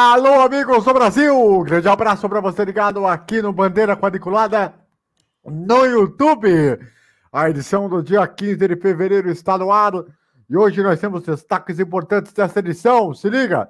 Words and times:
Alô, 0.00 0.42
amigos 0.42 0.84
do 0.84 0.94
Brasil! 0.94 1.64
Grande 1.64 1.88
abraço 1.88 2.28
para 2.28 2.40
você 2.40 2.64
ligado 2.64 3.04
aqui 3.04 3.42
no 3.42 3.52
Bandeira 3.52 3.96
Quadriculada 3.96 4.72
no 5.44 5.84
YouTube. 5.84 6.48
A 7.32 7.50
edição 7.50 7.88
do 7.88 8.00
dia 8.00 8.24
15 8.24 8.68
de 8.68 8.76
fevereiro 8.76 9.28
está 9.28 9.58
no 9.58 9.72
ar 9.72 9.90
e 10.48 10.56
hoje 10.56 10.84
nós 10.84 11.00
temos 11.00 11.24
destaques 11.24 11.80
importantes 11.80 12.32
dessa 12.32 12.60
edição. 12.60 13.12
Se 13.12 13.28
liga! 13.28 13.68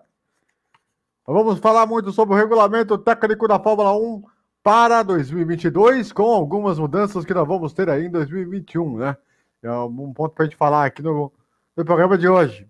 Vamos 1.26 1.60
falar 1.60 1.86
muito 1.86 2.12
sobre 2.12 2.34
o 2.34 2.38
regulamento 2.38 2.98
técnico 2.98 3.48
da 3.48 3.58
Fórmula 3.58 3.96
1 3.96 4.22
para 4.62 5.02
2022, 5.02 6.12
com 6.12 6.24
algumas 6.24 6.78
mudanças 6.78 7.24
que 7.24 7.32
nós 7.32 7.48
vamos 7.48 7.72
ter 7.72 7.88
aí 7.88 8.04
em 8.04 8.10
2021, 8.10 8.98
né? 8.98 9.16
É 9.62 9.72
um 9.72 10.12
ponto 10.12 10.34
para 10.34 10.44
a 10.44 10.46
gente 10.46 10.58
falar 10.58 10.84
aqui 10.84 11.00
no, 11.00 11.32
no 11.74 11.84
programa 11.86 12.18
de 12.18 12.28
hoje. 12.28 12.68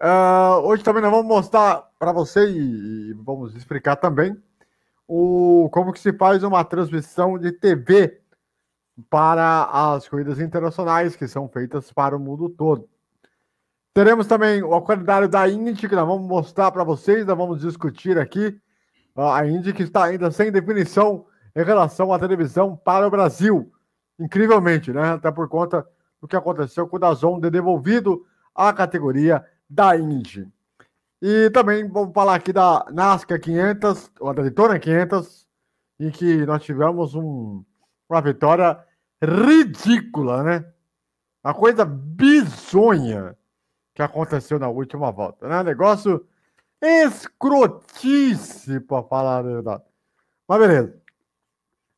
Uh, 0.00 0.60
hoje 0.64 0.82
também 0.82 1.00
nós 1.00 1.10
vamos 1.10 1.26
mostrar 1.26 1.88
para 1.98 2.12
você 2.12 2.50
e, 2.50 3.10
e, 3.10 3.12
vamos 3.14 3.54
explicar 3.54 3.96
também 3.96 4.36
o, 5.06 5.68
como 5.72 5.92
que 5.92 6.00
se 6.00 6.12
faz 6.12 6.42
uma 6.42 6.64
transmissão 6.64 7.38
de 7.38 7.52
TV 7.52 8.20
para 9.08 9.64
as 9.94 10.08
corridas 10.08 10.40
internacionais 10.40 11.14
que 11.14 11.28
são 11.28 11.48
feitas 11.48 11.92
para 11.92 12.16
o 12.16 12.20
mundo 12.20 12.48
todo. 12.48 12.88
Teremos 13.92 14.26
também 14.26 14.62
o 14.62 14.80
calendário 14.82 15.28
da 15.28 15.48
Indy 15.48 15.88
que 15.88 15.94
nós 15.94 16.06
vamos 16.06 16.26
mostrar 16.26 16.72
para 16.72 16.82
vocês, 16.82 17.24
nós 17.24 17.38
vamos 17.38 17.60
discutir 17.60 18.18
aqui. 18.18 18.60
Uh, 19.16 19.22
a 19.22 19.46
Indy 19.46 19.72
que 19.72 19.84
está 19.84 20.04
ainda 20.04 20.30
sem 20.32 20.50
definição 20.50 21.24
em 21.54 21.62
relação 21.62 22.12
à 22.12 22.18
televisão 22.18 22.76
para 22.76 23.06
o 23.06 23.10
Brasil. 23.10 23.72
Incrivelmente, 24.18 24.92
né? 24.92 25.12
Até 25.12 25.30
por 25.30 25.48
conta 25.48 25.86
do 26.20 26.26
que 26.26 26.34
aconteceu 26.34 26.88
com 26.88 26.96
o 26.96 26.98
Dazon 26.98 27.38
de 27.38 27.48
devolvido 27.48 28.26
à 28.54 28.72
categoria 28.72 29.44
da 29.74 29.96
Indy. 29.96 30.48
E 31.20 31.50
também 31.50 31.88
vamos 31.88 32.14
falar 32.14 32.36
aqui 32.36 32.52
da 32.52 32.86
NASCAR 32.92 33.40
500, 33.40 34.12
ou 34.20 34.32
da 34.32 34.42
Daytona 34.42 34.78
500, 34.78 35.48
em 35.98 36.10
que 36.10 36.46
nós 36.46 36.62
tivemos 36.62 37.14
um, 37.14 37.64
uma 38.08 38.20
vitória 38.20 38.78
ridícula, 39.22 40.42
né? 40.42 40.72
Uma 41.42 41.54
coisa 41.54 41.84
bizonha 41.84 43.36
que 43.94 44.02
aconteceu 44.02 44.58
na 44.58 44.68
última 44.68 45.10
volta, 45.10 45.48
né? 45.48 45.62
Negócio 45.62 46.26
escrotice, 46.80 48.80
para 48.80 49.02
falar 49.02 49.38
a 49.38 49.42
verdade. 49.42 49.82
Mas 50.46 50.58
beleza. 50.58 51.02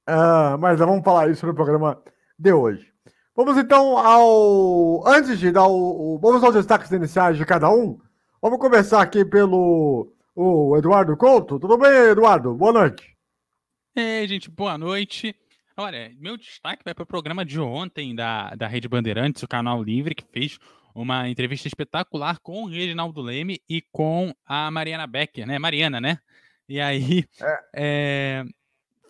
Uh, 0.09 0.57
mas 0.59 0.79
vamos 0.79 1.05
falar 1.05 1.29
isso 1.29 1.47
no 1.47 1.55
programa 1.55 2.01
de 2.39 2.53
hoje. 2.53 2.93
Vamos 3.37 3.59
então 3.59 3.99
ao. 3.99 5.07
Antes 5.07 5.39
de 5.39 5.53
dar 5.53 5.67
o. 5.67 6.19
Vamos 6.23 6.43
aos 6.43 6.55
destaques 6.55 6.91
iniciais 6.91 7.37
de 7.37 7.45
cada 7.45 7.69
um. 7.71 8.01
Vamos 8.41 8.59
começar 8.59 9.03
aqui 9.03 9.27
pelo 9.27 10.11
o 10.35 10.75
Eduardo 10.75 11.15
Couto. 11.19 11.61
Tudo 11.61 11.77
bem, 11.77 11.91
Eduardo? 12.11 12.55
Boa 12.55 12.73
noite. 12.73 13.15
Ei, 13.95 14.27
gente, 14.27 14.51
boa 14.51 14.79
noite. 14.79 15.37
Olha, 15.77 16.11
meu 16.19 16.39
destaque 16.39 16.83
vai 16.83 16.95
para 16.95 17.03
o 17.03 17.07
programa 17.07 17.45
de 17.45 17.61
ontem 17.61 18.15
da, 18.15 18.55
da 18.55 18.67
Rede 18.67 18.89
Bandeirantes, 18.89 19.43
o 19.43 19.49
canal 19.49 19.83
Livre, 19.83 20.15
que 20.15 20.25
fez 20.33 20.59
uma 20.95 21.29
entrevista 21.29 21.69
espetacular 21.69 22.39
com 22.39 22.63
o 22.63 22.69
Reginaldo 22.69 23.21
Leme 23.21 23.61
e 23.69 23.83
com 23.93 24.33
a 24.47 24.71
Mariana 24.71 25.07
Becker, 25.07 25.47
né? 25.47 25.59
Mariana, 25.59 26.01
né? 26.01 26.19
E 26.67 26.81
aí 26.81 27.27
é. 27.43 27.61
É, 27.77 28.45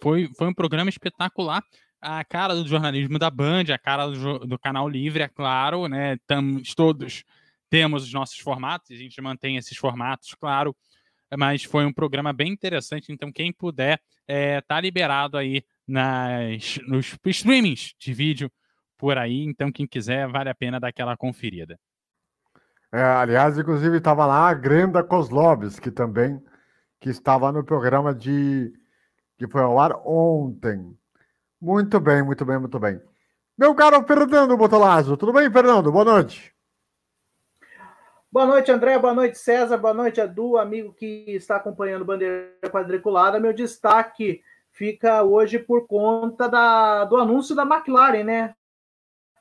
foi, 0.02 0.28
foi 0.36 0.48
um 0.48 0.54
programa 0.54 0.90
espetacular 0.90 1.62
a 2.00 2.24
cara 2.24 2.54
do 2.54 2.66
jornalismo 2.66 3.18
da 3.18 3.30
Band, 3.30 3.64
a 3.72 3.78
cara 3.78 4.06
do, 4.06 4.40
do 4.40 4.58
canal 4.58 4.88
livre, 4.88 5.22
é 5.22 5.28
claro, 5.28 5.88
né? 5.88 6.16
Tamos, 6.26 6.74
todos 6.74 7.24
temos 7.68 8.04
os 8.04 8.12
nossos 8.12 8.38
formatos, 8.38 8.90
a 8.90 8.94
gente 8.94 9.20
mantém 9.20 9.56
esses 9.56 9.76
formatos, 9.76 10.34
claro, 10.34 10.74
mas 11.36 11.64
foi 11.64 11.84
um 11.84 11.92
programa 11.92 12.32
bem 12.32 12.52
interessante, 12.52 13.12
então 13.12 13.32
quem 13.32 13.52
puder 13.52 14.00
é, 14.26 14.60
tá 14.60 14.80
liberado 14.80 15.36
aí 15.36 15.64
nas, 15.86 16.78
nos 16.86 17.16
streamings 17.26 17.94
de 17.98 18.12
vídeo 18.12 18.50
por 18.96 19.18
aí, 19.18 19.44
então 19.44 19.72
quem 19.72 19.86
quiser 19.86 20.28
vale 20.28 20.48
a 20.48 20.54
pena 20.54 20.80
dar 20.80 20.88
aquela 20.88 21.16
conferida. 21.16 21.78
É, 22.92 23.02
aliás, 23.02 23.58
inclusive 23.58 23.98
estava 23.98 24.24
lá 24.24 24.48
a 24.48 24.54
Grenda 24.54 25.02
Kozlovs, 25.02 25.78
que 25.78 25.90
também 25.90 26.40
que 27.00 27.10
estava 27.10 27.52
no 27.52 27.64
programa 27.64 28.14
de 28.14 28.72
que 29.36 29.46
foi 29.46 29.62
ao 29.62 29.78
ar 29.78 29.92
ontem. 30.04 30.96
Muito 31.60 31.98
bem, 31.98 32.22
muito 32.22 32.44
bem, 32.44 32.58
muito 32.58 32.78
bem. 32.78 33.00
Meu 33.56 33.74
caro 33.74 34.04
Fernando 34.04 34.56
Botolazzo, 34.56 35.16
tudo 35.16 35.32
bem, 35.32 35.50
Fernando? 35.50 35.90
Boa 35.90 36.04
noite. 36.04 36.54
Boa 38.30 38.44
noite, 38.44 38.70
André. 38.70 38.98
Boa 38.98 39.14
noite, 39.14 39.38
César. 39.38 39.78
Boa 39.78 39.94
noite, 39.94 40.20
Edu, 40.20 40.58
amigo 40.58 40.92
que 40.92 41.24
está 41.28 41.56
acompanhando 41.56 42.04
Bandeira 42.04 42.52
Quadriculada. 42.70 43.40
Meu 43.40 43.54
destaque 43.54 44.42
fica 44.70 45.22
hoje 45.22 45.58
por 45.58 45.86
conta 45.86 46.46
da, 46.46 47.06
do 47.06 47.16
anúncio 47.16 47.56
da 47.56 47.62
McLaren, 47.62 48.24
né? 48.24 48.54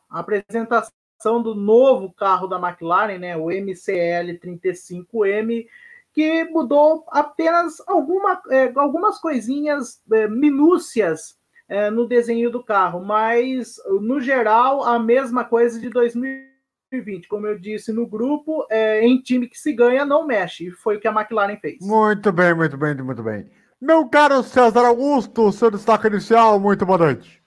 A 0.09 0.19
apresentação 0.19 1.43
do 1.43 1.53
novo 1.53 2.13
carro 2.13 2.47
da 2.47 2.57
McLaren, 2.57 3.17
né? 3.17 3.35
O 3.35 3.51
MCL 3.51 4.39
35M, 4.39 5.67
que 6.13 6.45
mudou 6.45 7.03
apenas 7.09 7.83
alguma, 7.85 8.41
é, 8.49 8.71
algumas 8.77 9.19
coisinhas 9.19 10.01
é, 10.13 10.29
minúcias 10.29 11.37
é, 11.67 11.89
no 11.89 12.07
desenho 12.07 12.51
do 12.51 12.63
carro, 12.63 13.03
mas 13.03 13.77
no 14.01 14.19
geral 14.19 14.83
a 14.83 14.99
mesma 14.99 15.43
coisa 15.43 15.79
de 15.79 15.89
2020. 15.89 17.27
Como 17.27 17.45
eu 17.45 17.59
disse 17.59 17.91
no 17.91 18.07
grupo, 18.07 18.65
é, 18.69 19.05
em 19.05 19.19
time 19.21 19.47
que 19.47 19.59
se 19.59 19.73
ganha 19.73 20.05
não 20.05 20.25
mexe. 20.25 20.67
E 20.67 20.71
foi 20.71 20.97
o 20.97 20.99
que 20.99 21.07
a 21.07 21.11
McLaren 21.11 21.57
fez. 21.57 21.77
Muito 21.81 22.31
bem, 22.31 22.53
muito 22.53 22.77
bem, 22.77 22.95
muito 22.95 23.23
bem. 23.23 23.49
Meu 23.81 24.07
caro 24.07 24.41
César 24.41 24.85
Augusto, 24.85 25.51
seu 25.51 25.69
destaque 25.69 26.07
inicial, 26.07 26.59
muito 26.59 26.85
boa 26.85 26.97
noite. 26.97 27.43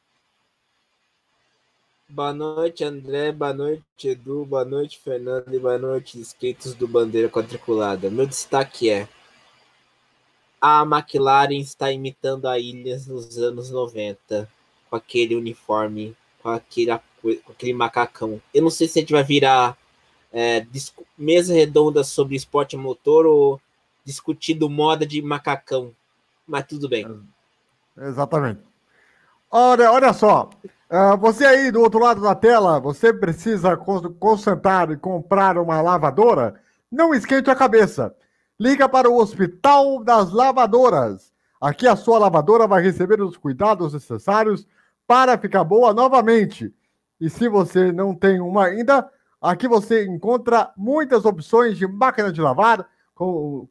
Boa 2.11 2.33
noite, 2.33 2.85
André. 2.85 3.33
Boa 3.33 3.53
noite, 3.53 4.09
Edu. 4.09 4.47
Boa 4.47 4.65
noite, 4.65 4.99
Fernando. 4.99 5.53
E 5.53 5.59
boa 5.59 5.79
noite, 5.79 6.19
skates 6.21 6.75
do 6.75 6.89
Bandeira 6.89 7.29
Quadriculada. 7.29 8.11
Meu 8.11 8.27
destaque 8.27 8.89
é 8.89 9.07
a 10.61 10.83
McLaren 10.83 11.59
está 11.59 11.91
imitando 11.93 12.47
a 12.47 12.59
Ilhas 12.59 13.07
nos 13.07 13.39
anos 13.39 13.71
90, 13.71 14.49
com 14.91 14.97
aquele 14.97 15.35
uniforme, 15.37 16.17
com 16.43 16.51
aquele, 16.51 16.99
com 17.23 17.53
aquele 17.53 17.73
macacão. 17.73 18.41
Eu 18.53 18.63
não 18.63 18.71
sei 18.71 18.89
se 18.89 18.99
a 18.99 19.03
gente 19.03 19.13
vai 19.13 19.23
virar 19.23 19.77
é, 20.33 20.67
mesa 21.17 21.55
redonda 21.55 22.05
sobre 22.05 22.37
esporte 22.37 22.77
motor 22.77 23.27
ou 23.27 23.61
discutindo 24.05 24.69
moda 24.69 25.07
de 25.07 25.21
macacão, 25.23 25.93
mas 26.47 26.67
tudo 26.67 26.89
bem. 26.89 27.07
Exatamente. 27.97 28.61
Olha, 29.51 29.91
olha 29.91 30.13
só, 30.13 30.51
uh, 30.91 31.17
você 31.19 31.45
aí 31.47 31.71
do 31.71 31.81
outro 31.81 32.01
lado 32.01 32.21
da 32.21 32.35
tela, 32.35 32.79
você 32.79 33.13
precisa 33.13 33.77
concentrar 33.77 34.91
e 34.91 34.97
comprar 34.97 35.57
uma 35.59 35.81
lavadora? 35.81 36.61
Não 36.91 37.15
esquente 37.15 37.51
a 37.51 37.57
cabeça. 37.57 38.15
Liga 38.61 38.89
para 38.89 39.09
o 39.09 39.17
Hospital 39.21 40.03
das 40.03 40.33
Lavadoras. 40.33 41.33
Aqui 41.61 41.87
a 41.87 41.95
sua 41.95 42.19
lavadora 42.19 42.67
vai 42.67 42.83
receber 42.83 43.21
os 43.23 43.37
cuidados 43.37 43.93
necessários 43.93 44.67
para 45.07 45.39
ficar 45.39 45.63
boa 45.63 45.95
novamente. 45.95 46.75
E 47.21 47.31
se 47.31 47.49
você 47.49 47.93
não 47.93 48.17
tem 48.17 48.41
uma 48.41 48.65
ainda, 48.65 49.09
aqui 49.41 49.69
você 49.69 50.05
encontra 50.05 50.73
muitas 50.77 51.25
opções 51.25 51.79
de 51.79 51.87
máquina 51.87 52.33
de 52.33 52.41
lavar, 52.41 52.85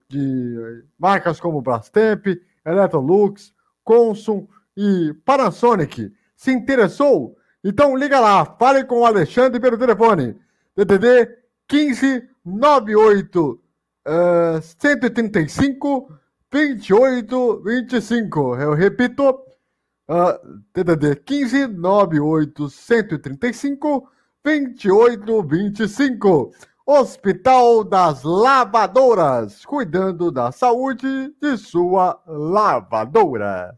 de 0.07 0.84
marcas 0.98 1.38
como 1.38 1.62
Brastemp, 1.62 2.25
Electrolux, 2.66 3.54
Consum 3.83 4.48
e 4.75 5.13
Panasonic. 5.25 6.13
Se 6.33 6.54
interessou? 6.54 7.36
Então 7.62 7.98
liga 7.98 8.22
lá, 8.22 8.45
fale 8.45 8.86
com 8.86 9.01
o 9.01 9.06
Alexandre 9.06 9.60
pelo 9.60 9.78
telefone. 9.78 10.33
DDD 10.78 11.30
15 11.68 12.30
98 12.45 13.67
uh, 14.07 14.62
135 14.62 16.09
28 16.51 17.62
25. 17.63 18.56
Eu 18.56 18.74
repito, 18.74 19.30
uh, 20.09 20.62
TDD 20.74 21.18
15 21.18 21.68
98 21.68 22.69
135 22.69 24.09
28 24.44 25.44
25. 25.44 26.51
Hospital 26.89 27.83
das 27.83 28.24
Lavadoras, 28.24 29.65
cuidando 29.65 30.31
da 30.31 30.54
saúde 30.54 31.36
de 31.42 31.57
sua 31.57 32.18
lavadora. 32.25 33.77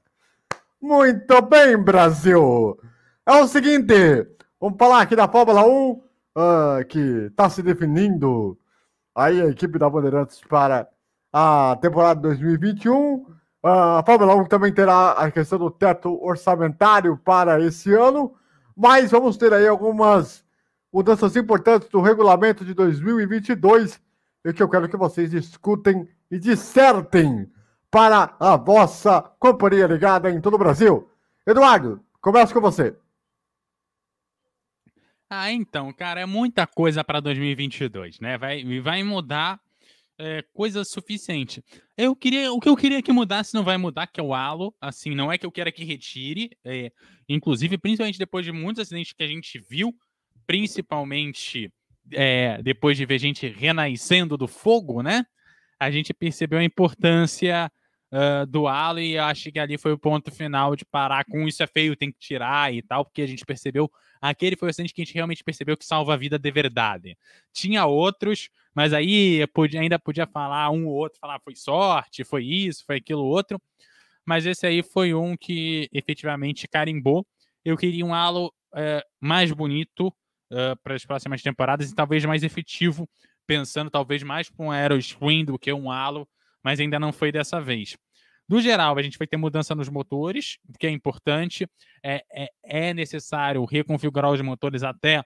Muito 0.79 1.41
bem, 1.41 1.75
Brasil! 1.75 2.79
É 3.25 3.33
o 3.41 3.47
seguinte, 3.47 4.27
vamos 4.61 4.77
falar 4.77 5.01
aqui 5.01 5.15
da 5.15 5.27
Fórmula 5.27 5.65
1, 5.65 5.91
uh, 5.91 6.01
ah, 6.35 6.83
que 6.87 6.99
está 6.99 7.49
se 7.49 7.63
definindo 7.63 8.58
aí 9.19 9.42
a 9.42 9.48
equipe 9.48 9.77
da 9.77 9.89
Bandeirantes 9.89 10.39
para 10.48 10.88
a 11.31 11.77
temporada 11.81 12.21
2021. 12.21 13.25
A 13.62 14.01
Fórmula 14.06 14.36
1 14.36 14.45
também 14.45 14.74
terá 14.74 15.12
a 15.12 15.30
questão 15.30 15.60
do 15.60 15.69
teto 15.69 16.18
orçamentário 16.24 17.18
para 17.18 17.60
esse 17.60 17.94
ano, 17.94 18.33
mas 18.75 19.12
vamos 19.12 19.36
ter 19.36 19.54
aí 19.54 19.68
algumas 19.68 20.45
mudanças 20.92 21.36
importantes 21.36 21.89
do 21.89 22.00
regulamento 22.00 22.63
de 22.63 22.74
2022 22.74 24.00
e 24.45 24.54
que 24.54 24.63
eu 24.63 24.69
quero 24.69 24.88
que 24.88 24.95
vocês 24.95 25.30
discutem 25.30 26.07
e 26.31 26.39
dissertem 26.39 27.51
para 27.92 28.36
a 28.39 28.56
vossa 28.56 29.22
companhia 29.38 29.88
ligada 29.88 30.31
em 30.31 30.39
todo 30.39 30.54
o 30.54 30.60
Brasil. 30.60 31.10
Eduardo, 31.45 32.00
começo 32.22 32.54
com 32.54 32.62
você. 32.62 32.95
Ah, 35.29 35.51
então, 35.51 35.93
cara, 35.93 36.21
é 36.21 36.25
muita 36.25 36.65
coisa 36.65 37.03
para 37.03 37.19
2022, 37.19 38.19
né? 38.19 38.35
Vai, 38.37 38.63
vai 38.81 39.03
mudar 39.03 39.61
é, 40.17 40.43
coisa 40.53 40.83
suficiente. 40.83 41.63
Eu 41.95 42.15
queria, 42.15 42.51
o 42.51 42.59
que 42.59 42.67
eu 42.67 42.75
queria 42.75 43.01
que 43.01 43.11
mudasse 43.11 43.53
não 43.53 43.63
vai 43.63 43.77
mudar, 43.77 44.07
que 44.07 44.19
é 44.19 44.23
o 44.23 44.33
halo. 44.33 44.73
Assim, 44.81 45.13
não 45.13 45.31
é 45.31 45.37
que 45.37 45.45
eu 45.45 45.51
quero 45.51 45.71
que 45.71 45.83
retire. 45.83 46.49
É, 46.65 46.91
inclusive, 47.27 47.77
principalmente 47.77 48.17
depois 48.17 48.43
de 48.43 48.51
muitos 48.51 48.81
acidentes 48.81 49.13
que 49.13 49.23
a 49.23 49.27
gente 49.27 49.59
viu, 49.59 49.93
principalmente 50.47 51.71
é, 52.11 52.59
depois 52.63 52.97
de 52.97 53.05
ver 53.05 53.19
gente 53.19 53.47
renascendo 53.47 54.35
do 54.35 54.47
fogo, 54.47 55.03
né? 55.03 55.25
A 55.79 55.91
gente 55.91 56.11
percebeu 56.11 56.57
a 56.57 56.63
importância 56.63 57.71
uh, 58.11 58.45
do 58.45 58.67
halo 58.67 59.00
e 59.00 59.17
acho 59.17 59.51
que 59.51 59.59
ali 59.59 59.77
foi 59.77 59.91
o 59.91 59.97
ponto 59.97 60.31
final 60.31 60.75
de 60.75 60.85
parar 60.85 61.25
com 61.25 61.47
isso 61.47 61.61
é 61.63 61.67
feio, 61.67 61.95
tem 61.95 62.11
que 62.11 62.19
tirar 62.19 62.73
e 62.73 62.81
tal, 62.81 63.06
porque 63.06 63.21
a 63.21 63.27
gente 63.27 63.45
percebeu 63.45 63.91
aquele 64.21 64.56
foi 64.56 64.67
o 64.67 64.69
acidente 64.69 64.94
que 64.94 65.01
a 65.01 65.06
gente 65.06 65.13
realmente 65.13 65.44
percebeu 65.44 65.77
que 65.77 65.85
salva 65.85 66.13
a 66.13 66.17
vida 66.17 66.38
de 66.38 66.51
verdade. 66.51 67.17
Tinha 67.53 67.85
outros, 67.85 68.50
mas 68.75 68.94
aí 68.94 69.45
podia, 69.47 69.79
ainda 69.79 69.97
podia 69.97 70.27
falar 70.27 70.69
um 70.71 70.88
ou 70.88 70.94
outro, 70.94 71.19
falar 71.19 71.39
foi 71.39 71.56
sorte, 71.56 72.23
foi 72.23 72.44
isso, 72.44 72.85
foi 72.85 72.97
aquilo 72.97 73.23
outro, 73.23 73.61
mas 74.25 74.45
esse 74.45 74.67
aí 74.67 74.83
foi 74.83 75.13
um 75.13 75.38
que 75.38 75.89
efetivamente 75.94 76.67
carimbou. 76.67 77.25
Eu 77.63 77.77
queria 77.77 78.05
um 78.05 78.13
halo 78.13 78.53
mais 79.19 79.51
bonito 79.51 80.13
uh, 80.51 80.75
para 80.83 80.95
as 80.95 81.05
próximas 81.05 81.41
temporadas 81.41 81.89
e 81.89 81.95
talvez 81.95 82.23
mais 82.25 82.44
efetivo, 82.44 83.09
pensando 83.45 83.89
talvez 83.89 84.23
mais 84.23 84.50
para 84.50 84.65
um 84.65 84.71
Aero 84.71 85.01
Screen 85.01 85.45
do 85.45 85.57
que 85.57 85.71
um 85.73 85.91
halo 85.91 86.27
mas 86.63 86.79
ainda 86.79 87.00
não 87.00 87.11
foi 87.11 87.31
dessa 87.31 87.59
vez. 87.61 87.97
No 88.47 88.59
geral, 88.59 88.97
a 88.97 89.01
gente 89.03 89.17
vai 89.17 89.27
ter 89.27 89.38
mudança 89.38 89.75
nos 89.75 89.89
motores, 89.89 90.57
que 90.79 90.88
é 90.88 90.89
importante. 90.89 91.67
É, 92.03 92.23
é, 92.33 92.50
é, 92.63 92.94
necessário 92.94 93.63
reconfigurar 93.63 94.31
os 94.31 94.41
motores 94.41 94.81
até 94.81 95.23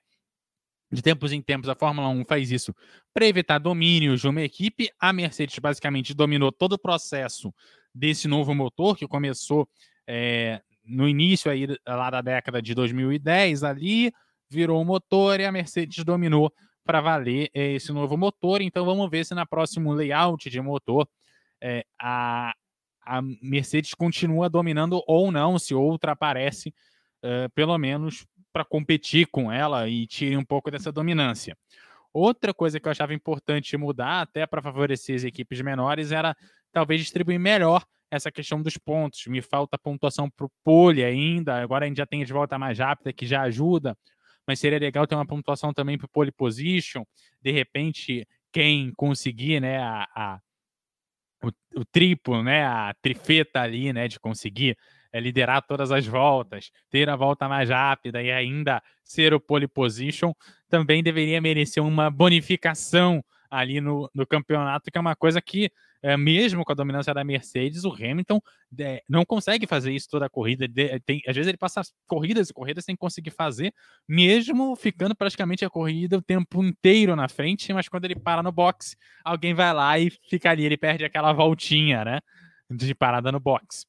de 0.91 1.01
tempos 1.01 1.31
em 1.31 1.41
tempos. 1.41 1.69
A 1.69 1.75
Fórmula 1.75 2.09
1 2.09 2.25
faz 2.25 2.51
isso 2.51 2.75
para 3.13 3.25
evitar 3.25 3.59
domínios 3.59 4.19
de 4.19 4.27
uma 4.27 4.41
equipe. 4.41 4.89
A 4.99 5.13
Mercedes 5.13 5.57
basicamente 5.57 6.13
dominou 6.13 6.51
todo 6.51 6.73
o 6.73 6.77
processo 6.77 7.53
desse 7.95 8.27
novo 8.27 8.53
motor, 8.53 8.97
que 8.97 9.07
começou 9.07 9.69
é, 10.05 10.61
no 10.83 11.07
início 11.07 11.49
aí, 11.49 11.65
lá 11.87 12.09
da 12.09 12.21
década 12.21 12.61
de 12.61 12.75
2010, 12.75 13.63
ali, 13.63 14.11
virou 14.49 14.81
o 14.81 14.85
motor 14.85 15.39
e 15.39 15.45
a 15.45 15.51
Mercedes 15.51 16.03
dominou 16.03 16.51
para 16.83 16.99
valer 16.99 17.49
é, 17.53 17.73
esse 17.73 17.93
novo 17.93 18.17
motor. 18.17 18.61
Então 18.61 18.83
vamos 18.83 19.09
ver 19.09 19.25
se 19.25 19.33
na 19.33 19.45
próximo 19.45 19.93
layout 19.93 20.49
de 20.49 20.59
motor 20.59 21.07
é, 21.63 21.85
a, 21.99 22.53
a 23.05 23.21
Mercedes 23.41 23.93
continua 23.93 24.49
dominando 24.49 25.01
ou 25.07 25.31
não, 25.31 25.57
se 25.57 25.73
outra 25.73 26.11
aparece, 26.11 26.73
é, 27.21 27.47
pelo 27.55 27.77
menos 27.77 28.25
para 28.51 28.65
competir 28.65 29.27
com 29.27 29.49
ela 29.49 29.87
e 29.87 30.05
tire 30.05 30.35
um 30.35 30.43
pouco 30.43 30.69
dessa 30.69 30.91
dominância. 30.91 31.57
Outra 32.13 32.53
coisa 32.53 32.79
que 32.79 32.87
eu 32.87 32.91
achava 32.91 33.13
importante 33.13 33.75
mudar, 33.77 34.21
até 34.21 34.45
para 34.45 34.61
favorecer 34.61 35.15
as 35.15 35.23
equipes 35.23 35.61
menores, 35.61 36.11
era 36.11 36.35
talvez 36.71 37.01
distribuir 37.01 37.39
melhor 37.39 37.83
essa 38.11 38.31
questão 38.31 38.61
dos 38.61 38.77
pontos. 38.77 39.25
Me 39.25 39.41
falta 39.41 39.77
pontuação 39.77 40.29
para 40.29 40.45
o 40.45 40.51
pole 40.63 41.03
ainda, 41.03 41.59
agora 41.61 41.85
a 41.85 41.87
gente 41.87 41.97
já 41.97 42.05
tem 42.05 42.23
de 42.23 42.33
volta 42.33 42.59
mais 42.59 42.77
rápida, 42.77 43.13
que 43.13 43.25
já 43.25 43.41
ajuda, 43.41 43.97
mas 44.45 44.59
seria 44.59 44.77
legal 44.77 45.07
ter 45.07 45.15
uma 45.15 45.25
pontuação 45.25 45.73
também 45.73 45.97
para 45.97 46.05
o 46.05 46.09
pole 46.09 46.31
position. 46.31 47.03
De 47.41 47.51
repente, 47.51 48.27
quem 48.51 48.91
conseguir 48.95 49.59
né, 49.59 49.79
a, 49.79 50.07
a 50.13 50.39
o, 51.43 51.79
o 51.79 51.85
triplo, 51.85 52.41
né, 52.41 52.65
a 52.65 52.93
trifeta 53.01 53.61
ali, 53.61 53.91
né, 53.91 54.07
de 54.07 54.19
conseguir 54.19 54.77
é, 55.11 55.19
liderar 55.19 55.61
todas 55.61 55.91
as 55.91 56.07
voltas, 56.07 56.71
ter 56.89 57.09
a 57.09 57.15
volta 57.15 57.47
mais 57.47 57.69
rápida 57.69 58.21
e 58.21 58.31
ainda 58.31 58.81
ser 59.03 59.33
o 59.33 59.39
pole 59.39 59.67
position, 59.67 60.33
também 60.69 61.03
deveria 61.03 61.39
merecer 61.41 61.83
uma 61.83 62.09
bonificação 62.09 63.23
ali 63.49 63.79
no, 63.79 64.09
no 64.13 64.25
campeonato, 64.25 64.89
que 64.89 64.97
é 64.97 65.01
uma 65.01 65.15
coisa 65.15 65.41
que 65.41 65.69
é, 66.03 66.17
mesmo 66.17 66.65
com 66.65 66.71
a 66.73 66.75
dominância 66.75 67.13
da 67.13 67.23
Mercedes, 67.23 67.85
o 67.85 67.93
Hamilton 67.93 68.41
é, 68.77 69.01
não 69.07 69.23
consegue 69.23 69.65
fazer 69.65 69.93
isso 69.93 70.09
toda 70.09 70.25
a 70.25 70.29
corrida. 70.29 70.67
De, 70.67 70.99
tem, 70.99 71.21
às 71.25 71.33
vezes 71.33 71.47
ele 71.47 71.57
passa 71.57 71.81
corridas 72.05 72.49
e 72.49 72.53
corridas 72.53 72.83
sem 72.83 72.93
conseguir 72.93 73.31
fazer, 73.31 73.73
mesmo 74.07 74.75
ficando 74.75 75.15
praticamente 75.15 75.63
a 75.63 75.69
corrida 75.69 76.17
o 76.17 76.21
tempo 76.21 76.61
inteiro 76.61 77.15
na 77.15 77.29
frente, 77.29 77.71
mas 77.71 77.87
quando 77.87 78.03
ele 78.03 78.15
para 78.15 78.43
no 78.43 78.51
box, 78.51 78.97
alguém 79.23 79.53
vai 79.53 79.73
lá 79.73 79.97
e 79.97 80.11
fica 80.29 80.51
ali, 80.51 80.65
ele 80.65 80.77
perde 80.77 81.05
aquela 81.05 81.31
voltinha, 81.31 82.03
né? 82.03 82.19
De 82.69 82.93
parada 82.93 83.31
no 83.31 83.39
box. 83.39 83.85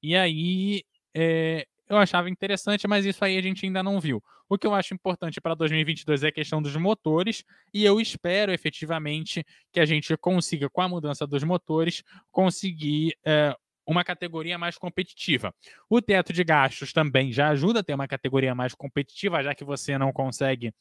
E 0.00 0.14
aí 0.14 0.84
é, 1.12 1.66
eu 1.88 1.96
achava 1.96 2.28
interessante, 2.28 2.86
mas 2.86 3.04
isso 3.04 3.24
aí 3.24 3.36
a 3.36 3.42
gente 3.42 3.64
ainda 3.64 3.82
não 3.82 3.98
viu. 4.00 4.22
O 4.48 4.58
que 4.58 4.66
eu 4.66 4.74
acho 4.74 4.94
importante 4.94 5.40
para 5.40 5.54
2022 5.54 6.22
é 6.22 6.28
a 6.28 6.32
questão 6.32 6.60
dos 6.60 6.74
motores, 6.76 7.44
e 7.72 7.84
eu 7.84 8.00
espero 8.00 8.52
efetivamente 8.52 9.44
que 9.72 9.80
a 9.80 9.86
gente 9.86 10.16
consiga, 10.16 10.68
com 10.68 10.82
a 10.82 10.88
mudança 10.88 11.26
dos 11.26 11.42
motores, 11.44 12.02
conseguir 12.30 13.16
é, 13.24 13.54
uma 13.88 14.04
categoria 14.04 14.58
mais 14.58 14.76
competitiva. 14.76 15.54
O 15.88 16.02
teto 16.02 16.30
de 16.30 16.44
gastos 16.44 16.92
também 16.92 17.32
já 17.32 17.48
ajuda 17.48 17.80
a 17.80 17.82
ter 17.82 17.94
uma 17.94 18.06
categoria 18.06 18.54
mais 18.54 18.74
competitiva, 18.74 19.42
já 19.42 19.54
que 19.54 19.64
você 19.64 19.96
não 19.96 20.12
consegue 20.12 20.74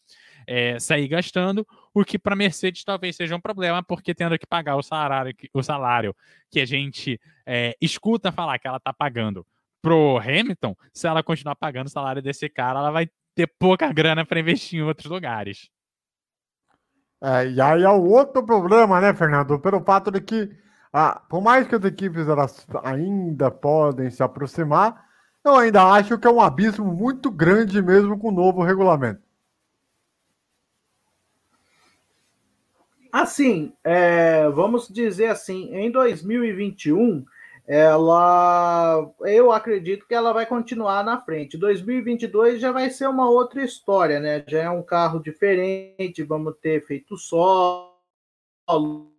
é, 0.45 0.77
sair 0.77 1.07
gastando, 1.07 1.65
o 1.93 2.03
que 2.03 2.19
para 2.19 2.35
Mercedes 2.35 2.83
talvez 2.83 3.15
seja 3.15 3.33
um 3.33 3.39
problema, 3.39 3.81
porque 3.81 4.13
tendo 4.13 4.37
que 4.37 4.45
pagar 4.45 4.75
o 4.75 4.83
salário, 4.83 5.33
o 5.53 5.63
salário 5.63 6.13
que 6.51 6.59
a 6.59 6.65
gente 6.65 7.17
é, 7.45 7.77
escuta 7.79 8.29
falar 8.29 8.59
que 8.59 8.67
ela 8.67 8.75
está 8.75 8.91
pagando 8.91 9.45
pro 9.81 10.17
Hamilton, 10.17 10.75
se 10.93 11.07
ela 11.07 11.23
continuar 11.23 11.55
pagando 11.55 11.87
o 11.87 11.91
salário 11.91 12.21
desse 12.21 12.49
cara, 12.49 12.79
ela 12.79 12.91
vai 12.91 13.09
ter 13.35 13.47
pouca 13.59 13.91
grana 13.91 14.25
para 14.25 14.39
investir 14.39 14.79
em 14.79 14.83
outros 14.83 15.09
lugares. 15.09 15.69
É, 17.21 17.47
e 17.49 17.61
aí 17.61 17.83
é 17.83 17.89
o 17.89 18.03
outro 18.03 18.43
problema, 18.43 19.01
né, 19.01 19.13
Fernando? 19.13 19.59
Pelo 19.59 19.83
fato 19.83 20.11
de 20.11 20.21
que, 20.21 20.49
ah, 20.93 21.21
por 21.29 21.41
mais 21.41 21.67
que 21.67 21.75
as 21.75 21.83
equipes 21.83 22.27
elas 22.27 22.67
ainda 22.83 23.49
podem 23.49 24.09
se 24.09 24.21
aproximar, 24.21 25.05
eu 25.43 25.55
ainda 25.55 25.83
acho 25.83 26.17
que 26.17 26.27
é 26.27 26.31
um 26.31 26.41
abismo 26.41 26.85
muito 26.85 27.31
grande 27.31 27.81
mesmo 27.81 28.17
com 28.19 28.29
o 28.29 28.31
novo 28.31 28.61
regulamento. 28.61 29.21
Assim, 33.11 33.73
é, 33.83 34.47
vamos 34.49 34.89
dizer 34.89 35.27
assim, 35.27 35.73
em 35.73 35.89
2021 35.89 37.25
ela 37.67 39.11
eu 39.21 39.51
acredito 39.51 40.07
que 40.07 40.15
ela 40.15 40.31
vai 40.31 40.45
continuar 40.45 41.03
na 41.03 41.19
frente. 41.19 41.57
2022 41.57 42.61
já 42.61 42.71
vai 42.71 42.89
ser 42.89 43.07
uma 43.07 43.29
outra 43.29 43.61
história, 43.61 44.21
né? 44.21 44.43
Já 44.47 44.63
é 44.63 44.69
um 44.69 44.81
carro 44.81 45.19
diferente, 45.19 46.23
vamos 46.23 46.55
ter 46.61 46.85
feito 46.85 47.17
solo, 47.17 49.11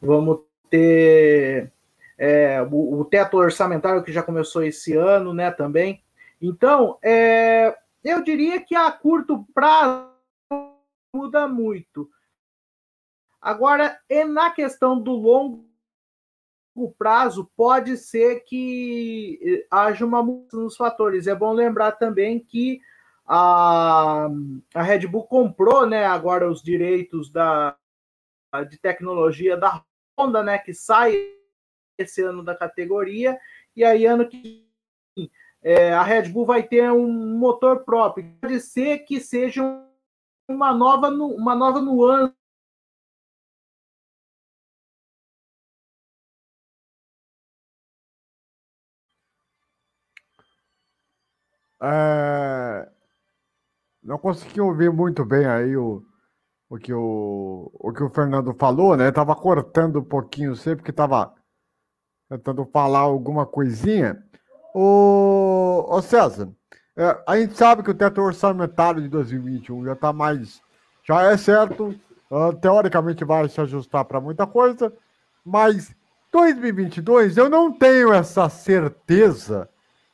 vamos 0.00 0.40
ter 0.70 1.72
é, 2.16 2.62
o, 2.62 3.00
o, 3.00 3.04
teto 3.04 3.36
orçamentário 3.36 4.04
que 4.04 4.12
já 4.12 4.22
começou 4.22 4.62
esse 4.62 4.96
ano, 4.96 5.34
né? 5.34 5.50
Também. 5.50 6.02
Então, 6.40 6.96
é, 7.02 7.76
eu 8.04 8.22
diria 8.22 8.60
que 8.60 8.76
a 8.76 8.90
curto 8.92 9.44
prazo 9.52 10.08
muda 11.12 11.48
muito. 11.48 12.08
Agora, 13.40 13.98
e 14.08 14.24
na 14.24 14.50
questão 14.50 15.00
do 15.00 15.12
longo 15.12 15.66
longo 16.76 16.94
prazo, 16.98 17.50
pode 17.56 17.96
ser 17.96 18.40
que 18.40 19.40
eh, 19.42 19.66
haja 19.70 20.04
uma 20.04 20.22
mudança 20.22 20.56
nos 20.56 20.76
fatores. 20.76 21.26
É 21.26 21.34
bom 21.34 21.52
lembrar 21.52 21.92
também 21.92 22.38
que 22.38 22.80
a, 23.26 24.28
a 24.74 24.82
Red 24.82 25.06
Bull 25.06 25.24
comprou 25.24 25.86
né, 25.86 26.04
agora 26.04 26.50
os 26.50 26.62
direitos 26.62 27.30
da, 27.30 27.76
de 28.68 28.78
tecnologia 28.78 29.56
da 29.56 29.82
Honda, 30.18 30.42
né, 30.42 30.58
que 30.58 30.74
sai 30.74 31.16
esse 31.98 32.22
ano 32.22 32.44
da 32.44 32.54
categoria, 32.54 33.38
e 33.74 33.82
aí 33.82 34.04
ano 34.04 34.28
que 34.28 34.66
é, 35.62 35.92
a 35.92 36.02
Red 36.02 36.28
Bull 36.28 36.44
vai 36.44 36.62
ter 36.62 36.92
um 36.92 37.38
motor 37.38 37.84
próprio. 37.84 38.30
Pode 38.40 38.60
ser 38.60 38.98
que 38.98 39.18
seja 39.18 39.62
uma 40.48 40.72
nova, 40.72 41.08
uma 41.08 41.56
nova 41.56 41.80
nuance 41.80 42.35
É... 51.86 52.88
Não 54.02 54.18
consegui 54.18 54.60
ouvir 54.60 54.90
muito 54.90 55.24
bem 55.24 55.46
aí 55.46 55.76
o, 55.76 56.02
o, 56.68 56.78
que 56.78 56.92
o, 56.92 57.70
o 57.74 57.92
que 57.92 58.02
o 58.02 58.10
Fernando 58.10 58.54
falou, 58.54 58.96
né? 58.96 59.10
Tava 59.10 59.34
cortando 59.34 60.00
um 60.00 60.04
pouquinho 60.04 60.54
sempre 60.54 60.84
que 60.84 60.92
tava 60.92 61.34
tentando 62.28 62.64
falar 62.66 63.00
alguma 63.00 63.46
coisinha. 63.46 64.22
O, 64.74 65.86
o 65.88 66.02
César, 66.02 66.50
é, 66.96 67.22
a 67.26 67.36
gente 67.38 67.56
sabe 67.56 67.82
que 67.82 67.90
o 67.90 67.94
teto 67.94 68.20
orçamentário 68.20 69.02
de 69.02 69.08
2021 69.08 69.84
já 69.84 69.92
está 69.92 70.12
mais. 70.12 70.60
Já 71.04 71.22
é 71.22 71.36
certo, 71.36 71.94
uh, 72.30 72.52
teoricamente 72.60 73.24
vai 73.24 73.48
se 73.48 73.60
ajustar 73.60 74.04
para 74.04 74.20
muita 74.20 74.46
coisa, 74.46 74.92
Mas 75.44 75.94
2022 76.32 77.36
eu 77.36 77.48
não 77.48 77.72
tenho 77.72 78.12
essa 78.12 78.48
certeza 78.48 79.68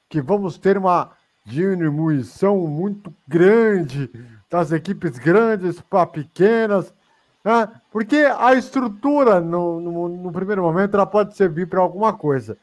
que 0.08 0.20
vamos 0.20 0.58
ter 0.58 0.76
uma 0.76 1.12
diminuição 1.44 2.58
muito 2.66 3.12
grande 3.26 4.10
das 4.50 4.70
equipes 4.70 5.18
grandes 5.18 5.80
para 5.80 6.06
pequenas, 6.06 6.92
né? 7.44 7.68
porque 7.90 8.16
a 8.16 8.54
estrutura 8.54 9.40
no, 9.40 9.80
no, 9.80 10.08
no 10.08 10.32
primeiro 10.32 10.62
momento 10.62 10.94
ela 10.94 11.06
pode 11.06 11.36
servir 11.36 11.66
para 11.66 11.80
alguma 11.80 12.12
coisa. 12.12 12.56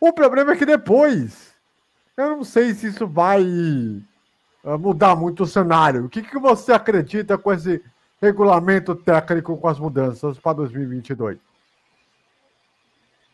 O 0.00 0.12
problema 0.12 0.52
é 0.52 0.56
que 0.56 0.66
depois 0.66 1.52
eu 2.16 2.36
não 2.36 2.44
sei 2.44 2.74
se 2.74 2.88
isso 2.88 3.06
vai 3.06 3.42
uh, 3.42 4.78
mudar 4.78 5.16
muito 5.16 5.44
o 5.44 5.46
cenário. 5.46 6.04
O 6.04 6.08
que, 6.08 6.22
que 6.22 6.38
você 6.38 6.72
acredita 6.72 7.38
com 7.38 7.52
esse 7.52 7.82
regulamento 8.20 8.94
técnico 8.94 9.56
com 9.56 9.68
as 9.68 9.78
mudanças 9.78 10.38
para 10.38 10.58
2022? 10.58 11.38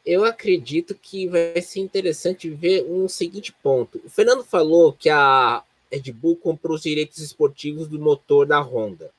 Eu 0.09 0.25
acredito 0.25 0.95
que 0.95 1.29
vai 1.29 1.61
ser 1.61 1.81
interessante 1.81 2.49
ver 2.49 2.83
um 2.85 3.07
seguinte 3.09 3.53
ponto. 3.53 4.01
O 4.03 4.09
Fernando 4.09 4.43
falou 4.43 4.91
que 4.91 5.11
a 5.11 5.63
Red 5.93 6.13
Bull 6.13 6.37
comprou 6.37 6.77
os 6.77 6.83
direitos 6.83 7.19
esportivos 7.19 7.87
do 7.87 7.99
motor 7.99 8.47
da 8.47 8.59
Honda. 8.59 9.13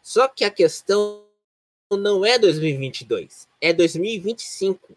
Só 0.00 0.28
que 0.28 0.44
a 0.44 0.50
questão 0.50 1.24
não 1.90 2.24
é 2.24 2.38
2022, 2.38 3.48
é 3.60 3.72
2025 3.72 4.96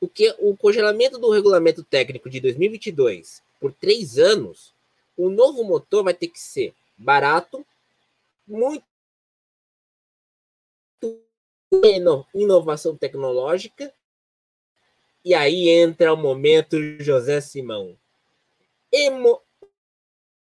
porque 0.00 0.34
o 0.38 0.56
congelamento 0.56 1.18
do 1.18 1.30
regulamento 1.30 1.84
técnico 1.84 2.30
de 2.30 2.40
2022 2.40 3.42
por 3.60 3.70
três 3.74 4.16
anos, 4.16 4.72
o 5.14 5.28
novo 5.28 5.62
motor 5.62 6.02
vai 6.02 6.14
ter 6.14 6.28
que 6.28 6.40
ser 6.40 6.72
barato, 6.96 7.64
muito 8.48 8.82
inovação 12.34 12.96
tecnológica, 12.96 13.92
e 15.24 15.34
aí 15.34 15.68
entra 15.68 16.12
o 16.12 16.16
momento 16.16 16.76
José 16.98 17.40
Simão. 17.40 17.96
Emo 18.92 19.40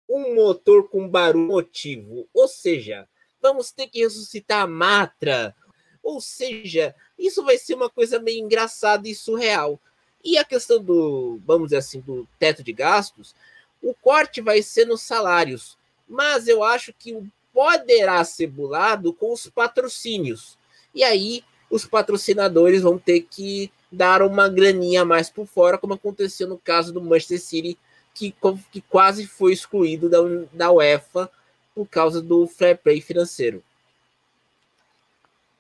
um 0.09 0.35
motor 0.35 0.89
com 0.89 1.07
barulho 1.07 1.47
motivo, 1.47 2.27
ou 2.33 2.47
seja, 2.47 3.07
vamos 3.41 3.71
ter 3.71 3.87
que 3.87 4.03
ressuscitar 4.03 4.61
a 4.61 4.67
Matra, 4.67 5.55
ou 6.01 6.19
seja, 6.19 6.93
isso 7.17 7.43
vai 7.43 7.57
ser 7.57 7.75
uma 7.75 7.89
coisa 7.89 8.19
meio 8.19 8.43
engraçada 8.43 9.07
e 9.07 9.15
surreal. 9.15 9.79
E 10.23 10.37
a 10.37 10.43
questão 10.43 10.83
do, 10.83 11.39
vamos 11.45 11.67
dizer 11.67 11.77
assim, 11.77 12.01
do 12.01 12.27
teto 12.37 12.63
de 12.63 12.73
gastos, 12.73 13.33
o 13.81 13.93
corte 13.93 14.41
vai 14.41 14.61
ser 14.61 14.85
nos 14.85 15.01
salários, 15.01 15.77
mas 16.07 16.47
eu 16.47 16.63
acho 16.63 16.93
que 16.93 17.21
poderá 17.53 18.23
ser 18.23 18.47
bulado 18.47 19.13
com 19.13 19.31
os 19.31 19.47
patrocínios. 19.49 20.57
E 20.93 21.03
aí 21.03 21.43
os 21.69 21.85
patrocinadores 21.85 22.81
vão 22.81 22.97
ter 22.97 23.21
que 23.21 23.71
dar 23.91 24.21
uma 24.21 24.47
graninha 24.47 25.03
mais 25.05 25.29
por 25.29 25.45
fora, 25.45 25.77
como 25.77 25.93
aconteceu 25.93 26.47
no 26.47 26.57
caso 26.57 26.93
do 26.93 27.01
Manchester 27.01 27.41
City, 27.41 27.77
que, 28.13 28.33
que 28.71 28.81
quase 28.81 29.25
foi 29.25 29.53
excluído 29.53 30.09
da, 30.09 30.19
da 30.51 30.71
UEFA 30.71 31.29
por 31.73 31.87
causa 31.87 32.21
do 32.21 32.47
fair 32.47 32.77
play 32.77 33.01
financeiro. 33.01 33.63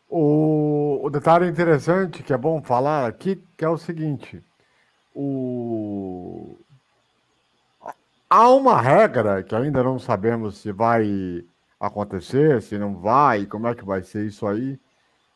O, 0.09 0.99
o 1.03 1.09
detalhe 1.09 1.47
interessante 1.47 2.21
que 2.21 2.33
é 2.33 2.37
bom 2.37 2.61
falar 2.61 3.07
aqui 3.07 3.41
que 3.57 3.65
é 3.65 3.69
o 3.69 3.79
seguinte: 3.79 4.43
o, 5.15 6.55
há 8.29 8.49
uma 8.49 8.79
regra 8.79 9.41
que 9.41 9.55
ainda 9.55 9.83
não 9.83 9.97
sabemos 9.97 10.57
se 10.57 10.71
vai 10.71 11.43
acontecer, 11.79 12.61
se 12.61 12.77
não 12.77 12.95
vai, 12.95 13.45
como 13.47 13.67
é 13.67 13.75
que 13.75 13.83
vai 13.83 14.03
ser 14.03 14.25
isso 14.25 14.45
aí. 14.45 14.79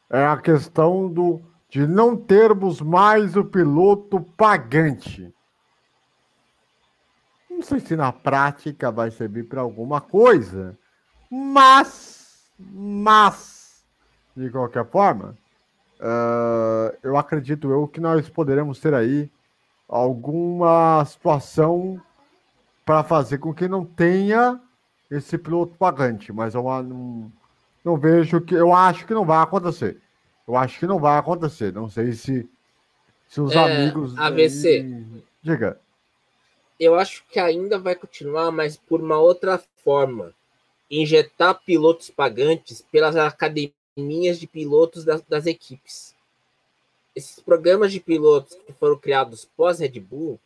É 0.10 0.26
a 0.26 0.38
questão 0.38 1.12
do, 1.12 1.42
de 1.70 1.86
não 1.86 2.16
termos 2.16 2.82
mais 2.82 3.36
o 3.36 3.44
piloto 3.44 4.22
pagante. 4.38 5.34
Não 7.50 7.62
sei 7.62 7.80
se 7.80 7.96
na 7.96 8.12
prática 8.12 8.92
vai 8.92 9.12
servir 9.12 9.44
para 9.44 9.62
alguma 9.62 10.00
coisa, 10.00 10.78
mas, 11.30 12.52
mas 12.60 13.84
de 14.36 14.50
qualquer 14.50 14.86
forma, 14.86 15.36
uh, 16.00 16.96
eu 17.02 17.18
acredito 17.18 17.72
eu 17.72 17.88
que 17.88 18.00
nós 18.00 18.30
poderemos 18.30 18.80
ter 18.80 18.94
aí 18.94 19.30
alguma 19.90 21.04
situação 21.06 22.00
para 22.86 23.04
fazer 23.04 23.40
com 23.40 23.54
que 23.54 23.68
não 23.68 23.84
tenha 23.84 24.62
esse 25.10 25.38
piloto 25.38 25.76
pagante, 25.78 26.32
mas 26.32 26.54
eu 26.54 26.64
não, 26.84 27.32
não 27.88 27.96
vejo 27.96 28.42
que 28.42 28.54
eu 28.54 28.74
acho 28.74 29.06
que 29.08 29.14
não 29.14 29.26
vai 29.26 29.42
acontecer. 29.42 29.98
Eu 30.46 30.58
acho 30.58 30.78
que 30.78 30.86
não 30.86 31.00
vai 31.00 31.18
acontecer. 31.18 31.72
Não 31.72 31.90
sei 31.90 32.12
se, 32.12 32.48
se 33.30 33.40
os 33.40 33.54
é, 33.54 33.58
amigos. 33.58 34.18
AVC. 34.18 34.68
Aí... 34.68 35.24
Diga. 35.42 35.80
Eu 36.78 36.96
acho 36.96 37.24
que 37.32 37.40
ainda 37.40 37.80
vai 37.80 37.96
continuar, 37.96 38.52
mas 38.52 38.76
por 38.76 39.02
uma 39.02 39.18
outra 39.18 39.62
forma. 39.84 40.34
Injetar 40.92 41.62
pilotos 41.66 42.10
pagantes 42.10 42.82
pelas 42.92 43.16
academias 43.16 44.38
de 44.38 44.48
pilotos 44.48 45.06
das, 45.06 45.22
das 45.22 45.46
equipes. 45.46 46.14
Esses 47.16 47.40
programas 47.40 47.92
de 47.92 48.00
pilotos 48.00 48.58
que 48.66 48.74
foram 48.74 48.98
criados 48.98 49.48
pós-Red 49.56 50.00
Bull 50.00 50.40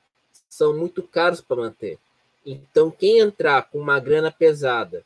são 0.48 0.78
muito 0.78 1.04
caros 1.04 1.42
para 1.42 1.58
manter. 1.58 1.98
Então, 2.46 2.90
quem 2.90 3.20
entrar 3.20 3.64
com 3.64 3.80
uma 3.80 4.00
grana 4.00 4.32
pesada, 4.32 5.04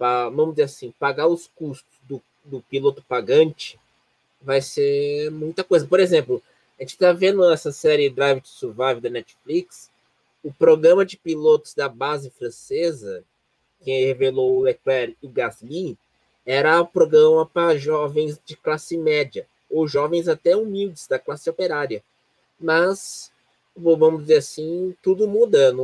para, 0.00 0.30
vamos 0.30 0.54
dizer 0.54 0.62
assim, 0.62 0.94
pagar 0.98 1.26
os 1.26 1.46
custos 1.54 1.98
do, 2.08 2.22
do 2.42 2.62
piloto 2.62 3.04
pagante, 3.06 3.78
vai 4.40 4.62
ser 4.62 5.30
muita 5.30 5.62
coisa. 5.62 5.86
Por 5.86 6.00
exemplo, 6.00 6.42
a 6.78 6.82
gente 6.82 6.94
está 6.94 7.12
vendo 7.12 7.44
essa 7.52 7.70
série 7.70 8.08
Drive 8.08 8.40
to 8.40 8.48
Survive 8.48 9.02
da 9.02 9.10
Netflix, 9.10 9.90
o 10.42 10.50
programa 10.50 11.04
de 11.04 11.18
pilotos 11.18 11.74
da 11.74 11.86
base 11.86 12.30
francesa, 12.30 13.22
que 13.84 14.06
revelou 14.06 14.56
o 14.56 14.62
Leclerc 14.62 15.14
e 15.22 15.26
o 15.26 15.30
Gasly, 15.30 15.98
era 16.46 16.80
um 16.80 16.86
programa 16.86 17.44
para 17.44 17.76
jovens 17.76 18.40
de 18.42 18.56
classe 18.56 18.96
média, 18.96 19.46
ou 19.70 19.86
jovens 19.86 20.28
até 20.28 20.56
humildes, 20.56 21.06
da 21.06 21.18
classe 21.18 21.50
operária. 21.50 22.02
Mas, 22.58 23.30
vamos 23.76 24.22
dizer 24.22 24.38
assim, 24.38 24.96
tudo 25.02 25.28
muda 25.28 25.74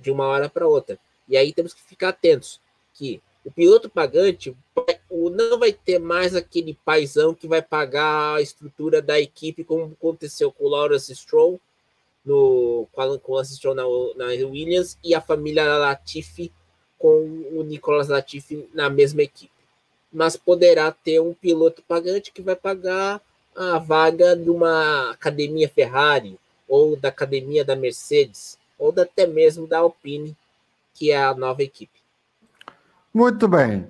de 0.00 0.10
uma 0.10 0.26
hora 0.26 0.48
para 0.48 0.66
outra. 0.66 0.98
E 1.28 1.36
aí 1.36 1.52
temos 1.52 1.72
que 1.72 1.80
ficar 1.80 2.08
atentos 2.08 2.60
que 2.92 3.22
o 3.44 3.50
piloto 3.50 3.88
pagante 3.88 4.56
não 5.10 5.58
vai 5.58 5.72
ter 5.72 5.98
mais 5.98 6.34
aquele 6.34 6.78
paizão 6.84 7.34
que 7.34 7.46
vai 7.46 7.60
pagar 7.60 8.36
a 8.36 8.42
estrutura 8.42 9.02
da 9.02 9.20
equipe, 9.20 9.64
como 9.64 9.92
aconteceu 9.98 10.50
com 10.52 10.64
o 10.64 10.68
Lawrence 10.68 11.14
Stroll, 11.14 11.60
no, 12.24 12.86
com 12.92 13.02
o 13.02 13.32
Lawrence 13.32 13.56
Stroll 13.56 13.74
na, 13.74 13.82
na 14.16 14.26
Williams, 14.26 14.96
e 15.02 15.14
a 15.14 15.20
família 15.20 15.76
Latifi 15.76 16.52
com 16.98 17.24
o 17.52 17.62
Nicolas 17.62 18.08
Latifi 18.08 18.68
na 18.72 18.88
mesma 18.88 19.22
equipe 19.22 19.52
mas 20.12 20.36
poderá 20.36 20.92
ter 20.92 21.20
um 21.20 21.32
piloto 21.32 21.82
pagante 21.82 22.30
que 22.30 22.42
vai 22.42 22.54
pagar 22.54 23.20
a 23.56 23.78
vaga 23.78 24.36
de 24.36 24.50
uma 24.50 25.10
academia 25.10 25.68
Ferrari, 25.68 26.38
ou 26.68 26.96
da 26.96 27.08
academia 27.08 27.64
da 27.64 27.74
Mercedes, 27.74 28.58
ou 28.78 28.92
até 28.98 29.26
mesmo 29.26 29.66
da 29.66 29.78
Alpine, 29.78 30.36
que 30.94 31.10
é 31.10 31.22
a 31.22 31.34
nova 31.34 31.62
equipe. 31.62 32.01
Muito 33.12 33.46
bem. 33.46 33.86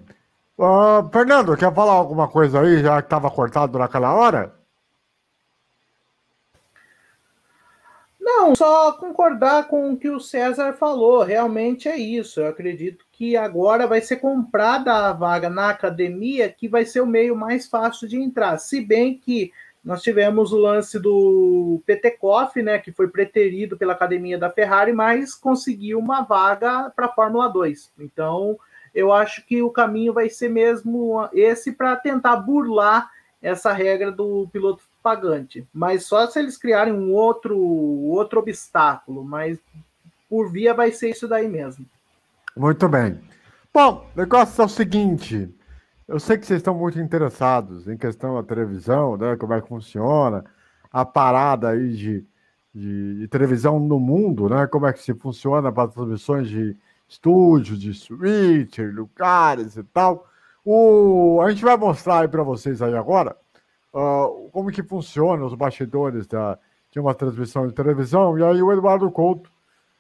Uh, 0.59 1.09
Fernando, 1.12 1.57
quer 1.57 1.73
falar 1.75 1.93
alguma 1.93 2.29
coisa 2.29 2.61
aí, 2.61 2.83
já 2.83 3.00
que 3.00 3.07
estava 3.07 3.31
cortado 3.31 3.79
naquela 3.79 4.14
hora? 4.14 4.55
Não, 8.21 8.55
só 8.55 8.93
concordar 8.93 9.69
com 9.69 9.93
o 9.93 9.97
que 9.97 10.09
o 10.09 10.21
César 10.21 10.73
falou. 10.73 11.23
Realmente 11.23 11.88
é 11.88 11.97
isso. 11.97 12.41
Eu 12.41 12.49
acredito 12.49 13.05
que 13.12 13.37
agora 13.37 13.87
vai 13.87 14.00
ser 14.00 14.17
comprada 14.17 14.93
a 14.93 15.12
vaga 15.12 15.50
na 15.50 15.71
academia, 15.71 16.49
que 16.49 16.69
vai 16.69 16.85
ser 16.85 17.00
o 17.00 17.07
meio 17.07 17.37
mais 17.37 17.67
fácil 17.67 18.09
de 18.09 18.17
entrar. 18.17 18.59
Se 18.59 18.81
bem 18.81 19.19
que 19.19 19.52
nós 19.85 20.02
tivemos 20.02 20.52
o 20.52 20.59
lance 20.59 20.99
do 20.99 21.83
Petekoff, 21.85 22.62
né, 22.62 22.79
que 22.79 22.93
foi 22.93 23.09
preterido 23.09 23.76
pela 23.76 23.93
academia 23.93 24.38
da 24.38 24.50
Ferrari, 24.50 24.93
mas 24.93 25.35
conseguiu 25.35 25.99
uma 25.99 26.23
vaga 26.23 26.91
para 26.95 27.07
a 27.07 27.12
Fórmula 27.12 27.49
2. 27.49 27.93
Então, 27.99 28.57
eu 28.94 29.12
acho 29.12 29.44
que 29.46 29.62
o 29.62 29.70
caminho 29.70 30.12
vai 30.12 30.28
ser 30.28 30.49
mesmo 30.49 31.28
esse 31.32 31.72
para 31.72 31.96
tentar 31.96 32.37
burlar 32.37 33.11
essa 33.40 33.72
regra 33.72 34.12
do 34.12 34.49
piloto 34.52 34.84
pagante. 35.02 35.66
Mas 35.72 36.06
só 36.06 36.26
se 36.26 36.38
eles 36.38 36.56
criarem 36.56 36.92
um 36.92 37.12
outro, 37.12 37.58
outro 37.58 38.40
obstáculo, 38.40 39.25
mas 39.25 39.58
por 40.28 40.50
via 40.50 40.72
vai 40.72 40.92
ser 40.92 41.11
isso 41.11 41.26
daí 41.26 41.49
mesmo. 41.49 41.84
Muito 42.56 42.88
bem. 42.88 43.18
Bom, 43.72 44.06
o 44.14 44.20
negócio 44.20 44.62
é 44.62 44.64
o 44.64 44.68
seguinte. 44.68 45.49
Eu 46.06 46.20
sei 46.20 46.37
que 46.37 46.46
vocês 46.46 46.58
estão 46.58 46.75
muito 46.75 46.99
interessados 47.00 47.88
em 47.88 47.96
questão 47.96 48.34
da 48.34 48.42
televisão, 48.42 49.16
né? 49.16 49.37
Como 49.37 49.54
é 49.54 49.61
que 49.61 49.68
funciona, 49.68 50.44
a 50.92 51.04
parada 51.04 51.70
aí 51.70 51.92
de, 51.94 52.25
de, 52.75 53.18
de 53.20 53.28
televisão 53.28 53.80
no 53.80 53.99
mundo, 53.99 54.49
né? 54.49 54.66
Como 54.66 54.87
é 54.87 54.92
que 54.92 55.00
se 55.00 55.14
funciona 55.14 55.72
para 55.72 55.88
transmissões 55.88 56.49
de 56.49 56.76
estúdio, 57.12 57.76
de 57.76 57.92
switcher, 57.92 58.95
lugares 58.95 59.76
e 59.76 59.85
tal. 59.85 60.26
O, 60.64 61.40
a 61.42 61.50
gente 61.50 61.64
vai 61.64 61.76
mostrar 61.76 62.21
aí 62.21 62.28
para 62.28 62.42
vocês 62.42 62.81
aí 62.81 62.97
agora 62.97 63.37
uh, 63.92 64.49
como 64.50 64.71
que 64.71 64.83
funciona 64.83 65.45
os 65.45 65.54
bastidores 65.54 66.26
da, 66.26 66.59
de 66.90 66.99
uma 66.99 67.14
transmissão 67.14 67.66
de 67.66 67.75
televisão. 67.75 68.38
E 68.38 68.45
aí 68.45 68.62
o 68.62 68.73
Eduardo 68.73 69.11
Couto 69.11 69.50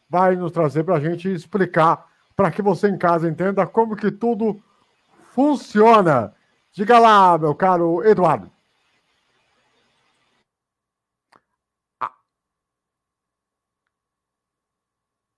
vai 0.08 0.36
nos 0.36 0.52
trazer 0.52 0.84
para 0.84 0.96
a 0.96 1.00
gente 1.00 1.28
explicar, 1.32 2.06
para 2.34 2.50
que 2.50 2.62
você 2.62 2.88
em 2.88 2.98
casa 2.98 3.28
entenda 3.28 3.66
como 3.66 3.96
que 3.96 4.10
tudo 4.10 4.62
funciona. 5.32 6.34
Diga 6.72 6.98
lá, 6.98 7.36
meu 7.36 7.54
caro 7.54 8.02
Eduardo. 8.04 8.50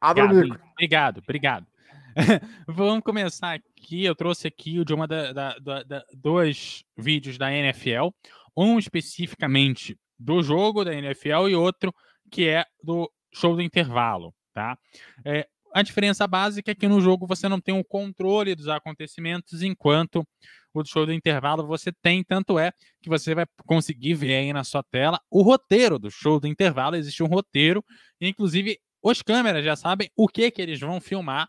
Abre 0.01 0.23
o 0.23 0.29
micro. 0.29 0.64
Obrigado, 0.75 1.19
obrigado. 1.19 1.67
Vamos 2.67 3.03
começar 3.05 3.55
aqui. 3.55 4.05
Eu 4.05 4.15
trouxe 4.15 4.47
aqui 4.47 4.85
de 4.85 4.93
uma 4.93 5.07
da, 5.07 5.33
da, 5.33 5.83
da, 5.83 6.05
dois 6.13 6.85
vídeos 6.97 7.39
da 7.39 7.53
NFL, 7.53 8.09
um 8.57 8.79
especificamente 8.79 9.97
do 10.19 10.43
jogo 10.43 10.85
da 10.85 10.95
NFL 10.95 11.49
e 11.49 11.55
outro 11.55 11.95
que 12.31 12.49
é 12.49 12.65
do 12.83 13.11
show 13.33 13.55
do 13.55 13.63
intervalo, 13.63 14.35
tá? 14.53 14.77
É, 15.25 15.47
a 15.73 15.83
diferença 15.83 16.27
básica 16.27 16.71
é 16.71 16.75
que 16.75 16.89
no 16.89 17.01
jogo 17.01 17.27
você 17.27 17.49
não 17.49 17.61
tem 17.61 17.79
o 17.79 17.85
controle 17.85 18.55
dos 18.55 18.69
acontecimentos, 18.69 19.63
enquanto 19.63 20.27
o 20.73 20.85
show 20.85 21.07
do 21.07 21.13
intervalo 21.13 21.67
você 21.67 21.93
tem, 21.93 22.25
tanto 22.25 22.59
é 22.59 22.73
que 23.01 23.09
você 23.09 23.35
vai 23.35 23.47
conseguir 23.67 24.15
ver 24.15 24.35
aí 24.35 24.53
na 24.53 24.65
sua 24.65 24.83
tela 24.83 25.21
o 25.31 25.43
roteiro 25.43 25.99
do 25.99 26.11
show 26.11 26.41
do 26.41 26.49
intervalo, 26.49 26.97
existe 26.97 27.23
um 27.23 27.27
roteiro, 27.27 27.85
inclusive 28.21 28.79
os 29.05 29.21
câmeras 29.21 29.65
já 29.65 29.77
sabem 29.77 30.11
o 30.17 30.27
que 30.27 30.51
que 30.51 30.63
eles 30.63 30.81
vão 30.81 31.01
filmar 31.01 31.47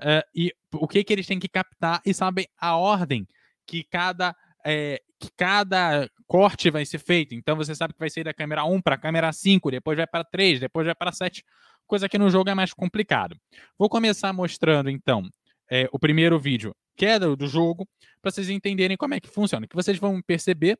uh, 0.00 0.22
e 0.34 0.52
o 0.74 0.86
que 0.86 1.02
que 1.02 1.12
eles 1.12 1.26
têm 1.26 1.40
que 1.40 1.48
captar 1.48 2.02
e 2.04 2.12
sabem 2.12 2.46
a 2.60 2.76
ordem 2.76 3.26
que 3.66 3.82
cada 3.82 4.36
é, 4.64 5.00
que 5.18 5.30
cada 5.34 6.08
corte 6.26 6.70
vai 6.70 6.84
ser 6.84 6.98
feito. 6.98 7.34
Então 7.34 7.56
você 7.56 7.74
sabe 7.74 7.94
que 7.94 7.98
vai 7.98 8.10
sair 8.10 8.24
da 8.24 8.34
câmera 8.34 8.64
1 8.64 8.82
para 8.82 8.94
a 8.96 8.98
câmera 8.98 9.32
5, 9.32 9.70
depois 9.70 9.96
vai 9.96 10.06
para 10.06 10.22
3, 10.22 10.60
depois 10.60 10.84
vai 10.84 10.94
para 10.94 11.10
7 11.10 11.42
coisa 11.88 12.08
que 12.08 12.18
no 12.18 12.28
jogo 12.28 12.50
é 12.50 12.54
mais 12.54 12.72
complicado. 12.74 13.34
Vou 13.78 13.88
começar 13.88 14.32
mostrando, 14.32 14.90
então, 14.90 15.26
é, 15.70 15.88
o 15.90 15.98
primeiro 15.98 16.38
vídeo, 16.38 16.76
que 16.94 17.06
é 17.06 17.18
do, 17.18 17.34
do 17.34 17.48
jogo, 17.48 17.88
para 18.20 18.30
vocês 18.30 18.50
entenderem 18.50 18.96
como 18.96 19.14
é 19.14 19.20
que 19.20 19.28
funciona. 19.28 19.66
Que 19.66 19.74
vocês 19.74 19.98
vão 19.98 20.20
perceber 20.20 20.78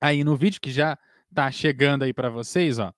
aí 0.00 0.22
no 0.22 0.36
vídeo, 0.36 0.60
que 0.60 0.70
já 0.70 0.96
está 1.28 1.50
chegando 1.50 2.04
aí 2.04 2.12
para 2.12 2.30
vocês, 2.30 2.78
ó. 2.78 2.92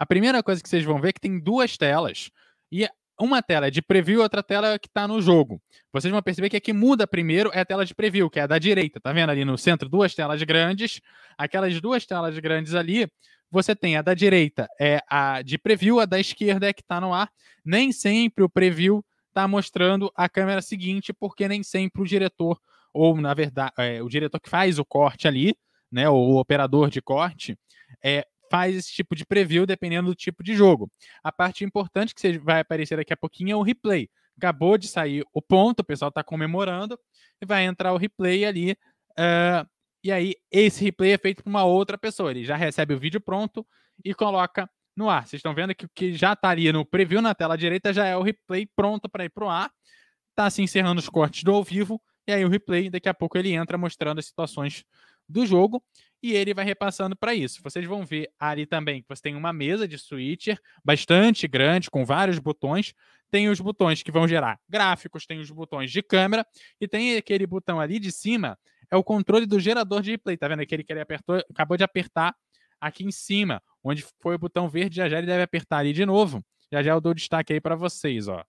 A 0.00 0.06
primeira 0.06 0.42
coisa 0.42 0.62
que 0.62 0.68
vocês 0.68 0.82
vão 0.82 0.98
ver 0.98 1.10
é 1.10 1.12
que 1.12 1.20
tem 1.20 1.38
duas 1.38 1.76
telas. 1.76 2.30
E 2.72 2.88
uma 3.20 3.42
tela 3.42 3.66
é 3.66 3.70
de 3.70 3.82
preview 3.82 4.22
outra 4.22 4.42
tela 4.42 4.78
que 4.78 4.88
está 4.88 5.06
no 5.06 5.20
jogo. 5.20 5.60
Vocês 5.92 6.10
vão 6.10 6.22
perceber 6.22 6.48
que 6.48 6.56
a 6.56 6.60
que 6.60 6.72
muda 6.72 7.06
primeiro 7.06 7.50
é 7.52 7.60
a 7.60 7.64
tela 7.66 7.84
de 7.84 7.94
preview, 7.94 8.30
que 8.30 8.40
é 8.40 8.44
a 8.44 8.46
da 8.46 8.58
direita. 8.58 8.98
Tá 8.98 9.12
vendo 9.12 9.28
ali 9.28 9.44
no 9.44 9.58
centro 9.58 9.90
duas 9.90 10.14
telas 10.14 10.42
grandes? 10.42 11.02
Aquelas 11.36 11.78
duas 11.82 12.06
telas 12.06 12.38
grandes 12.38 12.74
ali 12.74 13.06
você 13.50 13.74
tem 13.74 13.96
a 13.96 14.02
da 14.02 14.14
direita, 14.14 14.68
é 14.80 15.02
a 15.08 15.42
de 15.42 15.58
preview, 15.58 15.98
a 15.98 16.06
da 16.06 16.20
esquerda 16.20 16.68
é 16.68 16.72
que 16.72 16.82
está 16.82 17.00
no 17.00 17.12
ar. 17.12 17.30
Nem 17.64 17.90
sempre 17.90 18.44
o 18.44 18.48
preview 18.48 19.04
está 19.28 19.48
mostrando 19.48 20.10
a 20.14 20.28
câmera 20.28 20.62
seguinte, 20.62 21.12
porque 21.12 21.48
nem 21.48 21.62
sempre 21.62 22.00
o 22.00 22.06
diretor, 22.06 22.60
ou 22.92 23.16
na 23.20 23.34
verdade, 23.34 23.72
é, 23.76 24.02
o 24.02 24.08
diretor 24.08 24.40
que 24.40 24.48
faz 24.48 24.78
o 24.78 24.84
corte 24.84 25.26
ali, 25.26 25.56
né, 25.90 26.08
o 26.08 26.36
operador 26.36 26.88
de 26.88 27.02
corte, 27.02 27.58
é, 28.02 28.24
faz 28.50 28.74
esse 28.74 28.92
tipo 28.92 29.14
de 29.14 29.24
preview 29.24 29.64
dependendo 29.64 30.08
do 30.08 30.14
tipo 30.14 30.42
de 30.42 30.54
jogo. 30.54 30.90
A 31.22 31.30
parte 31.30 31.64
importante 31.64 32.14
que 32.14 32.38
vai 32.38 32.60
aparecer 32.60 32.96
daqui 32.96 33.12
a 33.12 33.16
pouquinho 33.16 33.52
é 33.52 33.56
o 33.56 33.62
replay. 33.62 34.10
Acabou 34.36 34.76
de 34.76 34.88
sair 34.88 35.24
o 35.32 35.40
ponto, 35.40 35.80
o 35.80 35.84
pessoal 35.84 36.08
está 36.08 36.24
comemorando, 36.24 36.98
e 37.40 37.46
vai 37.46 37.64
entrar 37.64 37.92
o 37.92 37.96
replay 37.96 38.44
ali. 38.44 38.72
Uh, 39.12 39.68
e 40.02 40.10
aí, 40.10 40.34
esse 40.50 40.82
replay 40.82 41.12
é 41.12 41.18
feito 41.18 41.44
por 41.44 41.50
uma 41.50 41.64
outra 41.64 41.96
pessoa. 41.96 42.30
Ele 42.30 42.44
já 42.44 42.56
recebe 42.56 42.94
o 42.94 42.98
vídeo 42.98 43.20
pronto 43.20 43.66
e 44.04 44.14
coloca 44.14 44.68
no 44.96 45.08
ar. 45.08 45.26
Vocês 45.26 45.38
estão 45.38 45.54
vendo 45.54 45.74
que 45.74 45.84
o 45.84 45.90
que 45.94 46.14
já 46.14 46.32
está 46.32 46.48
ali 46.48 46.72
no 46.72 46.84
preview 46.84 47.22
na 47.22 47.34
tela 47.34 47.56
direita 47.56 47.92
já 47.92 48.06
é 48.06 48.16
o 48.16 48.22
replay 48.22 48.66
pronto 48.74 49.08
para 49.08 49.24
ir 49.24 49.30
para 49.30 49.44
o 49.44 49.48
ar. 49.48 49.70
Está 50.30 50.48
se 50.48 50.62
encerrando 50.62 51.00
os 51.00 51.08
cortes 51.08 51.44
do 51.44 51.52
ao 51.52 51.62
vivo. 51.62 52.00
E 52.26 52.32
aí, 52.32 52.44
o 52.44 52.48
replay, 52.48 52.88
daqui 52.90 53.08
a 53.08 53.14
pouco, 53.14 53.36
ele 53.36 53.52
entra 53.52 53.76
mostrando 53.76 54.18
as 54.18 54.26
situações 54.26 54.84
do 55.28 55.46
jogo 55.46 55.82
e 56.22 56.34
ele 56.34 56.52
vai 56.52 56.64
repassando 56.64 57.16
para 57.16 57.34
isso. 57.34 57.60
Vocês 57.62 57.84
vão 57.86 58.04
ver 58.04 58.30
ali 58.38 58.66
também 58.66 59.02
que 59.02 59.08
você 59.08 59.22
tem 59.22 59.34
uma 59.34 59.52
mesa 59.52 59.88
de 59.88 59.98
switcher 59.98 60.60
bastante 60.84 61.48
grande, 61.48 61.90
com 61.90 62.04
vários 62.04 62.38
botões. 62.38 62.92
Tem 63.30 63.48
os 63.48 63.60
botões 63.60 64.02
que 64.02 64.10
vão 64.10 64.26
gerar 64.26 64.58
gráficos, 64.68 65.24
tem 65.24 65.38
os 65.38 65.50
botões 65.50 65.90
de 65.90 66.02
câmera 66.02 66.44
e 66.80 66.88
tem 66.88 67.16
aquele 67.16 67.46
botão 67.46 67.80
ali 67.80 67.98
de 67.98 68.10
cima 68.10 68.58
é 68.90 68.96
o 68.96 69.04
controle 69.04 69.46
do 69.46 69.60
gerador 69.60 70.02
de 70.02 70.10
replay. 70.10 70.36
Tá 70.36 70.48
vendo? 70.48 70.60
Aquele 70.60 70.82
que 70.82 70.92
ele 70.92 71.00
apertou, 71.00 71.36
acabou 71.48 71.76
de 71.76 71.84
apertar 71.84 72.34
aqui 72.80 73.04
em 73.04 73.12
cima, 73.12 73.62
onde 73.84 74.04
foi 74.20 74.34
o 74.34 74.38
botão 74.38 74.68
verde, 74.68 74.96
já 74.96 75.08
já 75.08 75.18
ele 75.18 75.26
deve 75.26 75.42
apertar 75.42 75.78
ali 75.78 75.92
de 75.92 76.04
novo. 76.04 76.44
Já 76.72 76.82
já 76.82 76.92
eu 76.92 77.00
dou 77.00 77.14
destaque 77.14 77.52
aí 77.52 77.60
para 77.60 77.76
vocês, 77.76 78.26
ó. 78.26 78.44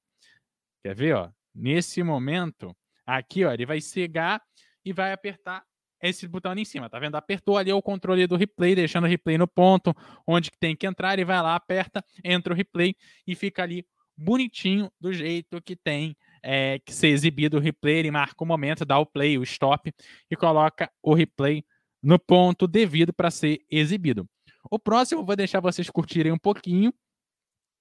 Quer 0.83 0.95
ver, 0.95 1.15
ó? 1.15 1.29
Nesse 1.53 2.01
momento, 2.01 2.75
aqui, 3.05 3.45
ó, 3.45 3.51
ele 3.51 3.65
vai 3.65 3.81
cegar 3.81 4.41
e 4.85 4.93
vai 4.93 5.11
apertar 5.11 5.63
esse 6.01 6.27
botão 6.27 6.51
ali 6.51 6.61
em 6.61 6.65
cima, 6.65 6.89
tá 6.89 6.99
vendo? 6.99 7.15
Apertou 7.15 7.57
ali 7.57 7.71
o 7.71 7.81
controle 7.81 8.25
do 8.27 8.35
replay, 8.35 8.75
deixando 8.75 9.05
o 9.05 9.07
replay 9.07 9.37
no 9.37 9.47
ponto 9.47 9.95
onde 10.25 10.49
tem 10.59 10.75
que 10.75 10.87
entrar, 10.87 11.13
ele 11.13 11.25
vai 11.25 11.41
lá, 11.41 11.55
aperta, 11.55 12.03
entra 12.23 12.53
o 12.53 12.55
replay 12.55 12.95
e 13.25 13.35
fica 13.35 13.63
ali 13.63 13.85
bonitinho 14.17 14.91
do 14.99 15.11
jeito 15.11 15.61
que 15.61 15.75
tem 15.75 16.15
é, 16.43 16.79
que 16.79 16.93
ser 16.93 17.07
exibido 17.07 17.57
o 17.57 17.59
replay, 17.59 17.97
ele 17.97 18.11
marca 18.11 18.43
o 18.43 18.47
momento, 18.47 18.85
dá 18.85 18.97
o 18.97 19.05
play, 19.05 19.37
o 19.37 19.43
stop 19.43 19.93
e 20.29 20.35
coloca 20.35 20.91
o 21.01 21.13
replay 21.13 21.63
no 22.01 22.17
ponto 22.17 22.67
devido 22.67 23.13
para 23.13 23.29
ser 23.29 23.63
exibido. 23.69 24.27
O 24.69 24.79
próximo 24.79 25.21
eu 25.21 25.25
vou 25.25 25.35
deixar 25.35 25.59
vocês 25.59 25.89
curtirem 25.89 26.31
um 26.31 26.37
pouquinho, 26.37 26.93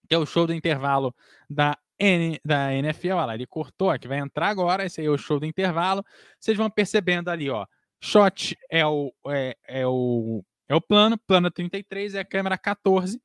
que 0.08 0.14
é 0.14 0.18
o 0.18 0.26
show 0.26 0.46
do 0.46 0.54
intervalo 0.54 1.14
da, 1.48 1.78
N, 1.98 2.40
da 2.44 2.74
NFL. 2.74 3.12
Olha 3.12 3.26
lá, 3.26 3.34
ele 3.34 3.46
cortou, 3.46 3.96
que 3.98 4.08
vai 4.08 4.18
entrar 4.18 4.48
agora. 4.48 4.84
Esse 4.84 5.00
aí 5.00 5.06
é 5.06 5.10
o 5.10 5.18
show 5.18 5.38
do 5.38 5.46
intervalo. 5.46 6.04
Vocês 6.38 6.56
vão 6.56 6.70
percebendo 6.70 7.28
ali, 7.28 7.50
ó. 7.50 7.66
Shot 8.02 8.56
é 8.70 8.86
o, 8.86 9.12
é, 9.28 9.56
é 9.66 9.86
o, 9.86 10.42
é 10.68 10.74
o 10.74 10.80
plano, 10.80 11.18
plano 11.18 11.50
33 11.50 12.14
é 12.14 12.20
a 12.20 12.24
câmera 12.24 12.56
14. 12.56 13.20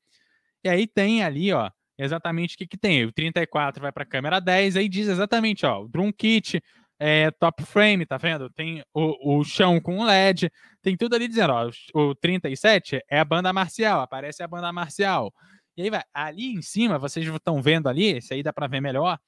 E 0.64 0.68
aí 0.68 0.86
tem 0.86 1.22
ali, 1.22 1.52
ó, 1.52 1.70
exatamente 1.98 2.54
o 2.54 2.58
que, 2.58 2.66
que 2.66 2.76
tem. 2.76 3.04
O 3.04 3.12
34 3.12 3.80
vai 3.80 3.92
para 3.92 4.02
a 4.02 4.06
câmera 4.06 4.40
10, 4.40 4.76
aí 4.76 4.88
diz 4.88 5.08
exatamente, 5.08 5.64
ó, 5.64 5.82
o 5.82 5.88
drum 5.88 6.12
kit, 6.12 6.62
é, 6.98 7.30
top 7.30 7.62
frame, 7.64 8.06
tá 8.06 8.16
vendo? 8.16 8.50
Tem 8.50 8.82
o, 8.92 9.38
o 9.38 9.44
chão 9.44 9.80
com 9.80 10.04
LED, 10.04 10.50
tem 10.82 10.96
tudo 10.96 11.14
ali 11.14 11.28
dizendo, 11.28 11.52
ó, 11.52 11.70
o 11.94 12.14
37 12.14 13.00
é 13.08 13.18
a 13.18 13.24
banda 13.24 13.52
marcial, 13.52 14.00
aparece 14.00 14.42
a 14.42 14.48
banda 14.48 14.72
marcial. 14.72 15.32
E 15.76 15.82
aí 15.82 15.90
vai, 15.90 16.02
ali 16.12 16.54
em 16.54 16.62
cima, 16.62 16.98
vocês 16.98 17.26
estão 17.26 17.62
vendo 17.62 17.88
ali, 17.88 18.16
esse 18.16 18.32
aí 18.32 18.42
dá 18.42 18.52
para 18.52 18.66
ver 18.66 18.80
melhor, 18.80 19.18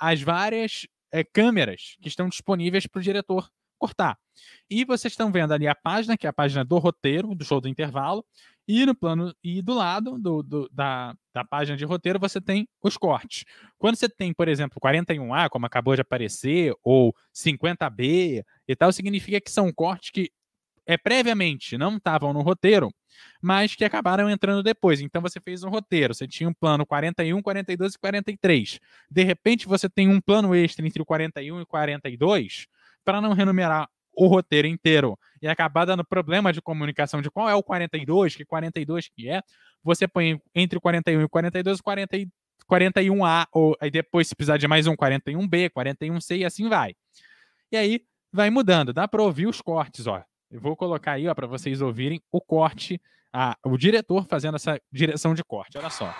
as 0.00 0.22
várias 0.22 0.86
é, 1.12 1.22
câmeras 1.22 1.96
que 2.00 2.08
estão 2.08 2.28
disponíveis 2.28 2.86
para 2.86 3.00
o 3.00 3.02
diretor 3.02 3.48
cortar. 3.84 4.18
E 4.68 4.82
vocês 4.84 5.12
estão 5.12 5.30
vendo 5.30 5.52
ali 5.52 5.68
a 5.68 5.74
página, 5.74 6.16
que 6.16 6.26
é 6.26 6.30
a 6.30 6.32
página 6.32 6.64
do 6.64 6.78
roteiro, 6.78 7.34
do 7.34 7.44
show 7.44 7.60
do 7.60 7.68
intervalo, 7.68 8.24
e 8.66 8.86
no 8.86 8.94
plano, 8.94 9.34
e 9.44 9.60
do 9.60 9.74
lado 9.74 10.18
do, 10.18 10.42
do, 10.42 10.70
da, 10.72 11.14
da 11.34 11.44
página 11.44 11.76
de 11.76 11.84
roteiro, 11.84 12.18
você 12.18 12.40
tem 12.40 12.66
os 12.82 12.96
cortes. 12.96 13.44
Quando 13.78 13.96
você 13.96 14.08
tem, 14.08 14.32
por 14.32 14.48
exemplo, 14.48 14.80
41A, 14.80 15.50
como 15.50 15.66
acabou 15.66 15.94
de 15.94 16.00
aparecer, 16.00 16.74
ou 16.82 17.14
50B 17.34 18.42
e 18.66 18.74
tal, 18.74 18.90
significa 18.90 19.38
que 19.38 19.50
são 19.50 19.70
cortes 19.70 20.08
que 20.10 20.30
é, 20.86 20.96
previamente 20.96 21.76
não 21.76 21.96
estavam 21.96 22.32
no 22.32 22.40
roteiro, 22.40 22.90
mas 23.40 23.74
que 23.74 23.84
acabaram 23.84 24.30
entrando 24.30 24.62
depois. 24.62 25.00
Então 25.02 25.20
você 25.20 25.40
fez 25.40 25.62
um 25.62 25.68
roteiro, 25.68 26.14
você 26.14 26.26
tinha 26.26 26.48
um 26.48 26.54
plano 26.54 26.86
41, 26.86 27.42
42 27.42 27.94
e 27.94 27.98
43. 27.98 28.80
De 29.10 29.22
repente 29.22 29.66
você 29.66 29.90
tem 29.90 30.08
um 30.08 30.20
plano 30.20 30.54
extra 30.54 30.86
entre 30.86 31.02
o 31.02 31.04
41 31.04 31.60
e 31.60 31.66
42, 31.66 32.66
para 33.04 33.20
não 33.20 33.32
renumerar 33.32 33.88
o 34.16 34.26
roteiro 34.26 34.68
inteiro 34.68 35.18
e 35.42 35.48
acabar 35.48 35.84
dando 35.84 36.04
problema 36.04 36.52
de 36.52 36.62
comunicação 36.62 37.20
de 37.20 37.30
qual 37.30 37.48
é 37.48 37.54
o 37.54 37.62
42, 37.62 38.36
que 38.36 38.44
42 38.44 39.08
que 39.08 39.28
é, 39.28 39.42
você 39.82 40.08
põe 40.08 40.40
entre 40.54 40.78
o 40.78 40.80
41 40.80 41.20
e 41.20 41.24
o 41.24 41.28
42, 41.28 41.80
40, 41.80 42.16
41A, 42.70 43.46
ou 43.52 43.76
aí 43.80 43.90
depois, 43.90 44.28
se 44.28 44.34
precisar 44.34 44.56
de 44.56 44.66
mais 44.66 44.86
um, 44.86 44.96
41B, 44.96 45.70
41C 45.70 46.38
e 46.38 46.44
assim 46.44 46.68
vai. 46.68 46.94
E 47.70 47.76
aí 47.76 48.00
vai 48.32 48.50
mudando, 48.50 48.92
dá 48.92 49.06
para 49.06 49.22
ouvir 49.22 49.46
os 49.46 49.60
cortes, 49.60 50.06
ó. 50.06 50.22
Eu 50.50 50.60
vou 50.60 50.76
colocar 50.76 51.12
aí, 51.12 51.28
ó, 51.28 51.34
para 51.34 51.46
vocês 51.46 51.82
ouvirem 51.82 52.22
o 52.30 52.40
corte, 52.40 53.00
a, 53.32 53.56
o 53.64 53.76
diretor 53.76 54.26
fazendo 54.28 54.54
essa 54.54 54.80
direção 54.90 55.34
de 55.34 55.42
corte. 55.42 55.76
Olha 55.76 55.90
só. 55.90 56.14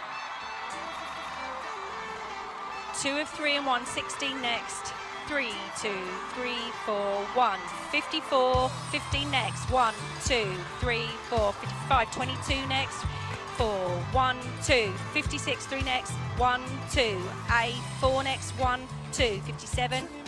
Two 3.01 3.20
of 3.20 3.33
three 3.37 3.57
and 3.57 3.66
one, 3.66 3.85
16 3.85 4.35
next. 4.40 5.04
Three, 5.27 5.55
two, 5.81 6.05
three, 6.35 6.71
four, 6.85 7.25
one. 7.35 7.59
54, 7.91 8.69
15 8.91 9.31
next. 9.31 9.71
One, 9.71 9.95
two, 10.25 10.47
three, 10.81 11.07
four, 11.29 11.53
55, 11.53 12.11
22 12.15 12.67
next. 12.69 13.05
Four, 13.57 13.89
one, 14.13 14.37
two, 14.67 14.93
56, 15.13 15.67
three 15.67 15.83
next. 15.83 16.13
One, 16.39 16.63
two, 16.91 17.21
eight, 17.61 17.81
four 18.01 18.23
next. 18.23 18.53
One, 18.59 18.81
two, 19.13 19.41
57. 19.47 20.25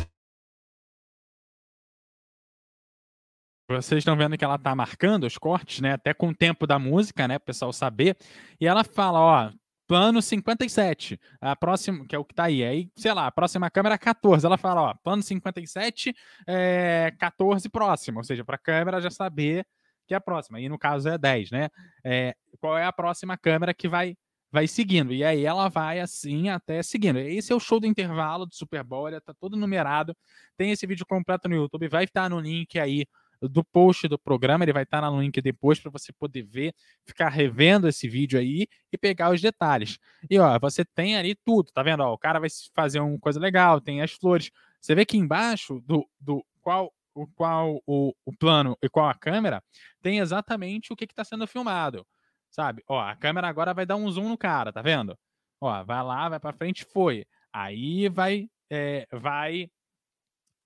vocês 3.69 3.99
estão 3.99 4.17
vendo 4.17 4.39
que 4.39 4.45
ela 4.45 4.59
tá 4.59 4.75
marcando 4.77 5.25
os 5.25 5.37
cortes, 5.37 5.81
né? 5.81 5.95
Até 5.95 6.15
com 6.15 6.29
o 6.29 6.35
tempo 6.35 6.67
da 6.67 6.79
música, 6.79 7.27
né? 7.27 7.37
Para 7.39 7.45
o 7.45 7.47
pessoal 7.47 7.73
saber. 7.73 8.17
E 8.61 8.67
ela 8.67 8.85
fala, 8.85 9.19
ó, 9.19 9.51
plano 9.87 10.20
57, 10.20 11.18
a 11.40 11.55
próxima, 11.57 12.07
que 12.07 12.14
é 12.14 12.18
o 12.18 12.25
que 12.25 12.35
tá 12.35 12.44
aí. 12.44 12.64
Aí, 12.64 12.90
sei 12.96 13.12
lá, 13.12 13.27
a 13.27 13.33
próxima 13.33 13.70
câmera 13.70 13.94
é 13.94 13.99
14. 13.99 14.44
Ela 14.44 14.59
fala, 14.59 14.83
ó, 14.83 14.94
plano 14.94 15.22
57, 15.22 16.14
é 16.46 17.12
14 17.18 17.68
próximo, 17.68 18.18
ou 18.18 18.25
seja, 18.25 18.44
para 18.44 18.57
a 18.57 18.59
câmera 18.59 19.01
já 19.01 19.11
saber 19.11 19.66
que 20.07 20.14
é 20.14 20.16
a 20.16 20.20
próxima. 20.20 20.61
E 20.61 20.68
no 20.68 20.79
caso 20.79 21.09
é 21.09 21.18
10, 21.18 21.51
né? 21.51 21.68
É, 22.05 22.35
qual 22.61 22.79
é 22.79 22.85
a 22.85 22.92
próxima 22.92 23.37
câmera 23.37 23.75
que 23.75 23.88
vai 23.88 24.16
vai 24.51 24.66
seguindo. 24.66 25.12
E 25.12 25.25
aí 25.25 25.44
ela 25.44 25.68
vai 25.68 26.01
assim 26.01 26.49
até 26.49 26.83
seguindo. 26.83 27.18
Esse 27.18 27.53
é 27.53 27.57
o 27.57 27.61
show 27.61 27.81
do 27.81 27.87
intervalo 27.87 28.46
do 28.46 28.55
Super 28.55 28.83
Bowl, 28.83 29.09
ele 29.09 29.20
tá 29.20 29.35
todo 29.35 29.57
numerado. 29.57 30.16
Tem 30.57 30.70
esse 30.70 30.87
vídeo 30.87 31.05
completo 31.07 31.49
no 31.49 31.55
YouTube, 31.57 31.88
vai 31.88 32.05
estar 32.05 32.31
no 32.31 32.40
link 32.40 32.79
aí 32.79 33.05
do 33.40 33.64
post 33.64 34.09
do 34.09 34.18
programa, 34.18 34.64
ele 34.64 34.72
vai 34.72 34.83
estar 34.83 35.01
no 35.03 35.20
link 35.20 35.40
depois 35.40 35.79
para 35.79 35.90
você 35.90 36.12
poder 36.12 36.42
ver, 36.42 36.75
ficar 37.05 37.29
revendo 37.29 37.88
esse 37.88 38.09
vídeo 38.09 38.38
aí 38.38 38.66
e 38.92 38.99
pegar 38.99 39.31
os 39.31 39.40
detalhes. 39.40 39.99
E 40.29 40.38
ó, 40.38 40.59
você 40.59 40.85
tem 40.85 41.16
ali 41.16 41.35
tudo, 41.35 41.70
tá 41.72 41.83
vendo? 41.83 42.01
Ó, 42.01 42.12
o 42.12 42.18
cara 42.18 42.38
vai 42.40 42.49
fazer 42.75 43.01
uma 43.01 43.18
coisa 43.18 43.40
legal, 43.40 43.81
tem 43.81 44.03
as 44.03 44.12
flores. 44.12 44.51
Você 44.81 44.94
vê 44.94 45.05
que 45.05 45.16
embaixo 45.16 45.81
do, 45.87 46.09
do 46.20 46.44
qual 46.61 46.92
o 47.14 47.27
qual 47.29 47.83
o, 47.87 48.14
o 48.27 48.37
plano 48.37 48.77
e 48.83 48.88
qual 48.90 49.09
a 49.09 49.14
câmera 49.14 49.62
tem 50.03 50.18
exatamente 50.18 50.92
o 50.92 50.96
que 50.96 51.05
está 51.05 51.25
sendo 51.25 51.46
filmado, 51.46 52.07
sabe? 52.51 52.83
Ó, 52.87 53.01
a 53.01 53.16
câmera 53.16 53.49
agora 53.49 53.72
vai 53.72 53.87
dar 53.87 53.96
um 53.96 54.11
zoom 54.11 54.29
no 54.29 54.38
cara, 54.38 54.72
tá 54.72 54.83
vendo? 54.83 55.18
Ó, 55.61 55.83
vai 55.85 56.03
lá, 56.03 56.29
vai 56.29 56.38
para 56.38 56.53
frente, 56.57 56.85
foi. 56.85 57.25
Aí 57.53 58.09
vai, 58.11 58.49
é, 58.70 59.07
vai 59.11 59.70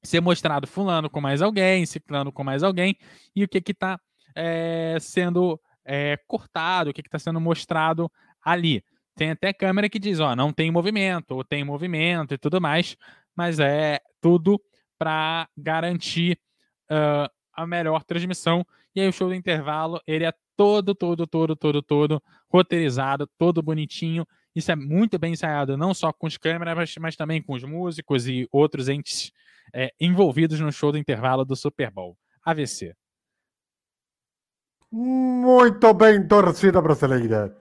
ser 0.02 0.20
mostrado 0.20 0.66
fulano 0.66 1.10
com 1.10 1.20
mais 1.20 1.42
alguém, 1.42 1.84
ciclano 1.86 2.32
com 2.32 2.42
mais 2.42 2.62
alguém, 2.62 2.96
e 3.34 3.44
o 3.44 3.48
que 3.48 3.60
que 3.60 3.72
está 3.72 4.00
é, 4.34 4.96
sendo 5.00 5.60
é, 5.84 6.16
cortado, 6.26 6.90
o 6.90 6.92
que 6.92 7.00
está 7.00 7.18
sendo 7.18 7.40
mostrado 7.40 8.10
ali. 8.42 8.82
Tem 9.14 9.32
até 9.32 9.52
câmera 9.52 9.88
que 9.88 9.98
diz, 9.98 10.20
ó, 10.20 10.34
não 10.34 10.52
tem 10.52 10.70
movimento, 10.70 11.32
ou 11.32 11.44
tem 11.44 11.64
movimento 11.64 12.32
e 12.32 12.38
tudo 12.38 12.60
mais, 12.60 12.96
mas 13.36 13.58
é 13.58 14.00
tudo 14.20 14.60
para 14.98 15.48
garantir 15.56 16.38
uh, 16.90 17.30
a 17.52 17.66
melhor 17.66 18.04
transmissão. 18.04 18.64
E 18.94 19.00
aí 19.00 19.08
o 19.08 19.12
show 19.12 19.28
do 19.28 19.34
intervalo, 19.34 20.00
ele 20.06 20.24
é 20.24 20.32
todo, 20.56 20.94
todo, 20.94 21.26
todo, 21.26 21.56
todo, 21.56 21.82
todo 21.82 22.22
roteirizado, 22.48 23.28
todo 23.38 23.62
bonitinho. 23.62 24.26
Isso 24.54 24.72
é 24.72 24.76
muito 24.76 25.18
bem 25.18 25.32
ensaiado, 25.32 25.76
não 25.76 25.94
só 25.94 26.12
com 26.12 26.26
as 26.26 26.36
câmeras, 26.36 26.76
mas, 26.76 26.94
mas 26.98 27.16
também 27.16 27.42
com 27.42 27.54
os 27.54 27.62
músicos 27.62 28.26
e 28.26 28.48
outros 28.50 28.88
entes 28.88 29.32
é, 29.74 29.92
envolvidos 30.00 30.58
no 30.60 30.72
show 30.72 30.92
do 30.92 30.98
intervalo 30.98 31.44
do 31.44 31.56
Super 31.56 31.90
Bowl. 31.90 32.16
AVC. 32.44 32.94
Muito 34.90 35.94
bem, 35.94 36.26
torcida 36.26 36.80
brasileira. 36.82 37.56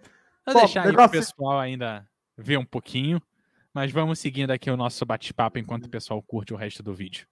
Vou 0.45 0.53
Bom, 0.55 0.59
deixar 0.61 0.85
negócio... 0.85 1.01
aí 1.01 1.07
o 1.07 1.11
pessoal 1.11 1.59
ainda 1.59 2.07
ver 2.37 2.57
um 2.57 2.65
pouquinho, 2.65 3.21
mas 3.73 3.91
vamos 3.91 4.19
seguindo 4.19 4.51
aqui 4.51 4.71
o 4.71 4.77
nosso 4.77 5.05
bate-papo 5.05 5.59
enquanto 5.59 5.85
o 5.85 5.89
pessoal 5.89 6.23
curte 6.23 6.53
o 6.53 6.57
resto 6.57 6.81
do 6.81 6.93
vídeo. 6.93 7.27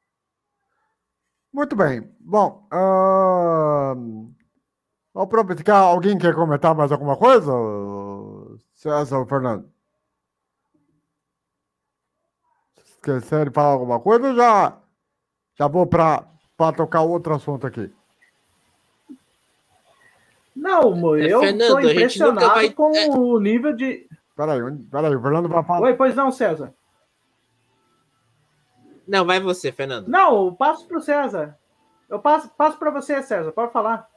Muito 1.51 1.75
bem. 1.75 2.07
Bom, 2.19 2.67
uh... 2.71 4.31
alguém 5.73 6.17
quer 6.17 6.35
comentar 6.35 6.75
mais 6.75 6.91
alguma 6.91 7.17
coisa? 7.17 7.51
César 8.73 9.17
ou 9.17 9.25
Fernando? 9.25 9.76
Esquecer 12.97 13.49
de 13.49 13.53
falar 13.53 13.69
alguma 13.69 13.99
coisa, 13.99 14.33
já, 14.33 14.77
já 15.57 15.67
vou 15.67 15.85
para 15.87 16.25
tocar 16.75 17.01
outro 17.01 17.35
assunto 17.35 17.65
aqui. 17.65 17.91
Não, 20.55 21.15
eu 21.17 21.43
estou 21.43 21.79
impressionado 21.79 22.47
vai... 22.47 22.69
com 22.71 22.95
é. 22.95 23.07
o 23.09 23.39
nível 23.39 23.73
de. 23.73 24.07
Peraí, 24.35 24.59
peraí, 24.91 25.15
o 25.15 25.21
Fernando 25.21 25.47
vai 25.47 25.63
falar. 25.63 25.87
Oi, 25.87 25.93
pois 25.93 26.15
não, 26.15 26.31
César. 26.31 26.73
Não, 29.07 29.25
vai 29.25 29.39
você, 29.39 29.71
Fernando. 29.71 30.07
Não, 30.07 30.53
passo 30.53 30.85
para 30.87 30.97
o 30.97 31.01
César. 31.01 31.57
Eu 32.09 32.19
passo, 32.19 32.49
passo 32.49 32.77
para 32.77 32.91
você, 32.91 33.21
César, 33.21 33.51
pode 33.51 33.71
falar. 33.71 34.09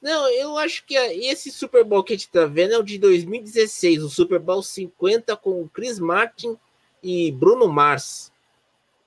Não, 0.00 0.28
eu 0.30 0.56
acho 0.56 0.84
que 0.86 0.94
esse 0.94 1.50
Super 1.50 1.84
Bowl 1.84 2.02
que 2.02 2.14
a 2.14 2.16
gente 2.16 2.30
tá 2.30 2.46
vendo 2.46 2.72
é 2.72 2.78
o 2.78 2.82
de 2.82 2.98
2016, 2.98 4.02
o 4.02 4.08
Super 4.08 4.38
Bowl 4.38 4.62
50 4.62 5.36
com 5.36 5.62
o 5.62 5.68
Chris 5.68 5.98
Martin 5.98 6.56
e 7.02 7.30
Bruno 7.32 7.68
Mars. 7.68 8.32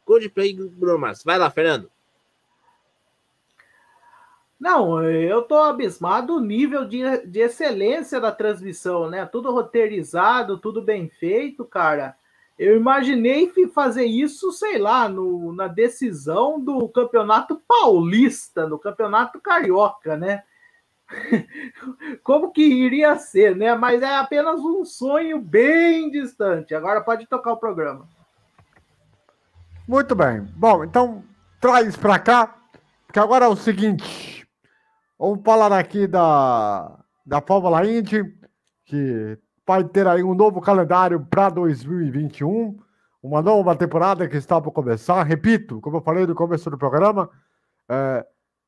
Coldplay 0.05 0.51
e 0.51 0.53
Bruno 0.53 0.99
Mars. 0.99 1.23
Vai 1.23 1.39
lá, 1.39 1.49
Fernando. 1.49 1.89
Não, 4.59 5.03
eu 5.03 5.41
tô 5.41 5.55
abismado 5.55 6.35
o 6.35 6.39
nível 6.39 6.85
de, 6.85 7.01
de 7.25 7.39
excelência 7.39 8.19
da 8.21 8.31
transmissão, 8.31 9.09
né? 9.09 9.25
Tudo 9.25 9.51
roteirizado, 9.51 10.57
tudo 10.57 10.81
bem 10.81 11.09
feito, 11.09 11.65
cara. 11.65 12.15
Eu 12.57 12.77
imaginei 12.77 13.51
fazer 13.73 14.05
isso, 14.05 14.51
sei 14.51 14.77
lá, 14.77 15.09
no, 15.09 15.53
na 15.53 15.67
decisão 15.67 16.59
do 16.59 16.87
Campeonato 16.87 17.61
Paulista, 17.67 18.67
no 18.67 18.77
Campeonato 18.77 19.41
Carioca, 19.41 20.15
né? 20.15 20.43
como 22.23 22.51
que 22.51 22.63
iria 22.63 23.15
ser, 23.17 23.55
né? 23.55 23.75
Mas 23.75 24.01
é 24.01 24.15
apenas 24.15 24.59
um 24.59 24.83
sonho 24.85 25.39
bem 25.39 26.09
distante. 26.09 26.73
Agora 26.73 27.01
pode 27.01 27.27
tocar 27.27 27.53
o 27.53 27.57
programa. 27.57 28.07
Muito 29.87 30.15
bem. 30.15 30.41
Bom, 30.55 30.83
então 30.83 31.23
traz 31.59 31.95
para 31.95 32.19
cá, 32.19 32.55
porque 33.05 33.19
agora 33.19 33.45
é 33.45 33.47
o 33.47 33.55
seguinte. 33.55 34.47
Vamos 35.19 35.41
falar 35.43 35.71
aqui 35.77 36.07
da, 36.07 36.99
da 37.25 37.41
Fórmula 37.41 37.85
Indy, 37.85 38.23
que 38.85 39.37
vai 39.65 39.83
ter 39.83 40.07
aí 40.07 40.23
um 40.23 40.33
novo 40.33 40.59
calendário 40.61 41.25
para 41.29 41.49
2021, 41.49 42.77
uma 43.21 43.41
nova 43.41 43.75
temporada 43.75 44.27
que 44.27 44.37
está 44.37 44.59
por 44.59 44.71
começar. 44.71 45.23
Repito, 45.23 45.79
como 45.79 45.97
eu 45.97 46.01
falei 46.01 46.25
no 46.25 46.35
começo 46.35 46.69
do 46.69 46.77
programa, 46.77 47.29
é, 47.89 48.25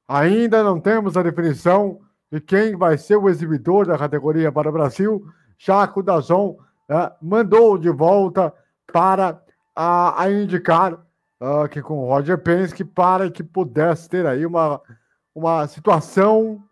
ainda 0.08 0.63
não 0.63 0.79
temos 0.79 1.17
a 1.17 1.23
definição 1.23 1.99
de 2.32 2.42
quem 2.42 2.76
vai 2.76 2.98
ser 2.98 3.16
o 3.18 3.30
exibidor 3.30 3.86
da 3.86 3.98
categoria 3.98 4.52
para 4.52 4.70
o 4.70 4.74
Brasil, 4.74 5.26
Chaco 5.58 6.04
Dazon 6.04 6.58
uh, 6.90 7.12
mandou 7.22 7.78
de 7.78 7.90
volta 7.90 8.54
para 8.92 9.42
a, 9.76 10.24
a 10.24 10.32
indicar 10.32 10.94
uh, 10.94 11.68
que 11.70 11.82
com 11.82 12.00
o 12.00 12.08
Roger 12.08 12.38
Penske 12.38 12.84
para 12.84 13.30
que 13.30 13.44
pudesse 13.44 14.10
ter 14.10 14.26
aí 14.26 14.46
uma, 14.46 14.82
uma 15.34 15.68
situação 15.68 16.64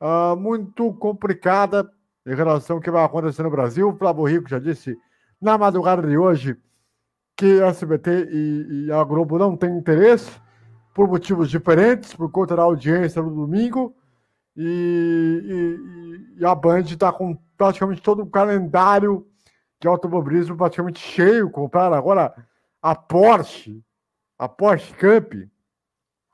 uh, 0.00 0.36
muito 0.36 0.92
complicada 0.94 1.90
em 2.26 2.34
relação 2.34 2.76
ao 2.76 2.82
que 2.82 2.90
vai 2.90 3.04
acontecer 3.04 3.42
no 3.42 3.50
Brasil. 3.50 3.88
O 3.88 3.96
Flávio 3.96 4.24
Rico 4.24 4.48
já 4.48 4.58
disse 4.58 4.96
na 5.40 5.56
madrugada 5.56 6.06
de 6.06 6.16
hoje 6.16 6.56
que 7.36 7.62
a 7.62 7.68
SBT 7.68 8.28
e, 8.30 8.84
e 8.86 8.92
a 8.92 9.02
Globo 9.02 9.38
não 9.38 9.56
têm 9.56 9.76
interesse 9.76 10.30
por 10.94 11.08
motivos 11.08 11.48
diferentes, 11.48 12.14
por 12.14 12.30
conta 12.30 12.56
da 12.56 12.62
audiência 12.62 13.22
no 13.22 13.30
domingo, 13.30 13.94
e, 14.56 16.36
e, 16.36 16.40
e 16.40 16.44
a 16.44 16.54
Band 16.54 16.80
está 16.80 17.12
com 17.12 17.36
praticamente 17.56 18.02
todo 18.02 18.22
o 18.22 18.30
calendário 18.30 19.26
de 19.80 19.88
automobilismo 19.88 20.56
praticamente 20.56 21.00
cheio. 21.00 21.50
Compraram 21.50 21.96
agora 21.96 22.34
a 22.82 22.94
Porsche, 22.94 23.82
a 24.38 24.48
Porsche 24.48 24.92
Cup. 24.94 25.34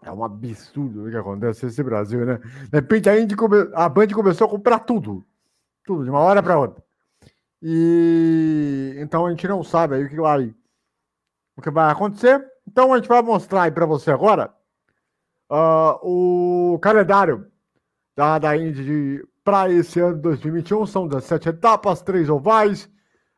É 0.03 0.13
um 0.13 0.25
absurdo 0.25 1.07
o 1.07 1.11
que 1.11 1.17
acontece 1.17 1.67
nesse 1.67 1.83
Brasil, 1.83 2.25
né? 2.25 2.39
De 2.39 2.79
repente 2.79 3.09
a, 3.09 3.19
Indy 3.19 3.35
come... 3.35 3.69
a 3.75 3.89
Band 3.89 4.09
começou 4.09 4.47
a 4.47 4.51
comprar 4.51 4.81
tudo. 4.81 5.25
Tudo, 5.85 6.05
de 6.05 6.11
uma 6.11 6.21
hora 6.21 6.43
para 6.43 6.59
outra. 6.59 6.83
E 7.63 8.95
então 8.99 9.27
a 9.27 9.31
gente 9.31 9.47
não 9.49 9.63
sabe 9.63 9.97
aí 9.97 10.05
o 10.05 10.09
que 10.09 10.17
vai, 10.17 10.55
o 11.57 11.63
que 11.63 11.71
vai 11.71 11.91
acontecer. 11.91 12.45
Então 12.67 12.93
a 12.93 12.97
gente 12.97 13.09
vai 13.09 13.23
mostrar 13.23 13.63
aí 13.63 13.71
para 13.71 13.87
você 13.87 14.11
agora 14.11 14.55
uh, 15.51 15.99
o 16.03 16.79
calendário 16.81 17.51
da, 18.17 18.39
da 18.39 18.57
Indy 18.57 19.23
para 19.45 19.71
esse 19.71 20.01
ano 20.01 20.17
de 20.17 20.23
2021. 20.23 20.87
São 20.87 21.07
17 21.07 21.51
etapas, 21.51 22.01
três 22.01 22.31
ovais. 22.31 22.89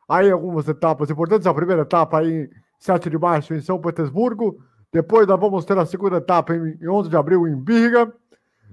Aí 0.07 0.31
algumas 0.31 0.67
etapas 0.67 1.09
importantes. 1.09 1.45
A 1.45 1.53
primeira 1.53 1.81
etapa 1.81 2.23
em 2.23 2.49
7 2.79 3.09
de 3.09 3.17
março 3.17 3.53
em 3.53 3.61
São 3.61 3.79
Petersburgo. 3.79 4.57
Depois 4.91 5.27
nós 5.27 5.39
vamos 5.39 5.65
ter 5.65 5.77
a 5.77 5.85
segunda 5.85 6.17
etapa 6.17 6.55
em 6.55 6.87
11 6.87 7.09
de 7.09 7.17
abril 7.17 7.47
em 7.47 7.55
Birga. 7.55 8.11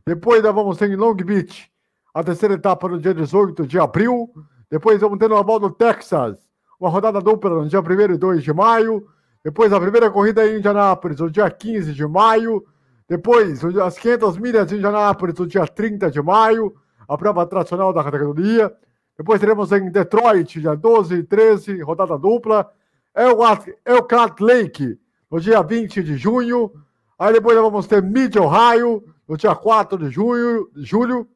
Depois 0.07 0.43
nós 0.43 0.55
vamos 0.55 0.79
ter 0.79 0.89
em 0.89 0.97
Long 0.97 1.17
Beach 1.17 1.71
a 2.15 2.25
terceira 2.25 2.55
etapa 2.55 2.89
no 2.89 2.99
dia 2.99 3.13
18 3.13 3.67
de 3.67 3.79
abril. 3.79 4.31
Depois 4.71 5.01
vamos 5.01 5.19
ter 5.19 5.29
no 5.29 5.37
Oval 5.37 5.59
do 5.59 5.71
Texas 5.71 6.37
uma 6.81 6.89
rodada 6.89 7.21
dupla 7.21 7.51
no 7.51 7.69
dia 7.69 7.81
1 7.81 8.15
e 8.15 8.17
2 8.17 8.43
de 8.43 8.53
maio. 8.53 9.07
Depois 9.45 9.73
a 9.73 9.81
primeira 9.81 10.11
corrida 10.11 10.47
em 10.47 10.59
Indianápolis 10.59 11.21
no 11.21 11.31
dia 11.31 11.51
15 11.51 11.93
de 11.93 12.07
maio. 12.07 12.65
Depois, 13.09 13.65
as 13.65 13.99
500 13.99 14.37
milhas 14.39 14.67
de 14.67 14.77
Indianápolis, 14.77 15.37
no 15.37 15.47
dia 15.47 15.67
30 15.67 16.11
de 16.11 16.21
maio, 16.21 16.75
a 17.09 17.17
prova 17.17 17.47
tradicional 17.47 17.93
da 17.93 18.03
categoria. 18.03 18.75
Depois 19.17 19.41
teremos 19.41 19.71
em 19.73 19.91
Detroit, 19.91 20.61
dia 20.61 20.75
12 20.75 21.15
e 21.15 21.23
13, 21.23 21.81
rodada 21.83 22.19
dupla. 22.19 22.71
Elkhart 23.15 24.41
Lake, 24.41 24.99
no 25.31 25.41
dia 25.41 25.63
20 25.63 26.03
de 26.03 26.17
junho. 26.17 26.73
Aí 27.19 27.33
depois 27.33 27.57
vamos 27.57 27.87
ter 27.87 28.03
Mid 28.03 28.37
Ohio, 28.37 29.03
no 29.27 29.37
dia 29.37 29.55
4 29.55 29.97
de 29.97 30.11
junho, 30.11 30.69
julho. 30.77 31.27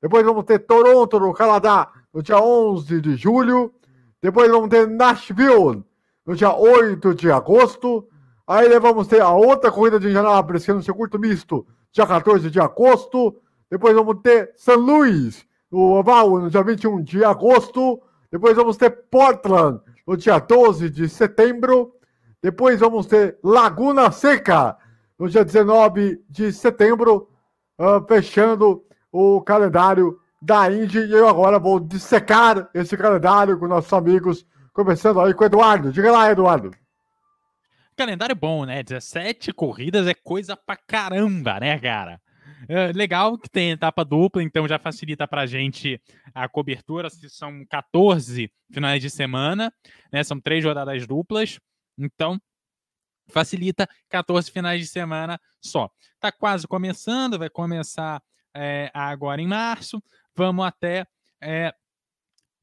Depois 0.00 0.24
vamos 0.24 0.44
ter 0.44 0.60
Toronto, 0.60 1.18
no 1.18 1.34
Canadá, 1.34 1.90
no 2.14 2.22
dia 2.22 2.40
11 2.40 3.00
de 3.00 3.16
julho. 3.16 3.74
Depois 4.22 4.50
vamos 4.50 4.68
ter 4.68 4.88
Nashville, 4.88 5.84
no 6.24 6.34
dia 6.34 6.54
8 6.54 7.14
de 7.14 7.30
agosto. 7.30 8.08
Aí 8.48 8.78
vamos 8.78 9.06
ter 9.06 9.20
a 9.20 9.30
outra 9.30 9.70
corrida 9.70 10.00
de 10.00 10.08
Indianápolis, 10.08 10.64
que 10.64 10.70
é 10.70 10.74
no 10.74 10.82
circuito 10.82 11.18
misto, 11.18 11.66
dia 11.92 12.06
14 12.06 12.50
de 12.50 12.58
agosto. 12.58 13.36
Depois 13.70 13.94
vamos 13.94 14.22
ter 14.22 14.54
St. 14.56 14.74
Louis, 14.74 15.46
no 15.70 15.98
Oval, 15.98 16.38
no 16.38 16.48
dia 16.48 16.62
21 16.62 17.02
de 17.02 17.22
agosto. 17.22 18.00
Depois 18.32 18.56
vamos 18.56 18.78
ter 18.78 18.88
Portland, 19.10 19.82
no 20.06 20.16
dia 20.16 20.38
12 20.38 20.88
de 20.88 21.10
setembro. 21.10 21.92
Depois 22.42 22.80
vamos 22.80 23.04
ter 23.04 23.38
Laguna 23.44 24.10
Seca, 24.10 24.78
no 25.18 25.28
dia 25.28 25.44
19 25.44 26.24
de 26.26 26.50
setembro, 26.50 27.28
uh, 27.78 28.02
fechando 28.08 28.82
o 29.12 29.42
calendário 29.42 30.18
da 30.40 30.72
Indy. 30.72 31.00
E 31.00 31.12
eu 31.12 31.28
agora 31.28 31.58
vou 31.58 31.78
dissecar 31.78 32.70
esse 32.72 32.96
calendário 32.96 33.58
com 33.58 33.68
nossos 33.68 33.92
amigos, 33.92 34.46
começando 34.72 35.20
aí 35.20 35.34
com 35.34 35.44
o 35.44 35.46
Eduardo. 35.46 35.92
Diga 35.92 36.10
lá, 36.10 36.30
Eduardo. 36.30 36.70
Calendário 37.98 38.36
bom, 38.36 38.64
né? 38.64 38.80
17 38.80 39.52
corridas 39.52 40.06
é 40.06 40.14
coisa 40.14 40.56
pra 40.56 40.76
caramba, 40.76 41.58
né, 41.58 41.76
cara? 41.80 42.20
É 42.68 42.92
legal 42.92 43.36
que 43.36 43.50
tem 43.50 43.72
etapa 43.72 44.04
dupla, 44.04 44.40
então 44.40 44.68
já 44.68 44.78
facilita 44.78 45.26
pra 45.26 45.46
gente 45.46 46.00
a 46.32 46.48
cobertura. 46.48 47.08
São 47.10 47.66
14 47.66 48.52
finais 48.72 49.02
de 49.02 49.10
semana, 49.10 49.72
né? 50.12 50.22
São 50.22 50.40
três 50.40 50.64
rodadas 50.64 51.08
duplas. 51.08 51.58
Então, 51.98 52.40
facilita 53.26 53.88
14 54.08 54.48
finais 54.48 54.80
de 54.80 54.86
semana 54.86 55.40
só. 55.60 55.90
Tá 56.20 56.30
quase 56.30 56.68
começando, 56.68 57.36
vai 57.36 57.50
começar 57.50 58.22
é, 58.54 58.92
agora 58.94 59.42
em 59.42 59.48
março, 59.48 60.00
vamos 60.36 60.64
até 60.64 61.04
é, 61.42 61.74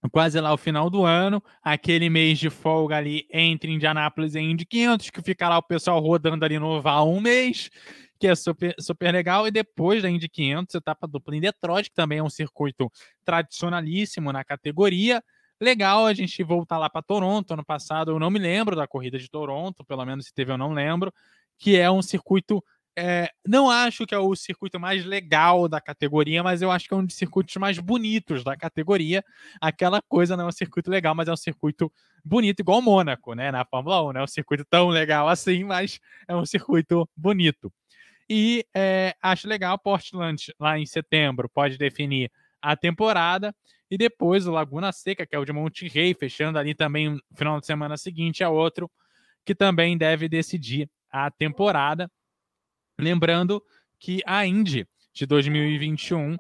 quase 0.09 0.39
lá 0.39 0.53
o 0.53 0.57
final 0.57 0.89
do 0.89 1.03
ano, 1.03 1.41
aquele 1.63 2.09
mês 2.09 2.37
de 2.39 2.49
folga 2.49 2.97
ali 2.97 3.27
entre 3.31 3.71
Indianápolis 3.71 4.35
e 4.35 4.39
Indy 4.39 4.65
500, 4.65 5.09
que 5.09 5.21
fica 5.21 5.47
lá 5.49 5.57
o 5.57 5.63
pessoal 5.63 5.99
rodando 5.99 6.43
ali 6.43 6.59
no 6.59 6.67
oval 6.67 7.09
um 7.09 7.21
mês, 7.21 7.69
que 8.19 8.27
é 8.27 8.35
super, 8.35 8.75
super 8.79 9.11
legal, 9.11 9.47
e 9.47 9.51
depois 9.51 10.01
da 10.03 10.09
Indy 10.09 10.29
500, 10.29 10.75
etapa 10.75 11.07
dupla 11.07 11.35
em 11.35 11.41
Detroit, 11.41 11.89
que 11.89 11.95
também 11.95 12.19
é 12.19 12.23
um 12.23 12.29
circuito 12.29 12.91
tradicionalíssimo 13.23 14.31
na 14.31 14.43
categoria, 14.43 15.23
legal 15.59 16.05
a 16.05 16.13
gente 16.13 16.43
voltar 16.43 16.77
lá 16.77 16.89
para 16.89 17.01
Toronto. 17.01 17.53
Ano 17.53 17.65
passado 17.65 18.11
eu 18.11 18.19
não 18.19 18.29
me 18.29 18.39
lembro 18.39 18.75
da 18.75 18.87
corrida 18.87 19.17
de 19.17 19.29
Toronto, 19.29 19.83
pelo 19.83 20.05
menos 20.05 20.27
se 20.27 20.33
teve 20.33 20.51
eu 20.51 20.57
não 20.57 20.73
lembro, 20.73 21.13
que 21.57 21.77
é 21.77 21.89
um 21.89 22.01
circuito. 22.01 22.63
É, 22.97 23.29
não 23.45 23.69
acho 23.69 24.05
que 24.05 24.15
é 24.15 24.17
o 24.17 24.36
circuito 24.36 24.79
mais 24.79 25.03
legal 25.03 25.67
da 25.67 25.81
categoria, 25.81 26.41
mas 26.41 26.62
eu 26.62 26.71
acho 26.71 26.88
que 26.88 26.93
é 26.93 26.97
um 26.97 27.05
dos 27.05 27.15
circuitos 27.15 27.55
mais 27.58 27.77
bonitos 27.77 28.43
da 28.43 28.55
categoria. 28.55 29.23
Aquela 29.60 30.01
coisa 30.01 30.38
não 30.38 30.45
é 30.45 30.47
um 30.47 30.51
circuito 30.51 30.89
legal, 30.89 31.13
mas 31.13 31.27
é 31.27 31.34
um 31.34 31.38
circuito 31.38 31.91
bonito, 32.23 32.62
igual 32.62 32.79
o 32.79 32.81
Mônaco, 32.81 33.34
né? 33.34 33.51
Na 33.51 33.65
Fórmula 33.65 34.01
1, 34.10 34.13
não 34.13 34.21
é 34.21 34.23
um 34.23 34.27
circuito 34.27 34.65
tão 34.69 34.88
legal 34.88 35.27
assim, 35.27 35.63
mas 35.63 35.99
é 36.27 36.36
um 36.36 36.45
circuito 36.45 37.08
bonito. 37.15 37.71
E 38.29 38.65
é, 38.75 39.15
acho 39.21 39.47
legal 39.47 39.77
Portland 39.77 40.53
lá 40.60 40.79
em 40.79 40.86
setembro, 40.86 41.49
pode 41.49 41.77
definir 41.77 42.31
a 42.62 42.75
temporada. 42.75 43.53
E 43.89 43.97
depois 43.97 44.47
o 44.47 44.51
Laguna 44.51 44.91
Seca, 44.91 45.25
que 45.27 45.36
é 45.36 45.39
o 45.39 45.45
de 45.45 45.53
Monte 45.53 45.88
Rei, 45.88 46.13
fechando 46.13 46.58
ali 46.58 46.73
também 46.73 47.10
no 47.10 47.21
final 47.36 47.60
de 47.60 47.65
semana 47.67 47.97
seguinte, 47.97 48.41
é 48.41 48.47
outro 48.47 48.89
que 49.45 49.53
também 49.53 49.95
deve 49.97 50.27
decidir 50.27 50.89
a 51.12 51.29
temporada. 51.29 52.10
Lembrando 52.99 53.62
que 53.99 54.21
a 54.25 54.45
Indy 54.45 54.88
de 55.13 55.25
2021 55.25 56.36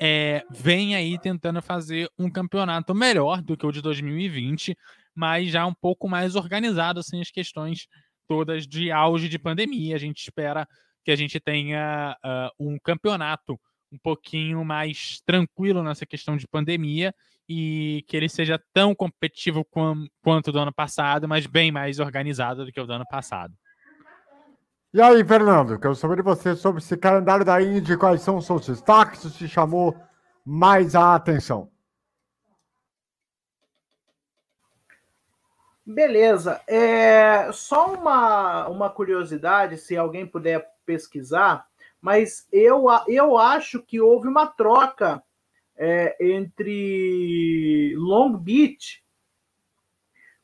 é, 0.00 0.42
vem 0.50 0.96
aí 0.96 1.18
tentando 1.18 1.60
fazer 1.62 2.08
um 2.18 2.30
campeonato 2.30 2.94
melhor 2.94 3.42
do 3.42 3.56
que 3.56 3.66
o 3.66 3.72
de 3.72 3.80
2020, 3.80 4.76
mas 5.14 5.50
já 5.50 5.66
um 5.66 5.74
pouco 5.74 6.08
mais 6.08 6.34
organizado, 6.34 7.02
sem 7.02 7.20
as 7.20 7.30
questões 7.30 7.86
todas 8.26 8.66
de 8.66 8.90
auge 8.90 9.28
de 9.28 9.38
pandemia. 9.38 9.94
A 9.94 9.98
gente 9.98 10.22
espera 10.22 10.66
que 11.04 11.10
a 11.10 11.16
gente 11.16 11.38
tenha 11.38 12.16
uh, 12.24 12.68
um 12.68 12.78
campeonato 12.78 13.58
um 13.92 13.98
pouquinho 13.98 14.64
mais 14.64 15.20
tranquilo 15.26 15.82
nessa 15.82 16.06
questão 16.06 16.36
de 16.36 16.48
pandemia 16.48 17.14
e 17.48 18.04
que 18.08 18.16
ele 18.16 18.28
seja 18.28 18.58
tão 18.72 18.94
competitivo 18.94 19.66
quanto 20.22 20.50
do 20.50 20.58
ano 20.58 20.72
passado, 20.72 21.28
mas 21.28 21.46
bem 21.46 21.70
mais 21.70 21.98
organizado 22.00 22.64
do 22.64 22.72
que 22.72 22.80
o 22.80 22.86
do 22.86 22.92
ano 22.92 23.04
passado. 23.08 23.54
E 24.94 25.00
aí, 25.00 25.24
Fernando, 25.24 25.78
quero 25.78 25.94
saber 25.94 26.16
de 26.16 26.22
você 26.22 26.54
sobre 26.54 26.82
esse 26.82 26.94
calendário 26.98 27.46
da 27.46 27.62
Indy, 27.62 27.96
quais 27.96 28.20
são 28.20 28.36
os 28.36 28.44
seus 28.44 28.66
destaques, 28.66 29.34
te 29.34 29.48
chamou 29.48 29.96
mais 30.44 30.94
a 30.94 31.14
atenção. 31.14 31.70
Beleza. 35.86 36.60
É, 36.66 37.50
só 37.52 37.94
uma, 37.94 38.68
uma 38.68 38.90
curiosidade, 38.90 39.78
se 39.78 39.96
alguém 39.96 40.26
puder 40.26 40.70
pesquisar, 40.84 41.66
mas 41.98 42.46
eu, 42.52 42.84
eu 43.08 43.38
acho 43.38 43.80
que 43.82 43.98
houve 43.98 44.28
uma 44.28 44.46
troca 44.46 45.22
é, 45.74 46.16
entre 46.20 47.94
Long 47.96 48.36
Beach 48.36 49.02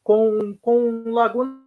com, 0.02 0.56
com 0.62 1.04
Laguna 1.10 1.60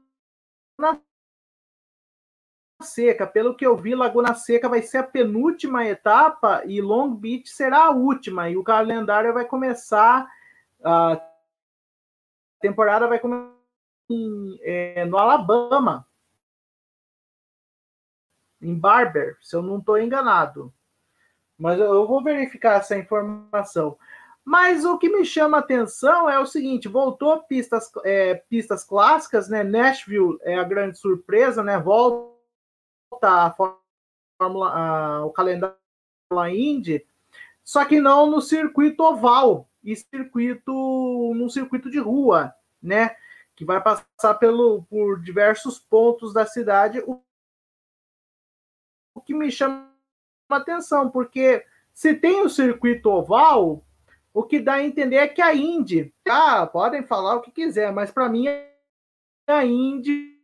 Seca. 2.81 3.25
Pelo 3.27 3.55
que 3.55 3.65
eu 3.65 3.75
vi, 3.77 3.95
Laguna 3.95 4.33
Seca 4.33 4.67
vai 4.67 4.81
ser 4.81 4.97
a 4.97 5.03
penúltima 5.03 5.85
etapa 5.85 6.63
e 6.65 6.81
Long 6.81 7.13
Beach 7.15 7.49
será 7.49 7.85
a 7.85 7.91
última. 7.91 8.49
E 8.49 8.57
o 8.57 8.63
calendário 8.63 9.33
vai 9.33 9.45
começar, 9.45 10.27
a 10.83 11.21
temporada 12.59 13.07
vai 13.07 13.19
começar 13.19 13.51
em, 14.09 14.59
é, 14.61 15.05
no 15.05 15.17
Alabama 15.17 16.07
em 18.61 18.77
Barber, 18.77 19.37
se 19.41 19.55
eu 19.55 19.61
não 19.61 19.79
estou 19.79 19.97
enganado. 19.97 20.73
Mas 21.57 21.79
eu 21.79 22.07
vou 22.07 22.23
verificar 22.23 22.77
essa 22.77 22.97
informação. 22.97 23.97
Mas 24.43 24.83
o 24.85 24.97
que 24.97 25.09
me 25.09 25.23
chama 25.23 25.57
a 25.57 25.59
atenção 25.59 26.29
é 26.29 26.39
o 26.39 26.45
seguinte: 26.45 26.87
voltou 26.87 27.43
pistas, 27.43 27.91
é, 28.03 28.35
pistas 28.49 28.83
clássicas, 28.83 29.47
né? 29.49 29.63
Nashville 29.63 30.37
é 30.41 30.57
a 30.57 30.63
grande 30.63 30.97
surpresa, 30.97 31.63
né? 31.63 31.79
Volta 31.79 32.40
a 33.23 33.51
Fórmula, 34.39 34.69
a, 34.69 35.25
o 35.25 35.31
calendário 35.31 35.75
da 36.31 36.49
Indy, 36.49 37.05
só 37.63 37.85
que 37.85 37.99
não 37.99 38.29
no 38.29 38.41
circuito 38.41 39.03
oval 39.03 39.69
e 39.83 39.95
circuito 39.95 40.71
no 41.35 41.49
circuito 41.49 41.89
de 41.89 41.99
rua, 41.99 42.53
né? 42.81 43.15
Que 43.55 43.65
vai 43.65 43.81
passar 43.81 44.35
pelo, 44.35 44.83
por 44.83 45.21
diversos 45.21 45.79
pontos 45.79 46.33
da 46.33 46.45
cidade, 46.45 47.03
o 47.05 47.21
o 49.13 49.21
que 49.21 49.33
me 49.33 49.51
chama 49.51 49.91
atenção, 50.49 51.09
porque 51.09 51.65
se 51.93 52.13
tem 52.13 52.41
o 52.41 52.49
circuito 52.49 53.09
oval, 53.09 53.85
o 54.33 54.43
que 54.43 54.59
dá 54.59 54.75
a 54.75 54.83
entender 54.83 55.17
é 55.17 55.27
que 55.27 55.41
a 55.41 55.53
Indy, 55.53 56.13
ah, 56.27 56.65
podem 56.65 57.03
falar 57.03 57.35
o 57.35 57.41
que 57.41 57.51
quiser, 57.51 57.91
mas 57.91 58.11
para 58.11 58.29
mim 58.29 58.47
a 59.47 59.65
Indy 59.65 60.40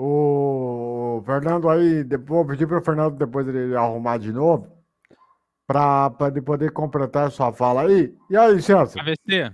O 0.00 1.20
Fernando 1.26 1.68
aí, 1.68 2.04
vou 2.24 2.46
pedir 2.46 2.68
para 2.68 2.78
o 2.78 2.84
Fernando 2.84 3.16
depois 3.16 3.48
ele 3.48 3.74
arrumar 3.74 4.16
de 4.18 4.32
novo 4.32 4.72
para 5.66 6.08
poder 6.10 6.70
completar 6.70 7.32
sua 7.32 7.52
fala 7.52 7.82
aí. 7.82 8.14
E 8.30 8.36
aí, 8.36 8.62
César? 8.62 9.00
AVC. 9.00 9.52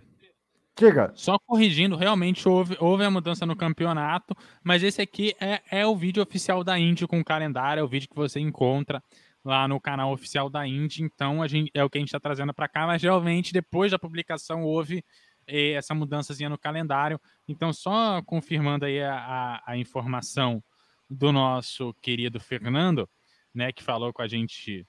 Diga. 0.77 1.11
Só 1.15 1.39
corrigindo, 1.47 1.97
realmente 1.97 2.47
houve, 2.47 2.77
houve 2.79 3.05
a 3.05 3.11
mudança 3.11 3.47
no 3.47 3.57
campeonato, 3.57 4.37
mas 4.63 4.83
esse 4.83 5.01
aqui 5.01 5.35
é, 5.41 5.63
é 5.71 5.87
o 5.87 5.97
vídeo 5.97 6.23
oficial 6.23 6.63
da 6.63 6.79
Indy 6.79 7.07
com 7.07 7.19
o 7.21 7.25
calendário, 7.25 7.81
é 7.81 7.85
o 7.85 7.89
vídeo 7.89 8.11
que 8.11 8.17
você 8.17 8.39
encontra 8.39 9.03
lá 9.43 9.67
no 9.67 9.81
canal 9.81 10.13
oficial 10.13 10.51
da 10.51 10.67
Indy, 10.67 11.05
então 11.05 11.43
a 11.43 11.49
gente, 11.49 11.71
é 11.73 11.83
o 11.83 11.89
que 11.89 11.97
a 11.97 12.01
gente 12.01 12.09
está 12.09 12.21
trazendo 12.21 12.53
para 12.53 12.69
cá, 12.69 12.87
mas 12.87 13.03
realmente 13.03 13.51
depois 13.51 13.93
da 13.93 13.99
publicação 13.99 14.63
houve 14.63 15.03
essa 15.47 15.95
mudançazinha 15.95 16.49
no 16.49 16.59
calendário, 16.59 17.21
então 17.47 17.73
só 17.73 18.23
confirmando 18.23 18.85
aí 18.85 19.03
a, 19.03 19.15
a, 19.15 19.73
a 19.73 19.77
informação 19.77 20.63
do 21.09 21.33
nosso 21.33 21.95
querido 22.01 22.41
Fernando, 22.41 23.09
né, 23.55 23.73
que 23.73 23.83
falou 23.83 24.13
com 24.13 24.23
a 24.23 24.29
gente 24.29 24.87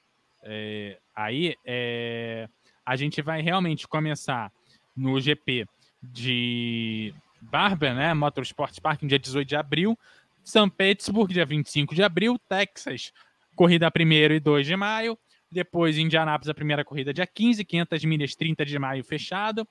é, 0.48 1.00
aí 1.16 1.56
é, 1.66 2.48
a 2.86 2.96
gente 2.96 3.22
vai 3.22 3.42
realmente 3.42 3.88
começar 3.88 4.52
no 4.96 5.20
GP 5.20 5.66
de 6.02 7.14
Barber, 7.42 7.96
né? 7.96 8.14
Motorsport 8.14 8.80
Park, 8.80 9.02
no 9.02 9.10
dia 9.10 9.18
18 9.18 9.48
de 9.48 9.56
abril. 9.56 9.98
São 10.44 10.70
Petersburg, 10.70 11.34
dia 11.34 11.46
25 11.46 11.96
de 11.96 12.04
abril. 12.04 12.40
Texas, 12.48 13.12
corrida 13.56 13.88
1 13.88 14.34
e 14.34 14.40
2 14.40 14.68
de 14.68 14.76
maio. 14.76 15.18
Depois, 15.52 15.98
Indianápolis, 15.98 16.50
a 16.50 16.54
primeira 16.54 16.86
corrida 16.86 17.14
dia 17.14 17.26
15, 17.26 17.66
500 17.66 18.06
milhas, 18.06 18.36
30 18.36 18.66
de 18.66 18.78
maio 18.78 19.04
fechado. 19.04 19.68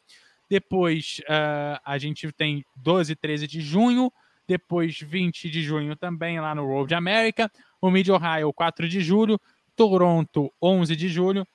Depois, 0.49 1.21
uh, 1.23 1.81
a 1.85 1.99
gente 1.99 2.31
tem 2.33 2.65
12 2.77 3.13
e 3.13 3.17
13 3.17 3.47
de 3.47 3.61
junho. 3.61 4.13
Depois, 4.47 4.99
20 5.01 5.49
de 5.49 5.63
junho 5.63 5.97
também 5.97 6.41
lá 6.41 6.55
no 6.55 6.67
Road 6.67 6.95
America. 6.95 7.51
O 7.81 7.91
Mid 7.91 8.09
Ohio, 8.09 8.53
4 8.53 8.89
de 8.89 9.01
julho. 9.01 9.41
Toronto, 9.77 10.53
11 10.63 10.95
de 10.95 11.09
julho. 11.09 11.47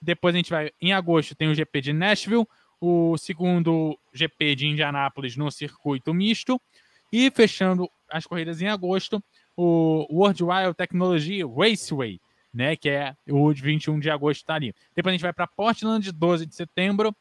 Depois 0.00 0.34
a 0.34 0.38
gente 0.38 0.50
vai, 0.50 0.70
em 0.80 0.92
agosto, 0.92 1.34
tem 1.34 1.48
o 1.48 1.54
GP 1.54 1.80
de 1.80 1.92
Nashville. 1.92 2.46
O 2.80 3.16
segundo 3.16 3.98
GP 4.12 4.54
de 4.54 4.66
Indianápolis 4.66 5.36
no 5.36 5.50
circuito 5.50 6.12
misto. 6.12 6.60
E 7.10 7.30
fechando 7.30 7.88
as 8.10 8.26
corridas 8.26 8.60
em 8.60 8.68
agosto, 8.68 9.22
o 9.56 10.06
World 10.10 10.42
Wild 10.42 10.74
Technology 10.74 11.42
Raceway, 11.44 12.20
né, 12.52 12.76
que 12.76 12.88
é 12.88 13.14
o 13.28 13.52
de 13.52 13.62
21 13.62 13.98
de 13.98 14.10
agosto 14.10 14.40
está 14.40 14.54
ali. 14.54 14.74
Depois 14.94 15.12
a 15.12 15.14
gente 15.14 15.22
vai 15.22 15.32
para 15.32 15.46
Portland, 15.46 16.10
12 16.12 16.46
de 16.46 16.54
setembro, 16.54 17.14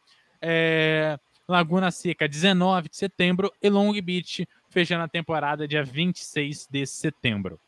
é, 0.44 1.18
Laguna 1.48 1.90
Seca, 1.90 2.28
19 2.28 2.90
de 2.90 2.98
setembro 2.98 3.52
e 3.62 3.70
Long 3.70 3.94
Beach, 4.02 4.48
fechando 4.70 5.04
a 5.04 5.08
temporada 5.08 5.68
dia 5.68 5.84
26 5.84 6.68
de 6.70 6.86
setembro. 6.86 7.60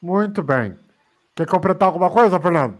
Muito 0.00 0.42
bem. 0.42 0.76
Quer 1.34 1.46
completar 1.46 1.88
alguma 1.88 2.10
coisa, 2.10 2.38
Fernando? 2.38 2.78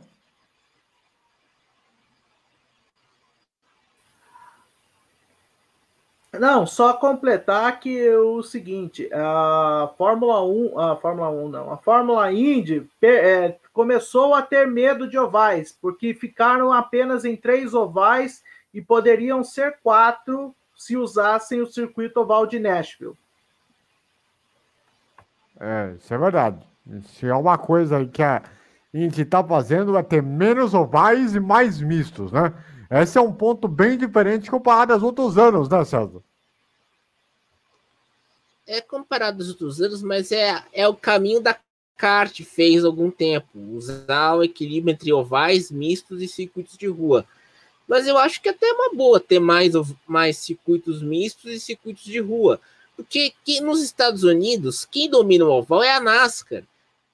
Não, 6.39 6.67
só 6.67 6.93
completar 6.95 7.79
que 7.79 8.11
o 8.15 8.43
seguinte, 8.43 9.09
a 9.13 9.91
Fórmula 9.97 10.45
1, 10.45 10.79
a 10.79 10.97
Fórmula 10.97 11.31
1 11.31 11.49
não, 11.49 11.73
a 11.73 11.77
Fórmula 11.77 12.33
Indy 12.33 12.89
é, 13.01 13.57
começou 13.75 14.35
a 14.35 14.41
ter 14.41 14.69
medo 14.69 15.07
de 15.09 15.19
ovais, 15.19 15.77
porque 15.83 16.15
ficaram 16.15 16.73
apenas 16.73 17.25
em 17.25 17.37
três 17.37 17.75
ovais 17.75 18.43
e 18.73 18.81
poderiam 18.81 19.43
ser 19.43 19.79
quatro 19.83 20.55
se 20.77 20.97
usassem 20.97 21.61
o 21.61 21.67
circuito 21.67 22.21
oval 22.21 22.47
de 22.47 22.61
Nashville. 22.61 23.19
É, 25.59 25.95
isso 25.99 26.15
é 26.15 26.19
verdade. 26.19 26.65
Se 27.03 27.27
é 27.27 27.35
uma 27.35 27.59
coisa 27.59 28.07
que 28.07 28.23
a 28.23 28.43
Indy 28.93 29.23
está 29.23 29.43
fazendo 29.43 29.99
é 29.99 30.03
ter 30.05 30.23
menos 30.23 30.73
ovais 30.73 31.35
e 31.35 31.41
mais 31.41 31.81
mistos, 31.81 32.31
né? 32.31 32.55
Esse 32.89 33.19
é 33.19 33.21
um 33.21 33.33
ponto 33.33 33.67
bem 33.67 33.99
diferente 33.99 34.51
comparado 34.51 34.93
aos 34.93 35.03
outros 35.03 35.37
anos, 35.37 35.69
né, 35.69 35.85
César? 35.85 36.21
É 38.67 38.81
comparado 38.81 39.43
aos 39.43 39.49
outros 39.49 39.81
anos, 39.81 40.01
mas 40.01 40.31
é, 40.31 40.63
é 40.73 40.87
o 40.87 40.95
caminho 40.95 41.41
da 41.41 41.59
kart 41.97 42.43
fez 42.43 42.85
algum 42.85 43.11
tempo. 43.11 43.59
Usar 43.73 44.35
o 44.35 44.45
equilíbrio 44.45 44.93
entre 44.93 45.13
ovais, 45.13 45.71
mistos 45.71 46.23
e 46.23 46.29
circuitos 46.29 46.77
de 46.77 46.87
rua. 46.87 47.27
Mas 47.87 48.07
eu 48.07 48.17
acho 48.17 48.41
que 48.41 48.49
até 48.49 48.67
é 48.67 48.73
uma 48.73 48.95
boa 48.95 49.21
ter 49.21 49.39
mais, 49.39 49.73
mais 50.07 50.39
circuitos 50.39 51.03
mistos 51.03 51.51
e 51.53 51.61
circuitos 51.61 52.05
de 52.05 52.19
rua. 52.21 52.61
Porque 52.97 53.33
aqui 53.43 53.61
nos 53.61 53.83
Estados 53.83 54.23
Unidos, 54.23 54.85
quem 54.85 55.11
domina 55.11 55.45
o 55.45 55.51
oval 55.51 55.83
é 55.83 55.95
a 55.95 56.01
NASCAR. 56.01 56.63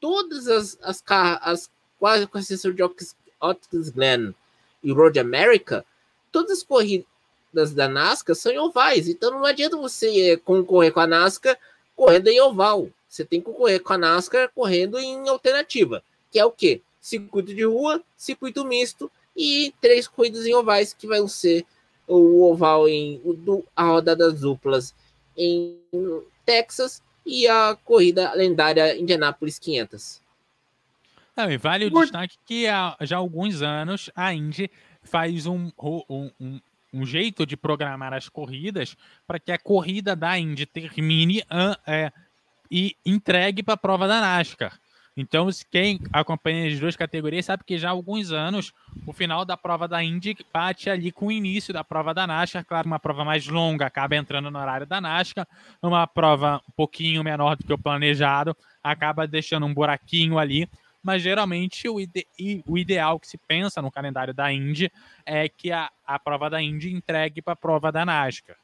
Todas 0.00 0.46
as, 0.48 0.78
as, 0.82 1.02
as 1.42 1.70
quase 1.98 2.26
com 2.26 2.38
exceção 2.38 2.72
de 2.72 2.82
Otis 2.82 3.90
Glen, 3.90 4.34
e 4.82 4.92
Road 4.92 5.18
America, 5.18 5.84
todas 6.32 6.58
as 6.58 6.62
corridas 6.62 7.74
da 7.74 7.88
NASCAR 7.88 8.34
são 8.34 8.52
em 8.52 8.58
ovais. 8.58 9.08
Então 9.08 9.30
não 9.30 9.44
adianta 9.44 9.76
você 9.76 10.36
concorrer 10.38 10.92
com 10.92 11.00
a 11.00 11.06
NASCAR 11.06 11.58
correndo 11.94 12.28
em 12.28 12.40
oval. 12.40 12.88
Você 13.10 13.24
tem 13.24 13.40
que 13.40 13.46
concorrer 13.46 13.82
com 13.82 13.92
a 13.92 13.98
NASCAR 13.98 14.52
correndo 14.54 14.96
em 14.96 15.28
alternativa, 15.28 16.00
que 16.30 16.38
é 16.38 16.44
o 16.44 16.52
quê? 16.52 16.80
Circuito 17.00 17.52
de 17.52 17.64
rua, 17.64 18.00
circuito 18.16 18.64
misto 18.64 19.10
e 19.36 19.74
três 19.80 20.06
corridas 20.06 20.46
em 20.46 20.54
ovais, 20.54 20.94
que 20.94 21.08
vão 21.08 21.26
ser 21.26 21.66
o 22.06 22.48
oval 22.48 22.88
em 22.88 23.20
o, 23.24 23.64
a 23.74 23.82
roda 23.82 24.14
das 24.14 24.40
duplas 24.40 24.94
em 25.36 25.76
Texas 26.46 27.02
e 27.26 27.48
a 27.48 27.76
corrida 27.84 28.32
lendária 28.34 28.96
Indianapolis 28.96 29.58
500. 29.58 30.22
Não, 31.36 31.50
e 31.50 31.56
vale 31.56 31.86
o 31.86 31.90
destaque 31.90 32.36
que 32.46 32.68
há 32.68 32.96
já 33.00 33.16
há 33.16 33.18
alguns 33.18 33.60
anos 33.60 34.08
a 34.14 34.32
Indy 34.32 34.70
faz 35.02 35.46
um, 35.46 35.72
um, 35.80 36.30
um, 36.38 36.60
um 36.92 37.04
jeito 37.04 37.44
de 37.44 37.56
programar 37.56 38.12
as 38.12 38.28
corridas 38.28 38.96
para 39.26 39.40
que 39.40 39.50
a 39.50 39.58
corrida 39.58 40.14
da 40.14 40.38
Indy 40.38 40.66
termine 40.66 41.40
uh, 41.40 41.76
é, 41.86 42.12
e 42.70 42.96
entregue 43.04 43.62
para 43.62 43.74
a 43.74 43.78
prova 43.78 44.06
da 44.06 44.20
NASCAR. 44.20 44.78
Então, 45.16 45.48
quem 45.70 46.00
acompanha 46.12 46.68
as 46.68 46.78
duas 46.78 46.96
categorias 46.96 47.44
sabe 47.44 47.64
que 47.64 47.76
já 47.76 47.88
há 47.88 47.90
alguns 47.90 48.32
anos 48.32 48.72
o 49.06 49.12
final 49.12 49.44
da 49.44 49.56
prova 49.56 49.88
da 49.88 50.02
Indy 50.02 50.36
bate 50.52 50.88
ali 50.88 51.10
com 51.10 51.26
o 51.26 51.32
início 51.32 51.74
da 51.74 51.82
prova 51.82 52.14
da 52.14 52.26
NASCAR. 52.26 52.64
Claro, 52.64 52.86
uma 52.86 52.98
prova 52.98 53.24
mais 53.24 53.46
longa 53.46 53.86
acaba 53.86 54.16
entrando 54.16 54.50
no 54.50 54.58
horário 54.58 54.86
da 54.86 55.00
NASCAR, 55.00 55.46
uma 55.82 56.06
prova 56.06 56.60
um 56.68 56.72
pouquinho 56.72 57.24
menor 57.24 57.56
do 57.56 57.64
que 57.64 57.72
o 57.72 57.78
planejado 57.78 58.56
acaba 58.82 59.26
deixando 59.26 59.66
um 59.66 59.74
buraquinho 59.74 60.38
ali 60.38 60.68
mas 61.02 61.22
geralmente 61.22 61.88
o, 61.88 61.98
ide 61.98 62.26
o 62.66 62.76
ideal 62.76 63.18
que 63.18 63.26
se 63.26 63.38
pensa 63.38 63.80
no 63.80 63.90
calendário 63.90 64.34
da 64.34 64.52
Indy 64.52 64.90
é 65.24 65.48
que 65.48 65.72
a, 65.72 65.90
a 66.06 66.18
prova 66.18 66.50
da 66.50 66.60
Indy 66.60 66.92
entregue 66.92 67.40
para 67.40 67.54
a 67.54 67.56
prova 67.56 67.90
da 67.90 68.04
NASCAR. 68.04 68.56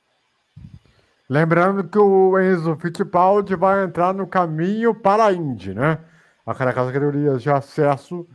Lembrando 1.29 1.83
que 1.83 1.99
o 1.99 2.39
Enzo 2.39 2.77
Fittipaldi 2.77 3.57
vai 3.57 3.85
entrar 3.85 4.15
no 4.15 4.27
caminho 4.27 4.95
para 4.95 5.27
a 5.27 5.33
Indy, 5.33 5.75
né? 5.75 5.99
Aquela 6.47 6.73
categoria 6.73 7.37
de 7.37 7.51
acesso 7.51 8.27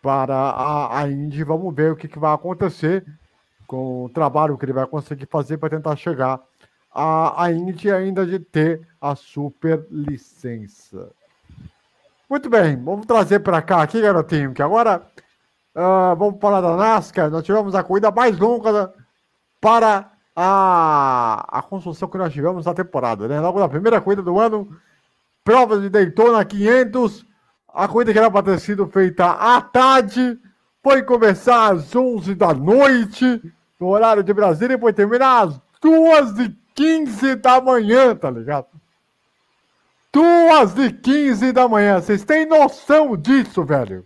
para 0.00 0.34
a, 0.34 1.00
a 1.00 1.10
Indy. 1.10 1.42
Vamos 1.42 1.74
ver 1.74 1.92
o 1.92 1.96
que, 1.96 2.06
que 2.06 2.18
vai 2.18 2.32
acontecer 2.32 3.04
com 3.66 4.04
o 4.04 4.08
trabalho 4.08 4.56
que 4.56 4.64
ele 4.64 4.72
vai 4.72 4.86
conseguir 4.86 5.26
fazer 5.26 5.58
para 5.58 5.70
tentar 5.70 5.96
chegar 5.96 6.40
a, 6.94 7.44
a 7.44 7.52
Indy 7.52 7.90
ainda 7.90 8.24
de 8.24 8.38
ter 8.38 8.86
a 9.00 9.16
super 9.16 9.84
licença. 9.90 11.10
Muito 12.30 12.48
bem, 12.48 12.76
vamos 12.76 13.06
trazer 13.06 13.40
para 13.40 13.60
cá 13.60 13.82
aqui, 13.82 14.00
garotinho, 14.00 14.52
que 14.52 14.62
agora 14.62 15.02
uh, 15.74 16.14
vamos 16.16 16.40
falar 16.40 16.60
da 16.60 16.76
NASCAR. 16.76 17.30
Nós 17.30 17.44
tivemos 17.44 17.74
a 17.74 17.82
corrida 17.82 18.10
mais 18.10 18.38
longa 18.38 18.92
para 19.60 20.12
a, 20.40 21.44
a 21.48 21.62
construção 21.62 22.08
que 22.08 22.16
nós 22.16 22.32
tivemos 22.32 22.64
na 22.64 22.72
temporada, 22.72 23.26
né? 23.26 23.40
Logo 23.40 23.58
na 23.58 23.68
primeira 23.68 24.00
corrida 24.00 24.22
do 24.22 24.38
ano, 24.38 24.68
prova 25.42 25.80
de 25.80 25.88
Daytona 25.88 26.44
500, 26.44 27.26
a 27.74 27.88
corrida 27.88 28.12
que 28.12 28.18
era 28.20 28.30
para 28.30 28.44
ter 28.44 28.60
sido 28.60 28.86
feita 28.86 29.26
à 29.26 29.60
tarde, 29.60 30.38
foi 30.80 31.02
começar 31.02 31.72
às 31.72 31.94
11 31.94 32.36
da 32.36 32.54
noite, 32.54 33.42
no 33.80 33.88
horário 33.88 34.22
de 34.22 34.32
Brasília, 34.32 34.76
e 34.76 34.80
foi 34.80 34.92
terminar 34.92 35.48
às 35.48 35.60
2 35.82 36.38
e 36.38 36.56
15 36.72 37.34
da 37.34 37.60
manhã, 37.60 38.14
tá 38.14 38.30
ligado? 38.30 38.68
Duas 40.12 40.78
e 40.78 40.92
quinze 40.92 41.50
da 41.50 41.68
manhã. 41.68 42.00
Vocês 42.00 42.24
têm 42.24 42.46
noção 42.46 43.16
disso, 43.16 43.64
velho? 43.64 44.04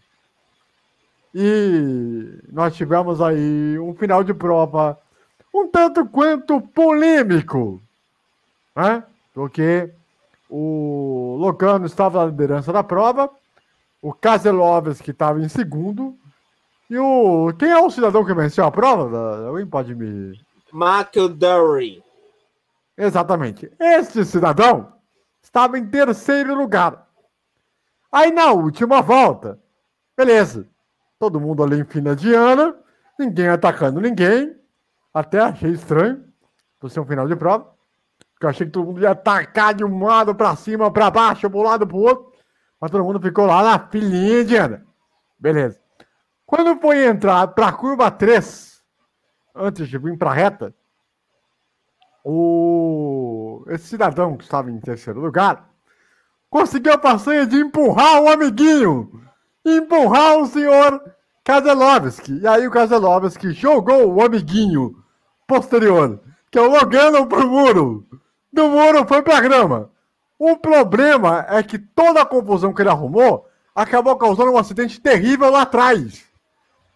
E 1.34 2.38
nós 2.50 2.74
tivemos 2.74 3.20
aí 3.20 3.78
um 3.78 3.94
final 3.94 4.24
de 4.24 4.32
prova 4.32 4.98
um 5.52 5.68
tanto 5.68 6.06
quanto 6.06 6.60
polêmico, 6.60 7.82
né? 8.74 9.04
Porque 9.34 9.92
o 10.48 11.36
Logano 11.38 11.86
estava 11.86 12.20
na 12.20 12.30
liderança 12.30 12.72
da 12.72 12.82
prova, 12.82 13.30
o 14.00 14.12
Kazelovski 14.12 15.10
estava 15.10 15.40
em 15.40 15.48
segundo, 15.48 16.16
e 16.90 16.98
o. 16.98 17.52
Quem 17.58 17.70
é 17.70 17.78
o 17.78 17.90
cidadão 17.90 18.24
que 18.24 18.34
venceu 18.34 18.64
a 18.64 18.70
prova? 18.70 19.46
Alguém 19.46 19.66
pode 19.66 19.94
me. 19.94 20.38
McElderry. 20.72 22.02
Exatamente. 22.96 23.72
Este 23.80 24.24
cidadão 24.24 24.92
estava 25.42 25.78
em 25.78 25.86
terceiro 25.86 26.54
lugar. 26.54 27.06
Aí 28.10 28.30
na 28.30 28.52
última 28.52 29.00
volta, 29.00 29.58
beleza, 30.14 30.68
todo 31.18 31.40
mundo 31.40 31.62
ali 31.62 31.80
em 31.80 31.84
fina 31.84 32.14
de 32.14 32.34
Ana, 32.34 32.76
ninguém 33.18 33.48
atacando 33.48 33.98
ninguém, 33.98 34.54
até 35.12 35.40
achei 35.40 35.70
estranho, 35.70 36.24
por 36.80 36.90
ser 36.90 37.00
um 37.00 37.06
final 37.06 37.28
de 37.28 37.36
prova, 37.36 37.72
porque 38.32 38.46
eu 38.46 38.50
achei 38.50 38.66
que 38.66 38.72
todo 38.72 38.86
mundo 38.86 39.00
ia 39.00 39.10
atacar 39.10 39.74
de 39.74 39.84
um 39.84 40.04
lado 40.04 40.34
para 40.34 40.56
cima, 40.56 40.90
para 40.90 41.10
baixo, 41.10 41.48
para 41.48 41.58
um 41.58 41.62
lado 41.62 41.86
para 41.86 41.96
o 41.96 42.00
outro, 42.00 42.32
mas 42.80 42.90
todo 42.90 43.04
mundo 43.04 43.20
ficou 43.20 43.46
lá 43.46 43.62
na 43.62 43.78
filinha 43.88 44.44
de 44.44 44.56
Ana. 44.56 44.86
Beleza. 45.38 45.80
Quando 46.44 46.80
foi 46.80 47.06
entrar 47.06 47.46
para 47.48 47.68
a 47.68 47.72
curva 47.72 48.10
3, 48.10 48.82
antes 49.54 49.88
de 49.88 49.98
vir 49.98 50.18
para 50.18 50.30
a 50.30 50.34
reta, 50.34 50.74
o 52.24 53.64
esse 53.68 53.86
cidadão 53.86 54.36
que 54.36 54.44
estava 54.44 54.70
em 54.70 54.80
terceiro 54.80 55.20
lugar 55.20 55.68
conseguiu 56.50 56.92
a 56.92 56.98
façanha 56.98 57.46
de 57.46 57.56
empurrar 57.56 58.22
o 58.22 58.28
amiguinho, 58.28 59.22
empurrar 59.64 60.38
o 60.38 60.46
senhor 60.46 61.02
Kazelovski. 61.44 62.40
E 62.40 62.46
aí 62.46 62.66
o 62.66 62.70
Kazelovski 62.70 63.52
jogou 63.52 64.12
o 64.12 64.22
amiguinho 64.22 65.01
posterior, 65.46 66.20
que 66.50 66.58
é 66.58 66.62
o 66.62 66.70
Logano 66.70 67.26
pro 67.26 67.48
muro. 67.48 68.06
Do 68.52 68.68
muro 68.68 69.06
foi 69.06 69.22
pra 69.22 69.40
grama. 69.40 69.90
O 70.38 70.56
problema 70.56 71.46
é 71.48 71.62
que 71.62 71.78
toda 71.78 72.22
a 72.22 72.26
confusão 72.26 72.72
que 72.72 72.82
ele 72.82 72.88
arrumou 72.88 73.46
acabou 73.74 74.16
causando 74.16 74.50
um 74.50 74.58
acidente 74.58 75.00
terrível 75.00 75.50
lá 75.50 75.62
atrás, 75.62 76.24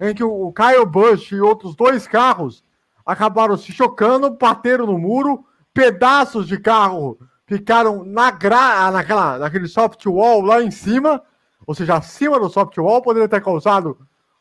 em 0.01 0.14
que 0.14 0.24
o 0.24 0.53
Kyle 0.53 0.84
Busch 0.84 1.32
e 1.32 1.40
outros 1.40 1.74
dois 1.74 2.07
carros 2.07 2.64
acabaram 3.05 3.57
se 3.57 3.72
chocando, 3.72 4.30
bateram 4.30 4.86
no 4.86 4.99
muro, 4.99 5.44
pedaços 5.72 6.47
de 6.47 6.59
carro 6.59 7.18
ficaram 7.47 8.05
na 8.05 8.30
gra... 8.30 8.90
naquela, 8.90 9.38
naquele 9.38 9.68
soft 9.68 10.05
wall 10.07 10.40
lá 10.42 10.61
em 10.61 10.70
cima, 10.70 11.22
ou 11.66 11.74
seja, 11.74 11.97
acima 11.97 12.38
do 12.38 12.51
soft 12.51 12.76
wall, 12.78 13.01
poderia 13.01 13.28
ter 13.28 13.42
causado 13.42 13.97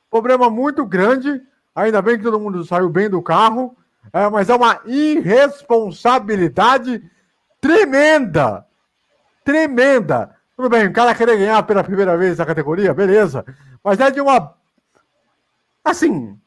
problema 0.10 0.50
muito 0.50 0.86
grande. 0.86 1.42
Ainda 1.76 2.02
bem 2.02 2.18
que 2.18 2.24
todo 2.24 2.40
mundo 2.40 2.64
saiu 2.64 2.90
bem 2.90 3.10
do 3.10 3.22
carro, 3.22 3.76
é, 4.14 4.30
mas 4.30 4.50
é 4.50 4.56
uma 4.56 4.80
irresponsabilidade 4.86 7.04
tremenda. 7.60 8.66
Tremenda. 9.44 10.36
Tudo 10.56 10.70
bem, 10.70 10.88
o 10.88 10.94
cara 10.94 11.14
querer 11.14 11.38
ganhar 11.38 11.62
pela 11.64 11.84
primeira 11.84 12.18
vez 12.18 12.40
a 12.40 12.46
categoria, 12.46 12.94
beleza. 12.94 13.46
Mas 13.84 14.00
é 14.00 14.10
de 14.10 14.22
uma. 14.22 14.56
Assim. 15.84 16.40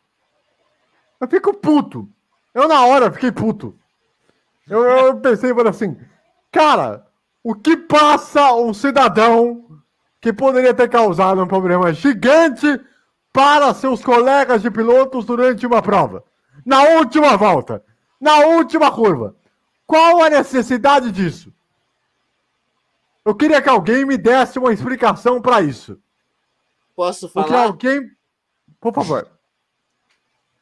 Eu 1.20 1.28
fico 1.28 1.52
puto. 1.54 2.08
Eu, 2.54 2.66
na 2.66 2.86
hora, 2.86 3.12
fiquei 3.12 3.30
puto. 3.30 3.78
Eu, 4.68 4.82
eu 4.82 5.20
pensei, 5.20 5.52
mano, 5.52 5.68
assim. 5.68 5.96
Cara, 6.50 7.06
o 7.42 7.54
que 7.54 7.76
passa 7.76 8.54
um 8.54 8.72
cidadão 8.72 9.66
que 10.20 10.32
poderia 10.32 10.72
ter 10.72 10.88
causado 10.88 11.42
um 11.42 11.46
problema 11.46 11.92
gigante 11.92 12.80
para 13.32 13.74
seus 13.74 14.02
colegas 14.02 14.62
de 14.62 14.70
pilotos 14.70 15.26
durante 15.26 15.66
uma 15.66 15.82
prova? 15.82 16.24
Na 16.64 16.82
última 16.82 17.36
volta, 17.36 17.84
na 18.20 18.46
última 18.46 18.90
curva. 18.90 19.34
Qual 19.86 20.22
a 20.22 20.28
necessidade 20.28 21.10
disso? 21.10 21.52
Eu 23.24 23.34
queria 23.34 23.60
que 23.60 23.68
alguém 23.68 24.04
me 24.04 24.16
desse 24.16 24.58
uma 24.58 24.72
explicação 24.72 25.40
para 25.40 25.62
isso. 25.62 25.98
Posso 26.94 27.28
falar? 27.28 27.46
Porque 27.68 27.86
alguém. 27.86 28.10
Por 28.80 28.94
favor. 28.94 29.28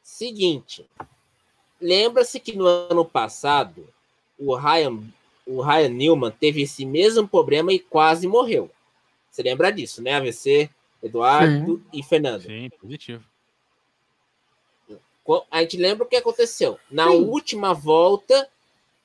Seguinte. 0.03 0.88
Lembra-se 1.80 2.40
que 2.40 2.57
no 2.57 2.66
ano 2.66 3.05
passado 3.05 3.86
o 4.38 4.55
Ryan, 4.55 5.01
o 5.47 5.61
Ryan 5.61 5.88
Newman 5.88 6.30
teve 6.30 6.62
esse 6.62 6.84
mesmo 6.86 7.26
problema 7.26 7.72
e 7.72 7.78
quase 7.78 8.26
morreu. 8.26 8.70
Você 9.30 9.42
lembra 9.42 9.70
disso, 9.70 10.03
né? 10.03 10.14
AVC, 10.14 10.70
Eduardo 11.03 11.76
Sim. 11.76 11.84
e 11.92 12.03
Fernando. 12.03 12.42
Sim, 12.42 12.70
positivo. 12.80 13.24
A 15.51 15.62
gente 15.62 15.77
lembra 15.77 16.05
o 16.05 16.09
que 16.09 16.16
aconteceu. 16.16 16.79
Na 16.91 17.09
Sim. 17.09 17.24
última 17.24 17.72
volta, 17.72 18.49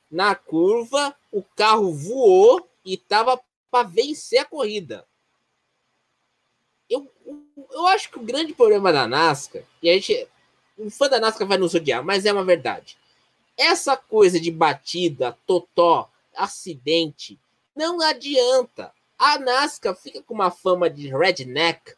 na 0.09 0.35
curva, 0.35 1.15
o 1.31 1.41
carro 1.41 1.93
voou 1.93 2.67
e 2.83 2.95
estava 2.95 3.39
para 3.69 3.87
vencer 3.87 4.39
a 4.39 4.45
corrida. 4.45 5.05
Eu, 6.89 7.09
eu 7.71 7.87
acho 7.87 8.11
que 8.11 8.19
o 8.19 8.23
grande 8.23 8.53
problema 8.53 8.91
da 8.91 9.07
NASCAR, 9.07 9.63
e 9.81 9.89
a 9.89 9.93
gente, 9.93 10.27
um 10.77 10.89
fã 10.89 11.07
da 11.07 11.19
NASCAR 11.19 11.47
vai 11.47 11.57
nos 11.57 11.73
odiar, 11.73 12.03
mas 12.03 12.25
é 12.25 12.33
uma 12.33 12.43
verdade. 12.43 12.97
Essa 13.57 13.95
coisa 13.95 14.39
de 14.39 14.51
batida, 14.51 15.37
totó, 15.47 16.09
acidente, 16.35 17.39
não 17.75 18.01
adianta. 18.01 18.91
A 19.17 19.39
NASCAR 19.39 19.95
fica 19.95 20.21
com 20.21 20.33
uma 20.33 20.51
fama 20.51 20.89
de 20.89 21.07
redneck, 21.09 21.93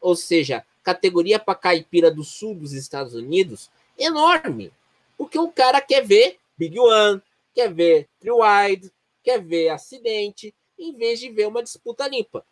ou 0.00 0.14
seja, 0.14 0.64
categoria 0.82 1.38
para 1.38 1.54
caipira 1.54 2.10
do 2.10 2.24
sul 2.24 2.54
dos 2.54 2.72
Estados 2.72 3.14
Unidos, 3.14 3.70
enorme. 3.98 4.72
Porque 5.16 5.38
o 5.38 5.50
cara 5.50 5.80
quer 5.80 6.04
ver 6.04 6.38
Big 6.56 6.78
One, 6.78 7.22
quer 7.54 7.72
ver 7.72 8.08
Three 8.18 8.32
Wide, 8.32 8.92
quer 9.22 9.42
ver 9.42 9.68
acidente, 9.68 10.54
em 10.78 10.94
vez 10.94 11.20
de 11.20 11.30
ver 11.30 11.46
uma 11.46 11.62
disputa 11.62 12.08
limpa. 12.08 12.44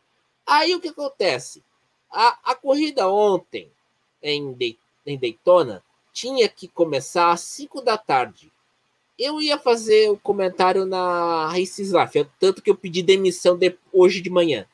Aí 0.47 0.75
o 0.75 0.81
que 0.81 0.89
acontece? 0.89 1.63
A, 2.11 2.53
a 2.53 2.55
corrida 2.55 3.09
ontem 3.09 3.71
em, 4.23 4.53
de, 4.53 4.79
em 5.07 5.19
Daytona 5.19 5.83
tinha 6.13 6.49
que 6.49 6.69
começar 6.69 7.31
às 7.31 7.41
5 7.43 7.81
da 7.83 7.97
tarde. 7.97 8.51
Eu 9.19 9.41
ia 9.41 9.59
fazer 9.59 10.11
o 10.11 10.17
comentário 10.17 10.87
na 10.87 11.49
Races 11.49 11.91
Life, 11.91 12.29
tanto 12.39 12.63
que 12.63 12.71
eu 12.71 12.77
pedi 12.77 13.03
demissão 13.03 13.57
de, 13.57 13.77
hoje 13.93 14.21
de 14.21 14.31
manhã. 14.31 14.67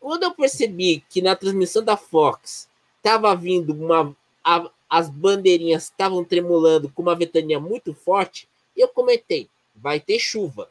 Quando 0.00 0.24
eu 0.24 0.34
percebi 0.34 1.04
que 1.08 1.22
na 1.22 1.34
transmissão 1.34 1.82
da 1.82 1.96
Fox 1.96 2.68
estava 2.96 3.34
vindo 3.34 3.72
uma. 3.72 4.16
A, 4.44 4.70
as 4.88 5.08
bandeirinhas 5.08 5.84
estavam 5.84 6.24
tremulando 6.24 6.88
com 6.88 7.02
uma 7.02 7.16
ventania 7.16 7.58
muito 7.58 7.94
forte, 7.94 8.48
eu 8.76 8.88
comentei: 8.88 9.48
vai 9.74 10.00
ter 10.00 10.18
chuva. 10.18 10.70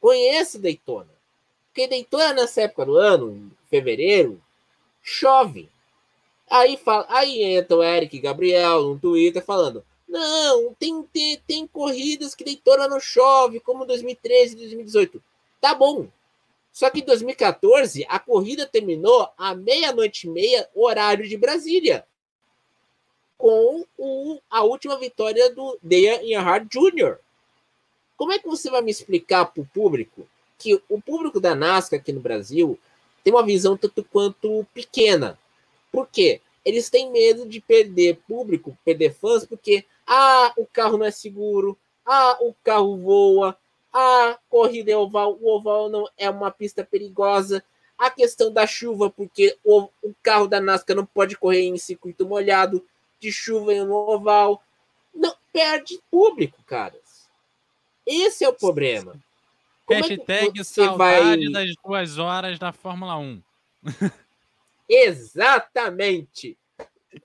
Conheço 0.00 0.58
Daytona. 0.58 1.10
Porque 1.68 1.86
Daytona, 1.86 2.32
nessa 2.32 2.62
época 2.62 2.86
do 2.86 2.96
ano, 2.96 3.50
fevereiro, 3.68 4.40
chove. 5.02 5.68
Aí, 6.48 6.76
fala, 6.76 7.06
aí 7.08 7.42
entra 7.42 7.76
o 7.76 7.82
Eric 7.82 8.18
Gabriel 8.18 8.82
no 8.82 8.98
Twitter 8.98 9.44
falando: 9.44 9.84
não, 10.08 10.72
tem, 10.74 11.02
tem, 11.12 11.42
tem 11.46 11.66
corridas 11.66 12.34
que 12.34 12.44
Daytona 12.44 12.88
não 12.88 13.00
chove, 13.00 13.60
como 13.60 13.84
2013 13.84 14.54
e 14.54 14.58
2018. 14.58 15.22
Tá 15.60 15.74
bom. 15.74 16.06
Só 16.76 16.90
que 16.90 17.00
em 17.00 17.04
2014, 17.06 18.04
a 18.06 18.18
corrida 18.18 18.66
terminou 18.66 19.30
à 19.38 19.54
meia-noite 19.54 20.26
e 20.26 20.30
meia, 20.30 20.68
horário 20.74 21.26
de 21.26 21.34
Brasília. 21.34 22.06
Com 23.38 23.86
o, 23.96 24.38
a 24.50 24.62
última 24.62 24.98
vitória 24.98 25.50
do 25.54 25.78
Dale 25.82 26.30
Earnhardt 26.30 26.68
Jr. 26.68 27.16
Como 28.14 28.30
é 28.30 28.38
que 28.38 28.46
você 28.46 28.68
vai 28.68 28.82
me 28.82 28.90
explicar 28.90 29.46
para 29.46 29.62
o 29.62 29.66
público 29.66 30.28
que 30.58 30.74
o 30.90 31.00
público 31.00 31.40
da 31.40 31.54
NASCAR 31.54 31.98
aqui 31.98 32.12
no 32.12 32.20
Brasil 32.20 32.78
tem 33.24 33.32
uma 33.32 33.42
visão 33.42 33.74
tanto 33.74 34.04
quanto 34.04 34.66
pequena? 34.74 35.38
Por 35.90 36.06
quê? 36.06 36.42
Eles 36.62 36.90
têm 36.90 37.10
medo 37.10 37.48
de 37.48 37.58
perder 37.58 38.20
público, 38.28 38.76
perder 38.84 39.14
fãs, 39.14 39.46
porque 39.46 39.86
ah, 40.06 40.52
o 40.58 40.66
carro 40.66 40.98
não 40.98 41.06
é 41.06 41.10
seguro, 41.10 41.78
ah, 42.04 42.36
o 42.42 42.52
carro 42.62 42.98
voa, 42.98 43.56
ah, 43.98 44.38
corrida 44.50 44.92
é 44.92 44.96
oval, 44.96 45.38
o 45.40 45.56
oval 45.56 45.88
não 45.88 46.06
é 46.18 46.28
uma 46.28 46.50
pista 46.50 46.84
perigosa, 46.84 47.64
a 47.96 48.10
questão 48.10 48.52
da 48.52 48.66
chuva, 48.66 49.08
porque 49.08 49.56
o, 49.64 49.88
o 50.02 50.14
carro 50.22 50.46
da 50.46 50.60
NASCAR 50.60 50.94
não 50.94 51.06
pode 51.06 51.34
correr 51.36 51.62
em 51.62 51.78
circuito 51.78 52.26
molhado, 52.26 52.86
de 53.18 53.32
chuva 53.32 53.72
no 53.72 53.94
oval. 53.94 54.62
Não, 55.14 55.34
perde 55.50 55.98
público, 56.10 56.62
cara. 56.66 56.94
Esse 58.04 58.44
é 58.44 58.48
o 58.50 58.52
problema. 58.52 59.16
Como 59.86 60.04
é 60.04 60.08
Hashtag 60.08 60.60
é 60.60 60.64
saudade 60.64 61.50
vai... 61.50 61.64
das 61.64 61.74
duas 61.82 62.18
horas 62.18 62.58
da 62.58 62.72
Fórmula 62.72 63.16
1. 63.16 63.42
Exatamente. 64.86 66.58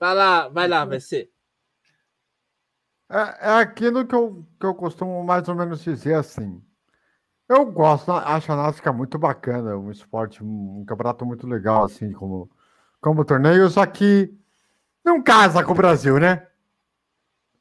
Vai 0.00 0.14
lá, 0.14 0.48
vai 0.48 0.66
lá, 0.66 0.84
vai 0.86 1.00
ser. 1.00 1.28
É, 3.12 3.48
é 3.48 3.52
aquilo 3.60 4.06
que 4.06 4.14
eu, 4.14 4.42
que 4.58 4.64
eu 4.64 4.74
costumo 4.74 5.22
mais 5.22 5.46
ou 5.46 5.54
menos 5.54 5.84
dizer 5.84 6.14
assim. 6.14 6.62
Eu 7.46 7.66
gosto, 7.66 8.10
acho 8.10 8.50
a 8.50 8.56
NASCAR 8.56 8.94
muito 8.94 9.18
bacana, 9.18 9.76
um 9.76 9.90
esporte, 9.90 10.42
um 10.42 10.82
campeonato 10.86 11.26
muito 11.26 11.46
legal, 11.46 11.84
assim, 11.84 12.10
como, 12.10 12.50
como 12.98 13.26
torneio, 13.26 13.68
só 13.68 13.84
que 13.84 14.34
não 15.04 15.22
casa 15.22 15.62
com 15.62 15.72
o 15.72 15.74
Brasil, 15.74 16.18
né? 16.18 16.46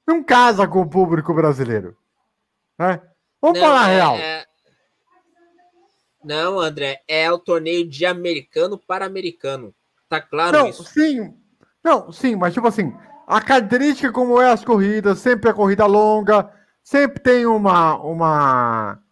Não 0.08 0.24
casa 0.24 0.66
com 0.66 0.82
o 0.82 0.90
público 0.90 1.34
brasileiro. 1.34 1.98
Né? 2.80 3.02
Vamos 3.42 3.60
não, 3.60 3.68
falar 3.68 3.90
é, 3.90 3.96
real. 3.96 4.16
É... 4.16 4.46
Não, 6.24 6.60
André, 6.62 7.02
é 7.06 7.30
o 7.30 7.38
torneio 7.38 7.86
de 7.90 8.06
americano 8.06 8.78
para 8.78 9.06
americano. 9.06 9.76
Tá 10.08 10.22
claro 10.22 10.58
não, 10.58 10.68
isso? 10.70 10.86
Sim. 10.86 11.38
Não, 11.84 12.12
sim, 12.14 12.38
mas 12.38 12.54
tipo 12.54 12.68
assim, 12.68 12.96
a 13.28 13.42
característica 13.42 14.12
como 14.12 14.42
é 14.42 14.52
as 14.52 14.64
corridas, 14.64 15.20
sempre 15.20 15.50
é 15.50 15.54
corrida 15.54 15.86
longa, 15.86 16.52
sempre 16.84 17.20
tem 17.20 17.46
uma 17.46 17.98
uma 17.98 19.04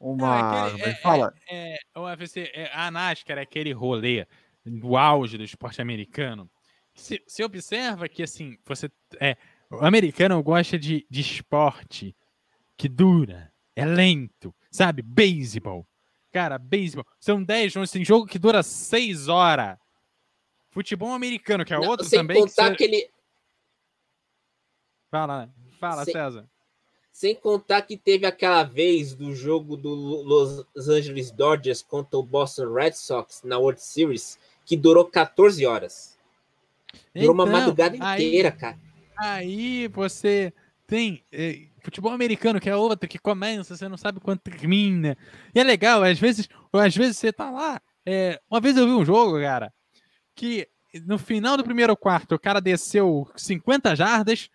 uma, 0.00 0.16
não, 0.16 0.34
é 0.34 0.72
aquele, 0.72 0.82
é, 0.82 0.94
fala? 0.94 1.34
É, 1.46 1.74
é, 1.74 1.78
o 1.98 2.04
UFC, 2.04 2.50
é, 2.54 2.70
a 2.72 2.90
NASCAR 2.90 3.36
é 3.36 3.42
aquele 3.42 3.70
rolê 3.72 4.26
do 4.64 4.96
auge 4.96 5.36
do 5.36 5.44
esporte 5.44 5.82
americano. 5.82 6.50
Se, 6.94 7.22
se 7.26 7.44
observa 7.44 8.08
que 8.08 8.22
assim, 8.22 8.56
você 8.64 8.90
é, 9.20 9.36
o 9.70 9.84
americano 9.84 10.42
gosta 10.42 10.78
de, 10.78 11.06
de 11.08 11.20
esporte 11.20 12.16
que 12.76 12.88
dura, 12.88 13.52
é 13.76 13.84
lento, 13.84 14.54
sabe? 14.70 15.02
Beisebol. 15.02 15.86
Cara, 16.32 16.58
beisebol. 16.58 17.04
São 17.18 17.42
10 17.42 17.72
jogos, 17.72 17.90
tem 17.90 18.04
jogo 18.04 18.26
que 18.26 18.38
dura 18.38 18.62
6 18.62 19.28
horas. 19.28 19.76
Futebol 20.70 21.12
americano, 21.12 21.64
que 21.64 21.74
é 21.74 21.78
Não, 21.78 21.88
outro 21.88 22.06
sem 22.06 22.20
também. 22.20 22.40
Contar 22.40 22.74
que, 22.76 22.84
ele... 22.84 23.10
Fala, 25.10 25.50
fala, 25.78 26.04
sem... 26.04 26.12
César. 26.12 26.48
Sem 27.12 27.34
contar 27.34 27.82
que 27.82 27.96
teve 27.96 28.24
aquela 28.24 28.62
vez 28.62 29.14
do 29.14 29.34
jogo 29.34 29.76
do 29.76 29.90
Los 29.92 30.88
Angeles 30.88 31.30
Dodgers 31.30 31.82
contra 31.82 32.18
o 32.18 32.22
Boston 32.22 32.72
Red 32.72 32.92
Sox 32.92 33.42
na 33.44 33.58
World 33.58 33.82
Series, 33.82 34.38
que 34.64 34.76
durou 34.76 35.04
14 35.04 35.66
horas. 35.66 36.16
Durou 37.14 37.34
então, 37.34 37.34
uma 37.34 37.46
madrugada 37.46 37.96
inteira, 37.96 38.48
aí, 38.48 38.56
cara. 38.56 38.78
Aí 39.18 39.88
você 39.88 40.52
tem. 40.86 41.22
Eh, 41.32 41.66
Futebol 41.82 42.12
americano, 42.12 42.60
que 42.60 42.68
é 42.68 42.76
outro 42.76 43.08
que 43.08 43.18
começa, 43.18 43.74
você 43.74 43.88
não 43.88 43.96
sabe 43.96 44.20
quanto 44.20 44.42
termina. 44.42 45.16
E 45.54 45.58
é 45.58 45.64
legal, 45.64 46.02
às 46.02 46.18
vezes, 46.18 46.46
às 46.72 46.94
vezes 46.94 47.16
você 47.16 47.32
tá 47.32 47.50
lá, 47.50 47.80
É, 48.04 48.40
uma 48.50 48.60
vez 48.60 48.76
eu 48.76 48.86
vi 48.86 48.92
um 48.92 49.04
jogo, 49.04 49.40
cara, 49.40 49.72
que 50.34 50.68
no 51.06 51.18
final 51.18 51.56
do 51.56 51.64
primeiro 51.64 51.96
quarto 51.96 52.34
o 52.34 52.38
cara 52.38 52.60
desceu 52.60 53.30
50 53.36 53.94
jardas, 53.94 54.50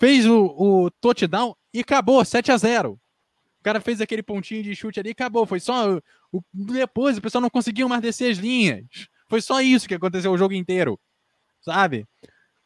fez 0.00 0.26
o, 0.26 0.46
o 0.46 0.90
touchdown 0.90 1.54
e 1.72 1.80
acabou, 1.80 2.24
7 2.24 2.50
a 2.50 2.56
0 2.56 2.92
O 2.92 3.62
cara 3.62 3.80
fez 3.80 4.00
aquele 4.00 4.22
pontinho 4.22 4.62
de 4.62 4.74
chute 4.74 4.98
ali 4.98 5.10
e 5.10 5.12
acabou. 5.12 5.46
Foi 5.46 5.60
só. 5.60 6.00
O, 6.32 6.42
depois 6.52 7.18
o 7.18 7.22
pessoal 7.22 7.42
não 7.42 7.50
conseguiu 7.50 7.88
mais 7.88 8.02
descer 8.02 8.32
as 8.32 8.38
linhas. 8.38 8.86
Foi 9.28 9.40
só 9.40 9.60
isso 9.60 9.86
que 9.86 9.94
aconteceu 9.94 10.32
o 10.32 10.38
jogo 10.38 10.54
inteiro. 10.54 10.98
Sabe? 11.60 12.06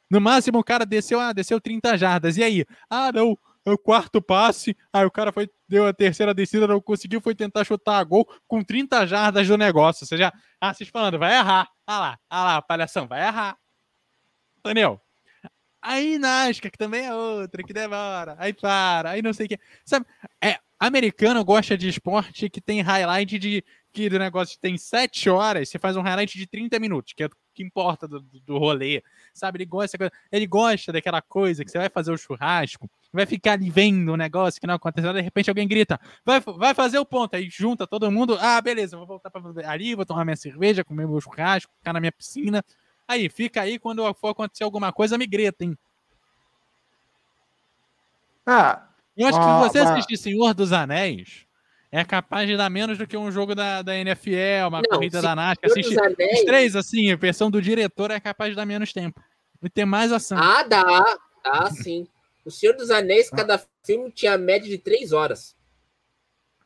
No 0.09 0.21
máximo 0.21 0.59
o 0.59 0.65
cara 0.65 0.87
desceu, 0.87 1.19
ah, 1.19 1.33
desceu 1.33 1.61
30 1.61 1.99
jardas. 1.99 2.37
E 2.37 2.45
aí? 2.45 2.65
Ah, 2.89 3.11
não, 3.13 3.37
o 3.67 3.77
quarto 3.77 4.23
passe. 4.23 4.77
Aí 4.93 5.05
o 5.05 5.11
cara 5.11 5.33
foi, 5.33 5.51
deu 5.69 5.87
a 5.87 5.93
terceira 5.93 6.33
descida, 6.33 6.69
não 6.69 6.81
conseguiu, 6.81 7.21
foi 7.21 7.35
tentar 7.35 7.65
chutar 7.65 7.99
a 7.99 8.05
gol 8.05 8.27
com 8.47 8.63
30 8.63 9.07
jardas 9.07 9.49
do 9.49 9.59
negócio. 9.59 10.05
Ou 10.05 10.09
seja, 10.09 10.33
ah, 10.61 10.73
vocês 10.73 10.89
falando, 10.89 11.19
vai 11.19 11.35
errar. 11.35 11.69
Ah 11.87 11.99
lá, 11.99 12.19
ah 12.31 12.45
lá, 12.45 12.63
palhação, 12.63 13.09
vai 13.09 13.27
errar. 13.27 13.59
Entendeu? 14.59 15.01
Aí 15.87 16.19
Nasca, 16.19 16.71
que 16.71 16.79
também 16.79 17.05
é 17.05 17.15
outra, 17.15 17.63
que 17.63 17.75
demora. 17.75 18.35
Aí 18.39 18.55
para, 18.55 19.11
aí 19.11 19.21
não 19.21 19.35
sei 19.35 19.45
o 19.45 19.49
que. 19.51 19.59
Sabe, 19.85 20.07
é, 20.43 20.59
americano 20.81 21.45
gosta 21.45 21.77
de 21.77 21.89
esporte 21.91 22.49
que 22.49 22.59
tem 22.59 22.81
highlight 22.81 23.39
de 23.39 23.63
que 23.93 24.09
do 24.09 24.19
negócio 24.19 24.59
tem 24.59 24.79
7 24.79 25.29
horas, 25.29 25.69
você 25.69 25.79
faz 25.79 25.95
um 25.95 26.01
highlight 26.01 26.39
de 26.39 26.47
30 26.47 26.81
minutos, 26.81 27.13
que 27.13 27.23
é 27.23 27.27
o 27.27 27.31
que 27.53 27.63
importa 27.63 28.09
do, 28.09 28.21
do 28.21 28.57
rolê. 28.59 29.03
Sabe, 29.35 29.59
ele 29.59 29.67
gosta, 29.67 30.11
ele 30.33 30.47
gosta 30.47 30.91
daquela 30.91 31.21
coisa 31.21 31.63
que 31.63 31.71
você 31.71 31.77
vai 31.79 31.91
fazer 31.91 32.11
o 32.11 32.17
churrasco, 32.17 32.91
vai 33.13 33.27
ficar 33.27 33.53
ali 33.53 33.69
vendo 33.69 34.11
o 34.13 34.17
negócio 34.17 34.59
que 34.59 34.67
não 34.67 34.75
aconteceu, 34.75 35.13
de 35.13 35.21
repente 35.21 35.51
alguém 35.51 35.69
grita, 35.69 36.01
vai, 36.25 36.41
vai 36.41 36.75
fazer 36.75 36.99
o 36.99 37.05
ponto, 37.05 37.37
aí 37.37 37.49
junta 37.51 37.87
todo 37.87 38.11
mundo, 38.11 38.39
ah, 38.41 38.61
beleza, 38.61 38.97
vou 38.97 39.07
voltar 39.07 39.31
para 39.31 39.71
ali, 39.71 39.95
vou 39.95 40.07
tomar 40.07 40.25
minha 40.25 40.37
cerveja, 40.37 40.83
comer 40.83 41.07
meu 41.07 41.21
churrasco, 41.21 41.71
ficar 41.77 41.93
na 41.93 42.01
minha 42.01 42.13
piscina, 42.13 42.65
Aí, 43.07 43.29
fica 43.29 43.63
aí, 43.63 43.79
quando 43.79 44.13
for 44.15 44.29
acontecer 44.29 44.65
alguma 44.65 44.93
coisa, 44.93 45.19
me 45.19 45.27
grita, 45.27 45.65
hein? 45.65 45.77
Ah, 48.47 48.89
eu 49.17 49.29
acho 49.29 49.39
que 49.39 49.45
se 49.45 49.69
você 49.69 49.79
assistir 49.79 50.17
Senhor 50.17 50.55
dos 50.55 50.73
Anéis, 50.73 51.47
é 51.91 52.05
capaz 52.05 52.49
de 52.49 52.57
dar 52.57 52.69
menos 52.69 52.99
do 52.99 53.07
que 53.07 53.17
um 53.17 53.31
jogo 53.31 53.55
da, 53.55 53.81
da 53.81 53.97
NFL, 53.97 54.69
uma 54.69 54.83
não, 54.83 54.91
corrida 54.91 55.23
da 55.23 55.35
NASCAR. 55.35 55.71
Assistir 55.71 55.99
Anéis... 56.01 56.41
os 56.41 56.45
três, 56.45 56.77
assim, 56.77 57.13
a 57.13 57.17
versão 57.17 57.51
do 57.51 57.63
diretor 57.63 58.11
é 58.11 58.19
capaz 58.19 58.51
de 58.51 58.57
dar 58.57 58.67
menos 58.67 58.93
tempo. 58.93 59.23
E 59.63 59.71
ter 59.71 59.85
mais 59.85 60.13
ação. 60.13 60.37
Ah, 60.37 60.63
dá. 60.65 60.83
Dá 61.45 61.71
sim. 61.71 62.07
O 62.45 62.51
Senhor 62.51 62.75
dos 62.75 62.91
Anéis, 62.91 63.31
cada 63.31 63.63
filme 63.85 64.11
tinha 64.11 64.37
média 64.37 64.69
de 64.69 64.77
três 64.77 65.13
horas. 65.13 65.57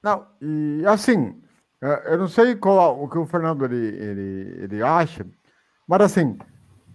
Não, 0.02 0.26
e 0.40 0.84
assim, 0.86 1.40
é, 1.82 2.14
eu 2.14 2.18
não 2.18 2.28
sei 2.28 2.56
qual 2.56 3.02
o 3.02 3.08
que 3.08 3.18
o 3.18 3.26
Fernando 3.26 3.64
ele, 3.64 3.96
ele, 3.96 4.64
ele 4.64 4.82
acha, 4.82 5.26
mas 5.88 6.02
assim, 6.02 6.38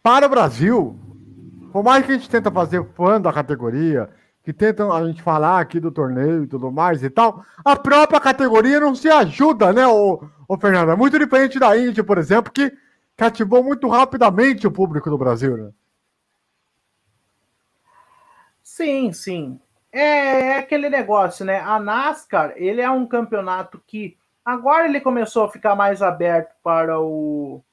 para 0.03 0.27
o 0.27 0.29
Brasil, 0.29 0.99
por 1.71 1.83
mais 1.83 2.05
que 2.05 2.11
a 2.11 2.15
gente 2.15 2.29
tenta 2.29 2.51
fazer 2.51 2.85
fã 2.93 3.19
da 3.19 3.33
categoria, 3.33 4.07
que 4.43 4.53
tentam 4.53 4.93
a 4.93 5.03
gente 5.07 5.23
falar 5.23 5.59
aqui 5.59 5.79
do 5.79 5.91
torneio 5.91 6.43
e 6.43 6.47
tudo 6.47 6.71
mais 6.71 7.01
e 7.01 7.09
tal, 7.09 7.43
a 7.65 7.75
própria 7.75 8.19
categoria 8.19 8.79
não 8.79 8.93
se 8.93 9.09
ajuda, 9.09 9.73
né, 9.73 9.87
o, 9.87 10.23
o 10.47 10.57
Fernando? 10.57 10.91
É 10.91 10.95
muito 10.95 11.17
diferente 11.17 11.57
da 11.57 11.75
Índia, 11.75 12.03
por 12.03 12.19
exemplo, 12.19 12.51
que 12.51 12.71
cativou 13.17 13.63
muito 13.63 13.87
rapidamente 13.87 14.67
o 14.67 14.71
público 14.71 15.09
do 15.09 15.17
Brasil, 15.17 15.57
né? 15.57 15.71
Sim, 18.61 19.11
sim. 19.11 19.59
É, 19.91 20.47
é 20.47 20.57
aquele 20.57 20.89
negócio, 20.89 21.45
né? 21.45 21.59
A 21.59 21.79
NASCAR, 21.79 22.53
ele 22.55 22.81
é 22.81 22.89
um 22.89 23.05
campeonato 23.05 23.81
que 23.85 24.17
agora 24.43 24.87
ele 24.87 24.99
começou 24.99 25.45
a 25.45 25.51
ficar 25.51 25.75
mais 25.75 26.01
aberto 26.01 26.53
para 26.63 26.99
o 26.99 27.63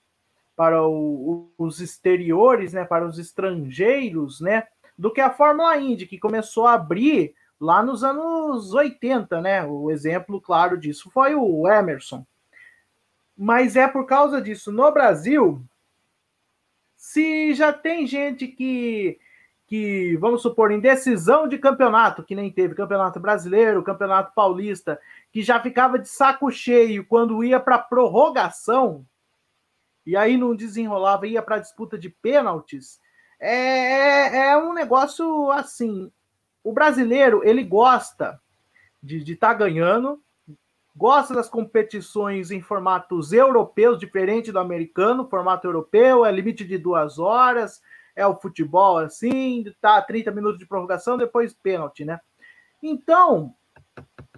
para 0.60 0.86
o, 0.86 1.50
os 1.56 1.80
exteriores, 1.80 2.74
né, 2.74 2.84
para 2.84 3.06
os 3.06 3.18
estrangeiros, 3.18 4.42
né, 4.42 4.64
do 4.96 5.10
que 5.10 5.18
a 5.18 5.30
Fórmula 5.30 5.74
Indy, 5.78 6.04
que 6.04 6.18
começou 6.18 6.66
a 6.66 6.74
abrir 6.74 7.34
lá 7.58 7.82
nos 7.82 8.04
anos 8.04 8.74
80, 8.74 9.40
né? 9.40 9.64
O 9.64 9.90
exemplo 9.90 10.38
claro 10.38 10.76
disso 10.76 11.10
foi 11.10 11.34
o 11.34 11.66
Emerson. 11.66 12.26
Mas 13.34 13.74
é 13.74 13.88
por 13.88 14.04
causa 14.04 14.38
disso. 14.38 14.70
No 14.70 14.92
Brasil, 14.92 15.64
se 16.94 17.54
já 17.54 17.72
tem 17.72 18.06
gente 18.06 18.46
que, 18.46 19.18
que 19.66 20.14
vamos 20.18 20.42
supor, 20.42 20.70
em 20.70 20.78
decisão 20.78 21.48
de 21.48 21.56
campeonato, 21.56 22.22
que 22.22 22.34
nem 22.34 22.52
teve 22.52 22.74
campeonato 22.74 23.18
brasileiro, 23.18 23.82
campeonato 23.82 24.34
paulista, 24.34 25.00
que 25.32 25.40
já 25.40 25.58
ficava 25.58 25.98
de 25.98 26.06
saco 26.06 26.50
cheio 26.50 27.06
quando 27.06 27.42
ia 27.42 27.58
para 27.58 27.78
prorrogação, 27.78 29.06
e 30.06 30.16
aí 30.16 30.36
não 30.36 30.54
desenrolava, 30.54 31.26
ia 31.26 31.42
para 31.42 31.56
a 31.56 31.60
disputa 31.60 31.98
de 31.98 32.08
pênaltis, 32.08 33.00
é, 33.38 33.54
é, 33.54 34.46
é 34.48 34.58
um 34.58 34.72
negócio 34.72 35.50
assim. 35.50 36.10
O 36.62 36.72
brasileiro 36.72 37.42
ele 37.42 37.64
gosta 37.64 38.40
de 39.02 39.18
estar 39.32 39.48
tá 39.48 39.54
ganhando, 39.54 40.22
gosta 40.94 41.32
das 41.32 41.48
competições 41.48 42.50
em 42.50 42.60
formatos 42.60 43.32
europeus, 43.32 43.98
diferente 43.98 44.52
do 44.52 44.58
americano, 44.58 45.28
formato 45.28 45.66
europeu, 45.66 46.24
é 46.24 46.30
limite 46.30 46.64
de 46.64 46.76
duas 46.76 47.18
horas, 47.18 47.80
é 48.14 48.26
o 48.26 48.36
futebol 48.36 48.98
assim, 48.98 49.64
tá 49.80 50.02
30 50.02 50.30
minutos 50.32 50.58
de 50.58 50.66
prorrogação, 50.66 51.16
depois 51.16 51.54
pênalti, 51.54 52.04
né? 52.04 52.20
Então, 52.82 53.54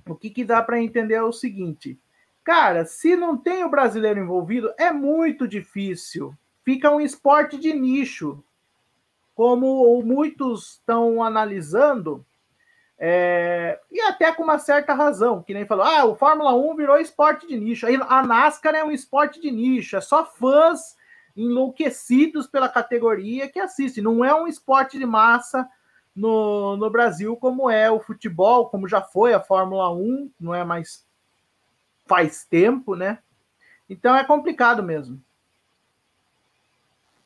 o 0.08 0.14
que, 0.14 0.30
que 0.30 0.44
dá 0.44 0.62
para 0.62 0.80
entender 0.80 1.14
é 1.14 1.22
o 1.22 1.32
seguinte: 1.32 1.98
Cara, 2.44 2.84
se 2.84 3.14
não 3.14 3.36
tem 3.36 3.64
o 3.64 3.70
brasileiro 3.70 4.20
envolvido, 4.20 4.72
é 4.76 4.90
muito 4.92 5.46
difícil. 5.46 6.34
Fica 6.64 6.90
um 6.90 7.00
esporte 7.00 7.56
de 7.56 7.72
nicho. 7.72 8.42
Como 9.34 10.02
muitos 10.02 10.72
estão 10.72 11.22
analisando, 11.22 12.24
é, 12.98 13.80
e 13.90 14.00
até 14.02 14.30
com 14.32 14.44
uma 14.44 14.58
certa 14.58 14.94
razão, 14.94 15.42
que 15.42 15.54
nem 15.54 15.66
falou, 15.66 15.84
ah, 15.84 16.04
o 16.04 16.14
Fórmula 16.14 16.54
1 16.54 16.76
virou 16.76 16.98
esporte 16.98 17.46
de 17.46 17.58
nicho. 17.58 17.86
A 18.08 18.22
NASCAR 18.22 18.74
é 18.74 18.84
um 18.84 18.92
esporte 18.92 19.40
de 19.40 19.50
nicho, 19.50 19.96
é 19.96 20.00
só 20.00 20.24
fãs 20.24 20.96
enlouquecidos 21.36 22.46
pela 22.46 22.68
categoria 22.68 23.48
que 23.48 23.58
assistem. 23.58 24.04
Não 24.04 24.24
é 24.24 24.34
um 24.34 24.46
esporte 24.46 24.98
de 24.98 25.06
massa 25.06 25.68
no, 26.14 26.76
no 26.76 26.90
Brasil 26.90 27.36
como 27.36 27.70
é 27.70 27.90
o 27.90 27.98
futebol, 27.98 28.68
como 28.68 28.86
já 28.86 29.00
foi 29.00 29.32
a 29.32 29.40
Fórmula 29.40 29.92
1, 29.92 30.30
não 30.38 30.54
é 30.54 30.62
mais 30.64 31.04
faz 32.12 32.44
tempo, 32.44 32.94
né? 32.94 33.20
Então 33.88 34.14
é 34.14 34.22
complicado 34.22 34.82
mesmo. 34.82 35.18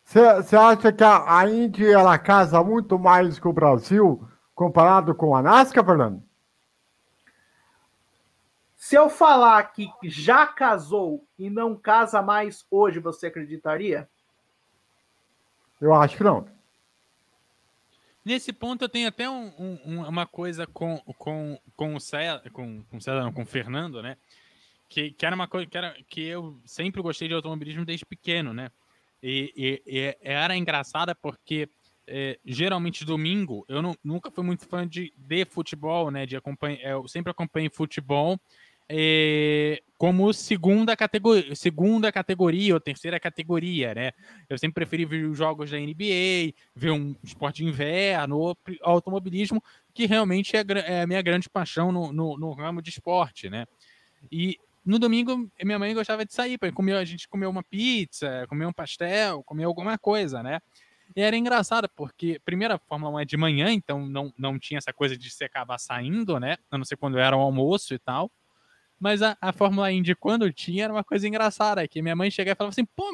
Você 0.05 0.57
acha 0.57 0.93
que 0.93 1.03
a, 1.03 1.39
a 1.41 1.51
Índia 1.51 1.93
ela 1.93 2.17
casa 2.17 2.63
muito 2.63 2.97
mais 2.97 3.41
com 3.41 3.49
o 3.49 3.53
Brasil 3.53 4.29
comparado 4.55 5.13
com 5.13 5.35
a 5.35 5.43
NASCAR, 5.43 5.85
Fernando? 5.85 6.23
Se 8.77 8.95
eu 8.95 9.11
falar 9.11 9.61
que 9.73 9.91
já 10.05 10.47
casou 10.47 11.27
e 11.37 11.51
não 11.51 11.75
casa 11.75 12.23
mais 12.23 12.65
hoje, 12.71 13.01
você 13.01 13.27
acreditaria? 13.27 14.09
Eu 15.81 15.93
acho 15.93 16.17
que 16.17 16.23
não. 16.23 16.47
Nesse 18.25 18.53
ponto 18.53 18.85
eu 18.85 18.89
tenho 18.89 19.09
até 19.09 19.29
um, 19.29 19.53
um, 19.85 20.09
uma 20.09 20.27
coisa 20.27 20.65
com, 20.65 20.99
com, 21.19 21.59
com 21.77 21.97
o 21.97 22.01
César, 22.01 22.49
com, 22.53 22.85
com, 22.85 23.01
César, 23.01 23.25
não, 23.25 23.33
com 23.33 23.43
o 23.43 23.47
Fernando, 23.47 24.01
né? 24.01 24.17
Que, 24.89 25.11
que 25.11 25.27
era 25.27 25.35
uma 25.35 25.49
coisa 25.49 25.67
que, 25.67 25.77
era, 25.77 25.97
que 26.09 26.23
eu 26.23 26.61
sempre 26.65 27.03
gostei 27.03 27.29
de 27.29 27.35
automobilismo 27.35 27.85
desde 27.85 28.05
pequeno, 28.05 28.53
né? 28.53 28.71
E, 29.23 29.53
e, 29.57 29.83
e 29.87 30.17
era 30.21 30.57
engraçada 30.57 31.15
porque 31.15 31.69
é, 32.07 32.39
geralmente 32.45 33.05
domingo 33.05 33.65
eu 33.69 33.83
não, 33.83 33.97
nunca 34.05 34.31
fui 34.31 34.45
muito 34.45 34.67
fã 34.67 34.87
de, 34.87 35.13
de 35.17 35.45
futebol, 35.45 36.11
né? 36.11 36.27
De 36.27 36.37
acompanhar, 36.37 36.81
eu 36.83 37.09
sempre 37.09 37.31
acompanhei 37.31 37.69
futebol 37.69 38.39
é, 38.89 39.83
como 39.99 40.33
segunda 40.33 40.97
categoria, 40.97 41.55
segunda 41.57 42.13
categoria 42.13 42.75
ou 42.75 42.81
terceira 42.81 43.19
categoria, 43.19 43.95
né? 43.95 44.13
Eu 44.49 44.59
sempre 44.59 44.75
preferi 44.75 45.05
ver 45.05 45.25
os 45.25 45.37
jogos 45.37 45.71
da 45.71 45.79
NBA, 45.79 46.55
ver 46.75 46.93
um 46.93 47.17
esporte 47.25 47.65
de 47.65 47.69
inverno, 47.69 48.57
automobilismo, 48.83 49.63
que 49.93 50.07
realmente 50.07 50.57
é, 50.57 50.65
é 50.87 51.03
a 51.03 51.07
minha 51.07 51.23
grande 51.23 51.49
paixão 51.49 51.91
no, 51.91 52.13
no, 52.13 52.39
no 52.39 52.53
ramo 52.53 52.81
de 52.81 52.91
esporte, 52.91 53.51
né? 53.51 53.67
E 54.31 54.59
no 54.87 55.01
domingo, 55.01 55.51
minha 55.63 55.79
mãe 55.79 55.93
gostava 55.93 56.25
de 56.25 56.33
sair, 56.33 56.59
comer, 56.73 56.97
a 56.97 57.05
gente 57.05 57.29
comeu 57.29 57.51
uma 57.51 57.65
pizza, 57.65 58.47
comer 58.49 58.67
um 58.67 58.73
pastel, 58.73 59.43
comer 59.43 59.65
alguma 59.65 59.99
coisa, 59.99 60.43
né? 60.45 60.61
E 61.15 61.21
era 61.21 61.37
engraçado, 61.37 61.89
porque 61.95 62.41
primeiro 62.45 62.75
a 62.75 62.79
Fórmula 62.79 63.17
1 63.17 63.21
é 63.21 63.25
de 63.25 63.37
manhã, 63.37 63.73
então 63.73 64.07
não, 64.07 64.33
não 64.39 64.59
tinha 64.59 64.79
essa 64.79 64.93
coisa 64.93 65.17
de 65.17 65.29
se 65.29 65.45
acabar 65.45 65.79
saindo, 65.79 66.39
né? 66.39 66.57
A 66.71 66.79
não 66.79 66.85
ser 66.85 66.97
quando 66.97 67.19
era 67.19 67.37
o 67.37 67.41
almoço 67.41 67.95
e 67.95 67.99
tal. 67.99 68.31
Mas 68.99 69.23
a, 69.23 69.37
a 69.41 69.53
Fórmula 69.53 69.91
Indy, 69.91 70.15
quando 70.15 70.53
tinha, 70.53 70.85
era 70.85 70.93
uma 70.93 71.05
coisa 71.05 71.27
engraçada, 71.27 71.87
que 71.87 72.01
minha 72.01 72.17
mãe 72.17 72.31
chegava 72.31 72.55
e 72.55 72.57
falava 72.57 72.71
assim, 72.71 72.85
pô, 72.85 73.13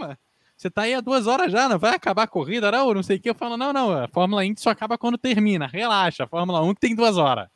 você 0.57 0.71
tá 0.71 0.83
aí 0.83 0.95
há 0.95 1.01
duas 1.01 1.27
horas 1.27 1.51
já, 1.51 1.69
não 1.69 1.79
vai 1.79 1.95
acabar 1.95 2.25
a 2.25 2.29
corrida, 2.29 2.71
não? 2.71 2.93
Não 2.95 3.03
sei 3.03 3.17
o 3.17 3.21
que. 3.21 3.31
Eu 3.31 3.35
falo, 3.35 3.57
não, 3.57 3.73
não, 3.73 4.05
a 4.05 4.09
Fórmula 4.09 4.45
Indy 4.45 4.61
só 4.61 4.71
acaba 4.71 4.99
quando 4.99 5.19
termina, 5.19 5.67
relaxa, 5.67 6.25
a 6.25 6.29
Fórmula 6.29 6.63
1 6.63 6.75
que 6.75 6.81
tem 6.81 6.95
duas 6.95 7.17
horas. 7.17 7.49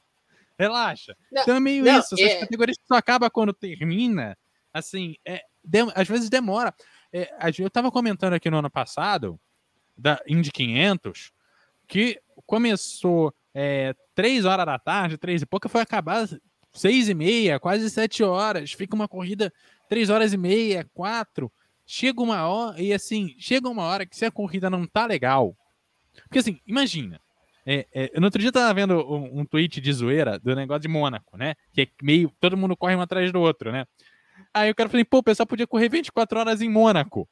Relaxa. 0.58 1.16
Não, 1.30 1.42
então 1.42 1.56
é 1.56 1.60
meio 1.60 1.84
não, 1.84 1.98
isso. 1.98 2.14
Essas 2.14 2.20
é... 2.20 2.40
categorias 2.40 2.76
só 2.86 2.94
acaba 2.94 3.30
quando 3.30 3.52
termina. 3.52 4.36
Assim, 4.72 5.16
é, 5.24 5.42
de- 5.64 5.92
às 5.94 6.08
vezes 6.08 6.30
demora. 6.30 6.74
É, 7.12 7.30
eu 7.58 7.66
estava 7.66 7.90
comentando 7.90 8.34
aqui 8.34 8.50
no 8.50 8.58
ano 8.58 8.70
passado, 8.70 9.38
da 9.96 10.20
Indy 10.26 10.50
500, 10.50 11.32
que 11.86 12.20
começou 12.44 13.34
é, 13.54 13.94
três 14.14 14.44
horas 14.44 14.66
da 14.66 14.78
tarde, 14.78 15.16
três 15.16 15.42
e 15.42 15.46
pouca, 15.46 15.68
foi 15.68 15.80
acabar 15.80 16.28
seis 16.72 17.08
e 17.08 17.14
meia, 17.14 17.58
quase 17.58 17.88
sete 17.88 18.22
horas. 18.22 18.72
Fica 18.72 18.94
uma 18.94 19.08
corrida 19.08 19.52
três 19.88 20.10
horas 20.10 20.32
e 20.32 20.36
meia, 20.36 20.88
quatro. 20.92 21.50
Chega 21.86 22.20
uma 22.20 22.46
hora, 22.48 22.80
e 22.82 22.92
assim, 22.92 23.34
chega 23.38 23.68
uma 23.68 23.84
hora 23.84 24.04
que 24.04 24.16
se 24.16 24.24
a 24.24 24.30
corrida 24.30 24.68
não 24.68 24.86
tá 24.86 25.06
legal. 25.06 25.56
Porque 26.24 26.40
assim, 26.40 26.60
imagina. 26.66 27.20
É, 27.66 27.86
é, 27.92 28.20
no 28.20 28.26
outro 28.26 28.38
dia 28.38 28.48
eu 28.48 28.52
tava 28.52 28.72
vendo 28.72 28.94
um, 28.94 29.40
um 29.40 29.44
tweet 29.44 29.80
de 29.80 29.92
zoeira 29.92 30.38
do 30.38 30.54
negócio 30.54 30.82
de 30.82 30.88
Mônaco, 30.88 31.36
né? 31.36 31.56
Que 31.72 31.82
é 31.82 31.88
meio. 32.00 32.32
Todo 32.38 32.56
mundo 32.56 32.76
corre 32.76 32.94
um 32.94 33.00
atrás 33.00 33.32
do 33.32 33.40
outro, 33.40 33.72
né? 33.72 33.84
Aí 34.54 34.70
o 34.70 34.74
cara 34.74 34.88
falou, 34.88 35.04
pô, 35.04 35.18
o 35.18 35.22
pessoal 35.22 35.46
podia 35.46 35.66
correr 35.66 35.88
24 35.88 36.38
horas 36.38 36.62
em 36.62 36.68
Mônaco. 36.68 37.28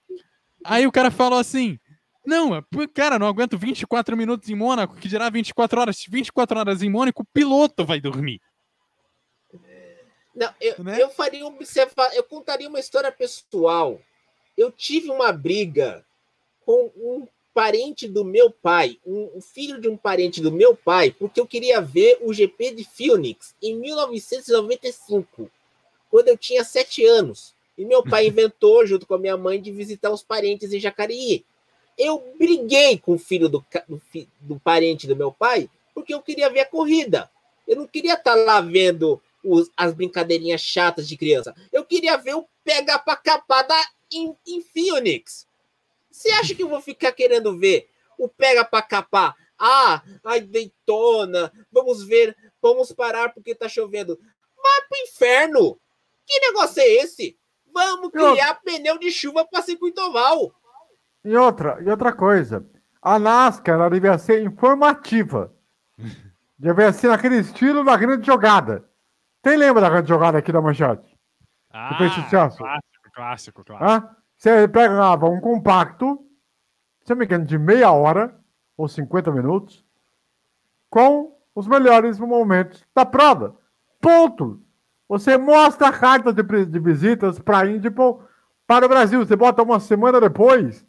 Aí 0.64 0.87
o 0.87 0.93
cara 0.93 1.11
falou 1.11 1.39
assim: 1.39 1.78
Não, 2.26 2.51
cara, 2.93 3.18
não 3.18 3.28
aguento 3.28 3.57
24 3.57 4.16
minutos 4.16 4.49
em 4.49 4.55
Mônaco, 4.55 4.97
que 4.97 5.09
dirá 5.09 5.30
24 5.30 5.80
horas. 5.80 6.05
24 6.09 6.59
horas 6.59 6.82
em 6.82 6.91
Mônaco, 6.91 7.22
o 7.22 7.26
piloto 7.26 7.85
vai 7.85 8.01
dormir. 8.01 8.41
Não, 10.35 10.53
eu, 10.61 10.82
Né? 10.82 11.01
eu 11.01 11.11
faria 11.11 11.43
eu 12.14 12.24
contaria 12.24 12.68
uma 12.68 12.80
história 12.80 13.12
pessoal. 13.12 14.01
Eu 14.57 14.72
tive 14.72 15.11
uma 15.11 15.32
briga 15.32 16.05
com 16.64 16.91
um 16.97 17.28
parente 17.55 18.09
do 18.09 18.24
meu 18.24 18.50
pai, 18.50 18.98
um, 19.07 19.40
filho 19.40 19.80
de 19.80 19.88
um 19.88 19.96
parente 19.96 20.40
do 20.42 20.50
meu 20.50 20.76
pai, 20.76 21.14
porque 21.16 21.40
eu 21.40 21.46
queria 21.46 21.80
ver 21.80 22.18
o 22.20 22.34
GP 22.34 22.72
de 22.74 22.84
Phoenix 22.84 23.55
em 23.62 23.76
1995, 23.76 25.50
quando 26.11 26.28
eu 26.28 26.36
tinha 26.36 26.64
sete 26.64 27.05
anos. 27.07 27.55
E 27.78 27.84
meu 27.84 28.02
pai 28.02 28.26
inventou, 28.28 28.84
junto 28.86 29.07
com 29.07 29.14
a 29.14 29.18
minha 29.18 29.36
mãe, 29.36 29.61
de 29.62 29.70
visitar 29.70 30.11
os 30.11 30.22
parentes 30.22 30.72
em 30.72 30.80
Jacareí. 30.80 31.44
Eu 31.96 32.34
briguei 32.38 32.98
com 32.98 33.12
o 33.14 33.18
filho 33.18 33.48
do, 33.48 33.64
do, 33.88 34.02
do 34.40 34.59
parente 34.61 35.07
do 35.07 35.14
meu 35.16 35.30
pai, 35.30 35.70
porque 35.94 36.12
eu 36.12 36.20
queria 36.20 36.50
ver 36.50 36.61
a 36.61 36.66
corrida. 36.66 37.30
Eu 37.66 37.76
não 37.76 37.86
queria 37.86 38.14
estar 38.14 38.34
lá 38.34 38.61
vendo 38.61 39.20
os- 39.44 39.70
as 39.76 39.94
brincadeirinhas 39.94 40.61
chatas 40.61 41.07
de 41.09 41.16
criança. 41.16 41.55
Eu 41.72 41.84
queria 41.84 42.16
ver 42.16 42.34
o 42.34 42.44
pega 42.64 42.98
pra 42.98 43.14
capar 43.14 43.66
da, 43.66 43.80
em, 44.12 44.34
em 44.46 44.61
Phoenix. 44.61 45.46
Você 46.14 46.30
acha 46.30 46.54
que 46.54 46.62
eu 46.62 46.68
vou 46.68 46.80
ficar 46.80 47.10
querendo 47.10 47.58
ver 47.58 47.90
o 48.16 48.28
pega 48.28 48.64
pra 48.64 48.80
capar? 48.80 49.34
Ah, 49.58 50.00
ai, 50.24 50.42
Daytona, 50.42 51.52
vamos 51.72 52.04
ver, 52.04 52.36
vamos 52.62 52.92
parar 52.92 53.34
porque 53.34 53.52
tá 53.52 53.68
chovendo. 53.68 54.16
Vai 54.56 54.88
pro 54.88 54.98
inferno! 55.08 55.80
Que 56.24 56.38
negócio 56.38 56.80
é 56.80 56.86
esse? 57.02 57.36
Vamos 57.72 58.12
criar 58.12 58.60
pneu 58.62 58.96
de 58.96 59.10
chuva 59.10 59.44
para 59.44 59.60
circuito 59.62 60.00
oval. 60.02 60.54
E 61.24 61.36
outra, 61.36 61.82
e 61.82 61.90
outra 61.90 62.12
coisa, 62.12 62.64
a 63.02 63.18
NASCAR 63.18 63.74
ela 63.74 63.90
devia 63.90 64.16
ser 64.16 64.40
informativa. 64.40 65.52
devia 66.56 66.92
ser 66.92 67.08
naquele 67.08 67.38
estilo 67.38 67.84
da 67.84 67.96
grande 67.96 68.24
jogada. 68.24 68.88
Quem 69.42 69.56
lembra 69.56 69.82
da 69.82 69.90
grande 69.90 70.08
jogada 70.08 70.38
aqui 70.38 70.52
da 70.52 70.62
Manchete? 70.62 71.18
Ah, 71.70 71.96
clássico, 71.98 72.62
clássico, 73.12 73.64
clássico. 73.64 73.84
Hã? 73.84 74.24
Você 74.45 74.68
pegava 74.68 75.26
um 75.26 75.40
compacto, 75.40 76.22
se 77.03 77.14
não 77.14 77.16
me 77.16 77.24
engano, 77.24 77.47
de 77.47 77.57
meia 77.57 77.90
hora 77.92 78.38
ou 78.76 78.86
50 78.86 79.32
minutos, 79.32 79.82
com 80.90 81.34
os 81.55 81.66
melhores 81.66 82.18
momentos 82.18 82.86
da 82.95 83.07
prova. 83.07 83.57
Ponto. 84.03 84.61
Você 85.09 85.38
mostra 85.38 85.88
a 85.88 85.92
carta 85.92 86.30
de, 86.30 86.42
de 86.66 86.78
visitas 86.78 87.38
para 87.38 87.66
pô, 87.97 88.20
para 88.66 88.84
o 88.84 88.88
Brasil. 88.90 89.24
Você 89.24 89.34
bota 89.34 89.62
uma 89.62 89.80
semana 89.80 90.20
depois. 90.20 90.86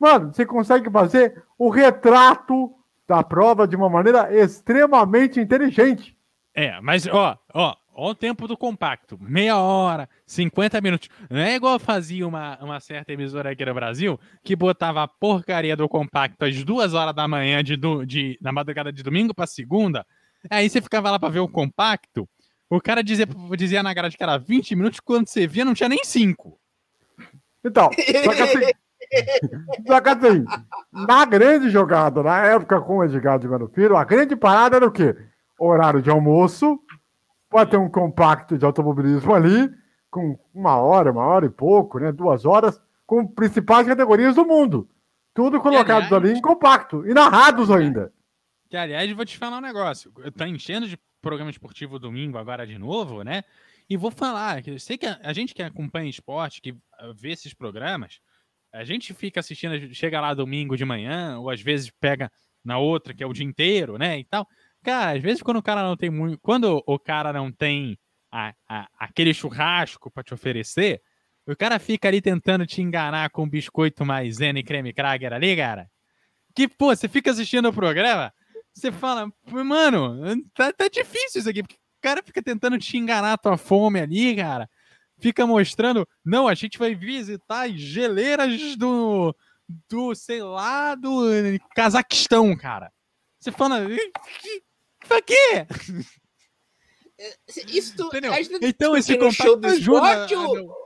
Mano, 0.00 0.32
você 0.32 0.46
consegue 0.46 0.90
fazer 0.90 1.44
o 1.58 1.68
retrato 1.68 2.74
da 3.06 3.22
prova 3.22 3.68
de 3.68 3.76
uma 3.76 3.90
maneira 3.90 4.34
extremamente 4.34 5.38
inteligente. 5.38 6.16
É, 6.54 6.80
mas 6.80 7.06
ó, 7.06 7.38
ó, 7.52 7.76
ó 7.96 8.10
o 8.10 8.14
tempo 8.14 8.46
do 8.46 8.56
compacto. 8.56 9.18
Meia 9.20 9.56
hora, 9.56 10.08
50 10.26 10.80
minutos. 10.80 11.08
Não 11.30 11.40
é 11.40 11.54
igual 11.56 11.78
fazia 11.78 12.26
uma, 12.28 12.58
uma 12.62 12.78
certa 12.78 13.12
emissora 13.12 13.50
aqui 13.50 13.64
no 13.64 13.72
Brasil, 13.74 14.20
que 14.44 14.54
botava 14.54 15.02
a 15.02 15.08
porcaria 15.08 15.74
do 15.76 15.88
compacto 15.88 16.44
às 16.44 16.62
duas 16.62 16.92
horas 16.94 17.14
da 17.14 17.26
manhã 17.26 17.64
de, 17.64 17.76
do- 17.76 18.04
de, 18.04 18.38
na 18.40 18.52
madrugada 18.52 18.92
de 18.92 19.02
domingo 19.02 19.34
para 19.34 19.46
segunda. 19.46 20.04
Aí 20.50 20.68
você 20.68 20.80
ficava 20.80 21.10
lá 21.10 21.18
para 21.18 21.30
ver 21.30 21.40
o 21.40 21.48
compacto. 21.48 22.28
O 22.68 22.80
cara 22.80 23.02
dizia, 23.02 23.26
dizia 23.56 23.82
na 23.82 23.94
grade 23.94 24.16
que 24.16 24.22
era 24.22 24.36
20 24.38 24.76
minutos, 24.76 25.00
quando 25.00 25.28
você 25.28 25.46
via, 25.46 25.64
não 25.64 25.72
tinha 25.74 25.88
nem 25.88 26.04
5. 26.04 26.58
Então, 27.64 27.90
só 28.24 28.34
que 28.34 28.42
assim, 28.42 28.60
só 29.86 30.00
que 30.00 30.08
assim, 30.08 30.44
na 30.92 31.24
grande 31.24 31.70
jogada, 31.70 32.22
na 32.22 32.44
época 32.46 32.80
com 32.80 32.98
o 32.98 33.04
Edgar 33.04 33.38
de 33.38 33.48
Mano 33.48 33.68
Filho, 33.68 33.96
a 33.96 34.04
grande 34.04 34.36
parada 34.36 34.76
era 34.76 34.86
o 34.86 34.90
quê? 34.90 35.16
Horário 35.58 36.02
de 36.02 36.10
almoço, 36.10 36.78
pode 37.56 37.70
ter 37.70 37.78
um 37.78 37.88
compacto 37.88 38.58
de 38.58 38.66
automobilismo 38.66 39.32
ali, 39.32 39.70
com 40.10 40.38
uma 40.52 40.76
hora, 40.76 41.10
uma 41.10 41.24
hora 41.24 41.46
e 41.46 41.50
pouco, 41.50 41.98
né? 41.98 42.12
Duas 42.12 42.44
horas, 42.44 42.78
com 43.06 43.26
principais 43.26 43.86
categorias 43.86 44.34
do 44.34 44.44
mundo. 44.44 44.86
Tudo 45.32 45.58
colocados 45.58 46.12
aliás- 46.12 46.12
ali 46.12 46.38
em 46.38 46.42
compacto, 46.42 47.06
e 47.08 47.14
narrados 47.14 47.70
ainda. 47.70 48.12
Que, 48.68 48.76
aliás, 48.76 49.10
vou 49.12 49.24
te 49.24 49.38
falar 49.38 49.56
um 49.56 49.62
negócio. 49.62 50.12
Tá 50.36 50.46
enchendo 50.46 50.86
de 50.86 50.98
programa 51.22 51.50
esportivo 51.50 51.98
domingo 51.98 52.36
agora 52.36 52.66
de 52.66 52.76
novo, 52.76 53.22
né? 53.22 53.42
E 53.88 53.96
vou 53.96 54.10
falar, 54.10 54.62
que 54.62 54.72
eu 54.72 54.78
sei 54.78 54.98
que 54.98 55.06
a, 55.06 55.18
a 55.22 55.32
gente 55.32 55.54
que 55.54 55.62
acompanha 55.62 56.10
esporte, 56.10 56.60
que 56.60 56.76
ah, 56.98 57.12
vê 57.16 57.30
esses 57.30 57.54
programas, 57.54 58.20
a 58.70 58.84
gente 58.84 59.14
fica 59.14 59.40
assistindo, 59.40 59.94
chega 59.94 60.20
lá 60.20 60.34
domingo 60.34 60.76
de 60.76 60.84
manhã, 60.84 61.38
ou 61.38 61.48
às 61.48 61.62
vezes 61.62 61.90
pega 61.90 62.30
na 62.62 62.76
outra, 62.76 63.14
que 63.14 63.22
é 63.22 63.26
o 63.26 63.32
dia 63.32 63.46
inteiro, 63.46 63.96
né? 63.96 64.18
E 64.18 64.24
tal. 64.24 64.46
Cara, 64.82 65.16
às 65.16 65.22
vezes 65.22 65.42
quando 65.42 65.56
o 65.58 65.62
cara 65.62 65.82
não 65.82 65.96
tem 65.96 66.10
muito. 66.10 66.38
Quando 66.40 66.82
o 66.86 66.98
cara 66.98 67.32
não 67.32 67.50
tem 67.50 67.98
a- 68.30 68.54
a- 68.68 68.88
aquele 68.98 69.32
churrasco 69.34 70.10
para 70.10 70.22
te 70.22 70.34
oferecer, 70.34 71.00
o 71.46 71.56
cara 71.56 71.78
fica 71.78 72.08
ali 72.08 72.20
tentando 72.20 72.66
te 72.66 72.82
enganar 72.82 73.30
com 73.30 73.48
biscoito 73.48 74.04
maisena 74.04 74.58
e 74.58 74.62
creme 74.64 74.92
cracker 74.92 75.32
ali, 75.32 75.56
cara. 75.56 75.88
Que, 76.54 76.68
pô, 76.68 76.94
você 76.94 77.08
fica 77.08 77.30
assistindo 77.30 77.68
o 77.68 77.72
programa, 77.72 78.32
você 78.74 78.90
fala, 78.92 79.30
mano, 79.50 80.42
tá, 80.54 80.72
tá 80.72 80.88
difícil 80.88 81.40
isso 81.40 81.50
aqui, 81.50 81.62
porque 81.62 81.76
o 81.76 82.02
cara 82.02 82.22
fica 82.22 82.42
tentando 82.42 82.78
te 82.78 82.96
enganar 82.96 83.32
a 83.34 83.38
tua 83.38 83.56
fome 83.56 84.00
ali, 84.00 84.36
cara. 84.36 84.68
Fica 85.18 85.46
mostrando, 85.46 86.06
não, 86.24 86.46
a 86.46 86.54
gente 86.54 86.78
vai 86.78 86.94
visitar 86.94 87.66
as 87.68 87.80
geleiras 87.80 88.76
do, 88.76 89.34
do 89.88 90.14
sei 90.14 90.42
lá, 90.42 90.94
do 90.94 91.22
Cazaquistão, 91.74 92.54
cara. 92.56 92.92
Você 93.40 93.50
fala, 93.52 93.84
"E- 93.84 93.96
que- 94.40 94.62
pra 95.06 95.22
quê? 95.22 95.66
Isso, 97.68 97.94
Entendeu? 98.06 98.32
a 98.32 98.36
gente 98.36 98.58
tá 98.60 98.66
Então 98.68 98.96
esse 98.96 99.18
show 99.32 99.56
do 99.56 99.66
ajuda. 99.66 99.78
esporte 99.78 100.34
a- 100.34 100.40
ou- 100.40 100.76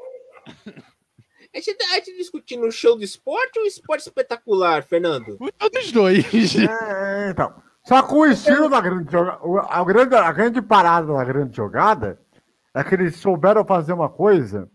A 1.52 1.58
gente 1.58 1.74
tá 1.74 1.84
a 1.90 1.94
gente 1.96 2.16
discutindo 2.16 2.64
o 2.66 2.70
show 2.70 2.96
do 2.96 3.02
esporte 3.02 3.58
ou 3.58 3.64
o 3.64 3.68
esporte 3.68 4.02
espetacular, 4.02 4.84
Fernando? 4.84 5.36
Todos 5.58 5.90
dois. 5.90 6.24
É, 6.56 7.30
então. 7.30 7.52
Só 7.84 8.02
que 8.02 8.14
o 8.14 8.26
estilo 8.26 8.68
da 8.68 8.80
grande 8.80 9.10
jogada, 9.10 9.40
a 9.68 9.82
grande, 9.84 10.14
a 10.14 10.32
grande 10.32 10.62
parada 10.62 11.12
da 11.12 11.24
grande 11.24 11.56
jogada 11.56 12.20
é 12.74 12.84
que 12.84 12.94
eles 12.94 13.16
souberam 13.16 13.64
fazer 13.64 13.92
uma 13.92 14.08
coisa 14.08 14.70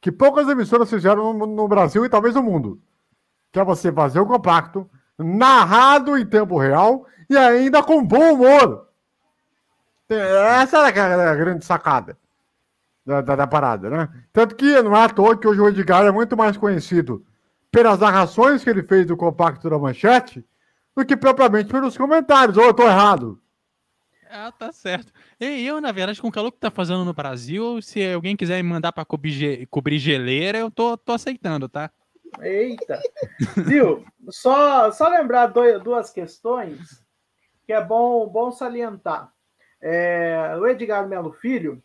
que 0.00 0.10
poucas 0.10 0.48
emissoras 0.48 0.90
fizeram 0.90 1.32
no, 1.32 1.46
no 1.46 1.68
Brasil 1.68 2.04
e 2.04 2.08
talvez 2.08 2.34
no 2.34 2.42
mundo. 2.42 2.82
Que 3.52 3.60
é 3.60 3.64
você 3.64 3.92
fazer 3.92 4.18
o 4.18 4.26
compacto, 4.26 4.90
narrado 5.16 6.18
em 6.18 6.26
tempo 6.26 6.58
real 6.58 7.06
e 7.30 7.36
ainda 7.36 7.82
com 7.82 8.04
bom 8.04 8.32
humor. 8.34 8.85
Essa 10.08 10.78
era 10.78 10.88
a 10.88 10.90
gra- 10.90 11.30
a 11.32 11.34
grande 11.34 11.64
sacada 11.64 12.16
da, 13.04 13.20
da, 13.20 13.36
da 13.36 13.46
parada, 13.46 13.90
né? 13.90 14.08
Tanto 14.32 14.54
que 14.54 14.80
não 14.82 14.96
é 14.96 15.04
à 15.04 15.08
toa 15.08 15.36
que 15.38 15.46
hoje 15.48 15.60
o 15.60 15.68
Edgar 15.68 16.04
é 16.04 16.10
muito 16.10 16.36
mais 16.36 16.56
conhecido 16.56 17.24
pelas 17.70 17.98
narrações 17.98 18.62
que 18.62 18.70
ele 18.70 18.82
fez 18.82 19.06
do 19.06 19.16
compacto 19.16 19.68
da 19.68 19.78
manchete 19.78 20.44
do 20.96 21.04
que 21.04 21.16
propriamente 21.16 21.70
pelos 21.70 21.96
comentários. 21.96 22.56
Ou 22.56 22.64
eu 22.64 22.74
tô 22.74 22.84
errado? 22.84 23.40
Ah, 24.30 24.50
tá 24.50 24.72
certo. 24.72 25.12
E 25.40 25.64
eu, 25.66 25.80
na 25.80 25.92
verdade, 25.92 26.20
com 26.20 26.28
o 26.28 26.32
calor 26.32 26.50
que 26.50 26.58
tá 26.58 26.70
fazendo 26.70 27.04
no 27.04 27.12
Brasil, 27.14 27.80
se 27.82 28.04
alguém 28.12 28.36
quiser 28.36 28.62
me 28.62 28.68
mandar 28.68 28.92
pra 28.92 29.04
cobrir, 29.04 29.30
ge- 29.30 29.66
cobrir 29.66 29.98
geleira, 29.98 30.58
eu 30.58 30.70
tô, 30.70 30.96
tô 30.96 31.12
aceitando, 31.12 31.68
tá? 31.68 31.90
Eita. 32.40 33.00
Viu? 33.56 34.04
Só, 34.30 34.90
só 34.90 35.08
lembrar 35.08 35.46
dois- 35.48 35.80
duas 35.82 36.10
questões 36.10 37.04
que 37.64 37.72
é 37.72 37.82
bom, 37.84 38.26
bom 38.28 38.50
salientar. 38.50 39.32
É, 39.88 40.56
o 40.58 40.66
Edgar 40.66 41.06
Melo 41.06 41.30
Filho, 41.30 41.80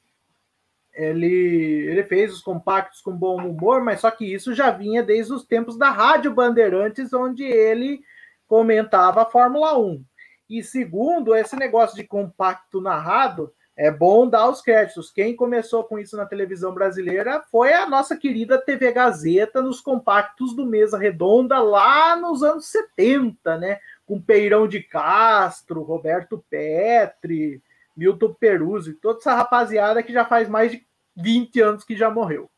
ele, 0.92 1.86
ele 1.88 2.04
fez 2.04 2.34
os 2.34 2.42
compactos 2.42 3.00
com 3.00 3.16
bom 3.16 3.38
humor, 3.38 3.84
mas 3.84 4.00
só 4.00 4.10
que 4.10 4.26
isso 4.26 4.56
já 4.56 4.72
vinha 4.72 5.04
desde 5.04 5.32
os 5.32 5.46
tempos 5.46 5.78
da 5.78 5.92
Rádio 5.92 6.34
Bandeirantes, 6.34 7.14
onde 7.14 7.44
ele 7.44 8.02
comentava 8.48 9.22
a 9.22 9.26
Fórmula 9.30 9.78
1. 9.78 10.04
E 10.50 10.64
segundo, 10.64 11.36
esse 11.36 11.56
negócio 11.56 11.96
de 11.96 12.04
compacto 12.04 12.82
narrado 12.82 13.54
é 13.78 13.92
bom 13.92 14.28
dar 14.28 14.50
os 14.50 14.64
créditos. 14.64 15.12
Quem 15.12 15.36
começou 15.36 15.84
com 15.84 16.00
isso 16.00 16.18
na 16.18 16.26
televisão 16.26 16.74
brasileira 16.74 17.44
foi 17.52 17.72
a 17.72 17.88
nossa 17.88 18.18
querida 18.18 18.58
TV 18.58 18.92
Gazeta 18.92 19.62
nos 19.62 19.80
compactos 19.80 20.56
do 20.56 20.66
Mesa 20.66 20.98
Redonda 20.98 21.60
lá 21.60 22.16
nos 22.16 22.42
anos 22.42 22.66
70, 22.66 23.58
né? 23.60 23.80
Com 24.08 24.20
Peirão 24.20 24.68
de 24.68 24.82
Castro, 24.82 25.84
Roberto 25.84 26.44
Petri, 26.50 27.62
Milton 27.96 28.34
Peruzzi, 28.34 28.94
toda 28.94 29.20
essa 29.20 29.36
rapaziada 29.36 30.02
que 30.04 30.14
já 30.14 30.26
faz 30.26 30.48
mais 30.48 30.72
de 30.72 30.86
20 31.16 31.62
anos 31.62 31.84
que 31.84 31.96
já 31.96 32.10
morreu. 32.10 32.50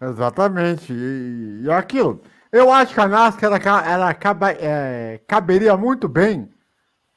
Exatamente. 0.00 0.92
E, 0.92 1.62
e 1.64 1.70
aquilo. 1.70 2.20
Eu 2.50 2.72
acho 2.72 2.94
que 2.94 3.00
a 3.00 3.08
NASCAR 3.08 3.52
ela, 3.52 3.90
ela 3.90 4.08
acaba, 4.08 4.50
é, 4.52 5.20
caberia 5.26 5.76
muito 5.76 6.08
bem 6.08 6.48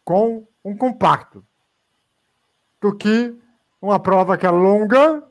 com 0.04 0.46
um 0.64 0.76
compacto 0.76 1.46
do 2.82 2.96
que 2.96 3.34
uma 3.82 4.00
prova 4.00 4.38
que 4.38 4.46
é 4.46 4.50
longa, 4.50 5.24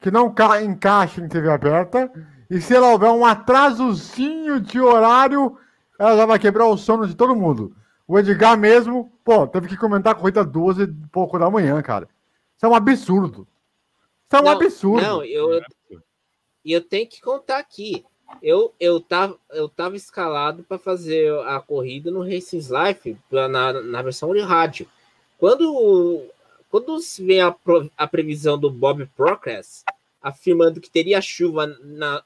que 0.00 0.10
não 0.10 0.34
encaixa 0.62 1.20
em 1.20 1.28
TV 1.28 1.50
aberta, 1.50 2.10
e 2.50 2.60
se 2.60 2.74
ela 2.74 2.90
houver 2.90 3.10
um 3.10 3.24
atrasozinho 3.24 4.60
de 4.60 4.80
horário, 4.80 5.56
ela 5.98 6.16
já 6.16 6.26
vai 6.26 6.38
quebrar 6.38 6.66
o 6.66 6.76
sono 6.76 7.06
de 7.06 7.14
todo 7.14 7.36
mundo. 7.36 7.74
O 8.10 8.18
Edgar 8.18 8.58
mesmo, 8.58 9.08
pô, 9.24 9.46
teve 9.46 9.68
que 9.68 9.76
comentar 9.76 10.10
a 10.10 10.16
corrida 10.16 10.44
12 10.44 10.82
e 10.82 10.86
pouco 11.12 11.38
da 11.38 11.48
manhã, 11.48 11.80
cara. 11.80 12.08
Isso 12.56 12.66
é 12.66 12.68
um 12.68 12.74
absurdo. 12.74 13.46
Isso 14.26 14.36
é 14.36 14.40
um 14.40 14.46
Não, 14.46 14.50
absurdo. 14.50 15.00
Não, 15.00 15.24
eu, 15.24 15.62
eu 16.64 16.80
tenho 16.80 17.06
que 17.06 17.20
contar 17.20 17.58
aqui. 17.58 18.04
Eu, 18.42 18.74
eu, 18.80 19.00
tava, 19.00 19.38
eu 19.52 19.68
tava 19.68 19.94
escalado 19.94 20.64
para 20.64 20.76
fazer 20.76 21.32
a 21.46 21.60
corrida 21.60 22.10
no 22.10 22.24
Racing 22.24 22.58
Life 22.58 23.16
na, 23.30 23.80
na 23.80 24.02
versão 24.02 24.34
de 24.34 24.40
rádio. 24.40 24.88
Quando, 25.38 26.26
quando 26.68 26.98
vem 27.20 27.40
a, 27.40 27.54
a 27.96 28.08
previsão 28.08 28.58
do 28.58 28.72
Bob 28.72 29.08
Process 29.16 29.84
afirmando 30.20 30.80
que 30.80 30.90
teria 30.90 31.20
chuva 31.20 31.68
na, 31.80 32.24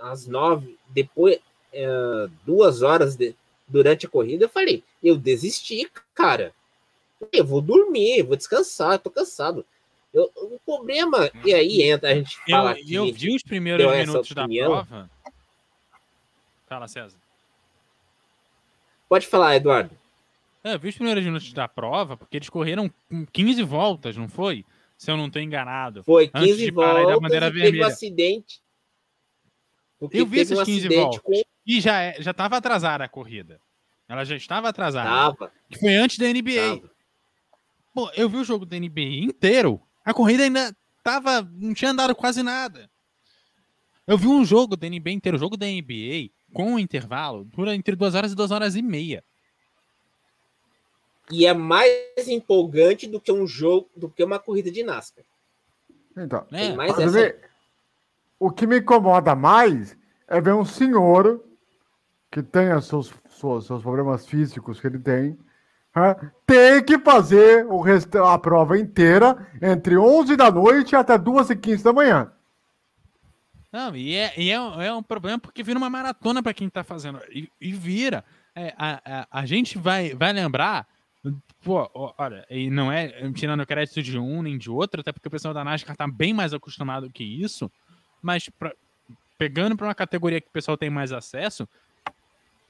às 0.00 0.26
nove, 0.26 0.78
depois, 0.88 1.38
é, 1.74 2.26
duas 2.46 2.80
horas 2.80 3.16
de, 3.16 3.36
durante 3.68 4.06
a 4.06 4.08
corrida, 4.08 4.44
eu 4.44 4.48
falei, 4.48 4.82
eu 5.02 5.16
desisti, 5.16 5.90
cara. 6.14 6.54
Eu 7.32 7.44
vou 7.44 7.60
dormir, 7.60 8.22
vou 8.22 8.36
descansar, 8.36 8.98
tô 8.98 9.10
cansado. 9.10 9.64
Eu, 10.12 10.30
o 10.36 10.58
problema, 10.64 11.30
e 11.44 11.52
aí 11.52 11.82
entra, 11.82 12.10
a 12.10 12.14
gente 12.14 12.38
fala 12.48 12.78
eu, 12.80 13.06
eu 13.06 13.12
vi 13.12 13.34
os 13.34 13.42
primeiros 13.42 13.86
minutos 13.86 14.32
da 14.32 14.44
opinião. 14.44 14.70
prova. 14.86 15.10
Fala, 16.66 16.88
César. 16.88 17.16
Pode 19.08 19.26
falar, 19.26 19.56
Eduardo. 19.56 19.96
É, 20.64 20.74
eu 20.74 20.78
vi 20.78 20.88
os 20.88 20.94
primeiros 20.96 21.24
minutos 21.24 21.52
da 21.52 21.68
prova, 21.68 22.16
porque 22.16 22.36
eles 22.36 22.48
correram 22.48 22.90
com 23.08 23.24
15 23.26 23.62
voltas, 23.62 24.16
não 24.16 24.28
foi? 24.28 24.64
Se 24.98 25.10
eu 25.10 25.16
não 25.16 25.26
estou 25.26 25.40
enganado. 25.40 26.02
Foi 26.02 26.30
Antes 26.34 26.50
15 26.56 26.64
de 26.64 26.72
parar 26.72 27.02
e 27.02 27.06
dar 27.06 27.12
voltas 27.12 27.22
bandeira 27.22 27.46
e 27.46 27.50
teve 27.50 27.60
um 27.60 27.62
vermelha. 27.62 27.86
acidente. 27.86 28.60
Porque 29.98 30.18
Eu 30.18 30.26
vi 30.26 30.40
esses 30.40 30.58
um 30.58 30.64
15 30.64 30.78
acidente 30.86 31.00
voltas. 31.02 31.20
com 31.20 31.42
E 31.66 31.80
já 31.80 32.00
é- 32.00 32.20
já 32.22 32.30
estava 32.30 32.56
atrasada 32.56 33.04
a 33.04 33.08
corrida. 33.08 33.60
Ela 34.08 34.24
já 34.24 34.36
estava 34.36 34.68
atrasada. 34.68 35.08
Tava, 35.08 35.52
Que 35.68 35.78
foi 35.80 35.94
antes 35.96 36.18
da 36.18 36.26
NBA. 36.28 36.76
tava. 36.80 36.90
Pô, 37.94 38.10
eu 38.14 38.28
vi 38.28 38.36
o 38.36 38.44
jogo 38.44 38.64
da 38.64 38.76
NBA 38.76 39.24
inteiro. 39.24 39.80
A 40.04 40.14
corrida 40.14 40.44
ainda 40.44 40.76
tava. 41.02 41.42
Não 41.42 41.74
tinha 41.74 41.90
andado 41.90 42.14
quase 42.14 42.42
nada. 42.42 42.88
Eu 44.06 44.16
vi 44.16 44.28
um 44.28 44.44
jogo 44.44 44.76
da 44.76 44.86
NBA 44.86 45.10
inteiro, 45.10 45.36
o 45.36 45.40
jogo 45.40 45.56
da 45.56 45.66
NBA, 45.66 46.30
com 46.52 46.74
um 46.74 46.78
intervalo, 46.78 47.44
dura 47.44 47.74
entre 47.74 47.96
duas 47.96 48.14
horas 48.14 48.30
e 48.30 48.36
duas 48.36 48.52
horas 48.52 48.76
e 48.76 48.82
meia. 48.82 49.24
E 51.30 51.44
é 51.44 51.52
mais 51.52 51.90
empolgante 52.28 53.08
do 53.08 53.20
que 53.20 53.32
um 53.32 53.46
jogo, 53.46 53.90
do 53.96 54.08
que 54.08 54.22
uma 54.22 54.38
corrida 54.38 54.70
de 54.70 54.84
NASCAR. 54.84 55.24
Então, 56.16 56.46
É, 56.52 56.72
Mas 56.72 56.96
essa. 56.98 57.36
o 58.38 58.50
que 58.50 58.64
me 58.66 58.78
incomoda 58.78 59.34
mais 59.34 59.98
é 60.28 60.40
ver 60.40 60.54
um 60.54 60.64
senhor 60.64 61.44
que 62.36 62.42
tem 62.42 62.70
os 62.74 62.84
seus, 62.86 63.14
seus, 63.30 63.66
seus 63.66 63.82
problemas 63.82 64.26
físicos 64.26 64.78
que 64.78 64.86
ele 64.86 64.98
tem, 64.98 65.38
né, 65.94 66.14
ter 66.46 66.84
que 66.84 66.98
fazer 66.98 67.64
o 67.64 67.80
resto, 67.80 68.18
a 68.18 68.38
prova 68.38 68.78
inteira 68.78 69.48
entre 69.62 69.96
11 69.96 70.36
da 70.36 70.50
noite 70.50 70.94
até 70.94 71.16
2 71.16 71.48
e 71.48 71.56
15 71.56 71.82
da 71.82 71.94
manhã. 71.94 72.30
Não, 73.72 73.96
e 73.96 74.14
é, 74.14 74.34
e 74.36 74.50
é, 74.50 74.54
é 74.54 74.92
um 74.92 75.02
problema 75.02 75.38
porque 75.38 75.62
vira 75.62 75.78
uma 75.78 75.88
maratona 75.88 76.42
para 76.42 76.52
quem 76.52 76.68
tá 76.68 76.84
fazendo. 76.84 77.20
E, 77.30 77.50
e 77.58 77.72
vira. 77.72 78.22
É, 78.54 78.74
a, 78.76 79.00
a, 79.30 79.40
a 79.40 79.46
gente 79.46 79.78
vai, 79.78 80.14
vai 80.14 80.34
lembrar. 80.34 80.86
Pô, 81.64 81.90
olha, 82.18 82.46
e 82.50 82.68
não 82.70 82.92
é 82.92 83.08
tirando 83.32 83.66
crédito 83.66 84.02
de 84.02 84.18
um 84.18 84.42
nem 84.42 84.58
de 84.58 84.70
outro, 84.70 85.00
até 85.00 85.10
porque 85.10 85.28
o 85.28 85.30
pessoal 85.30 85.54
da 85.54 85.64
NASCAR 85.64 85.96
tá 85.96 86.06
bem 86.06 86.34
mais 86.34 86.52
acostumado 86.52 87.10
que 87.10 87.24
isso. 87.24 87.70
Mas 88.22 88.48
pra- 88.50 88.74
pegando 89.38 89.74
para 89.74 89.86
uma 89.86 89.94
categoria 89.94 90.40
que 90.40 90.48
o 90.48 90.52
pessoal 90.52 90.76
tem 90.76 90.90
mais 90.90 91.12
acesso, 91.12 91.66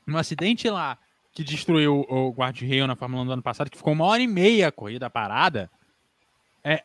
um 0.07 0.17
acidente 0.17 0.69
lá 0.71 0.99
que 1.33 1.45
destruiu 1.45 2.07
o 2.09 2.31
guarda-reio 2.31 2.87
na 2.87 2.97
Fórmula 2.97 3.23
1 3.23 3.27
do 3.27 3.33
ano 3.33 3.43
passado, 3.43 3.71
que 3.71 3.77
ficou 3.77 3.93
uma 3.93 4.07
hora 4.07 4.23
e 4.23 4.27
meia 4.27 4.69
a 4.69 4.73
corrida 4.73 5.11
parada, 5.11 5.71
é 6.65 6.83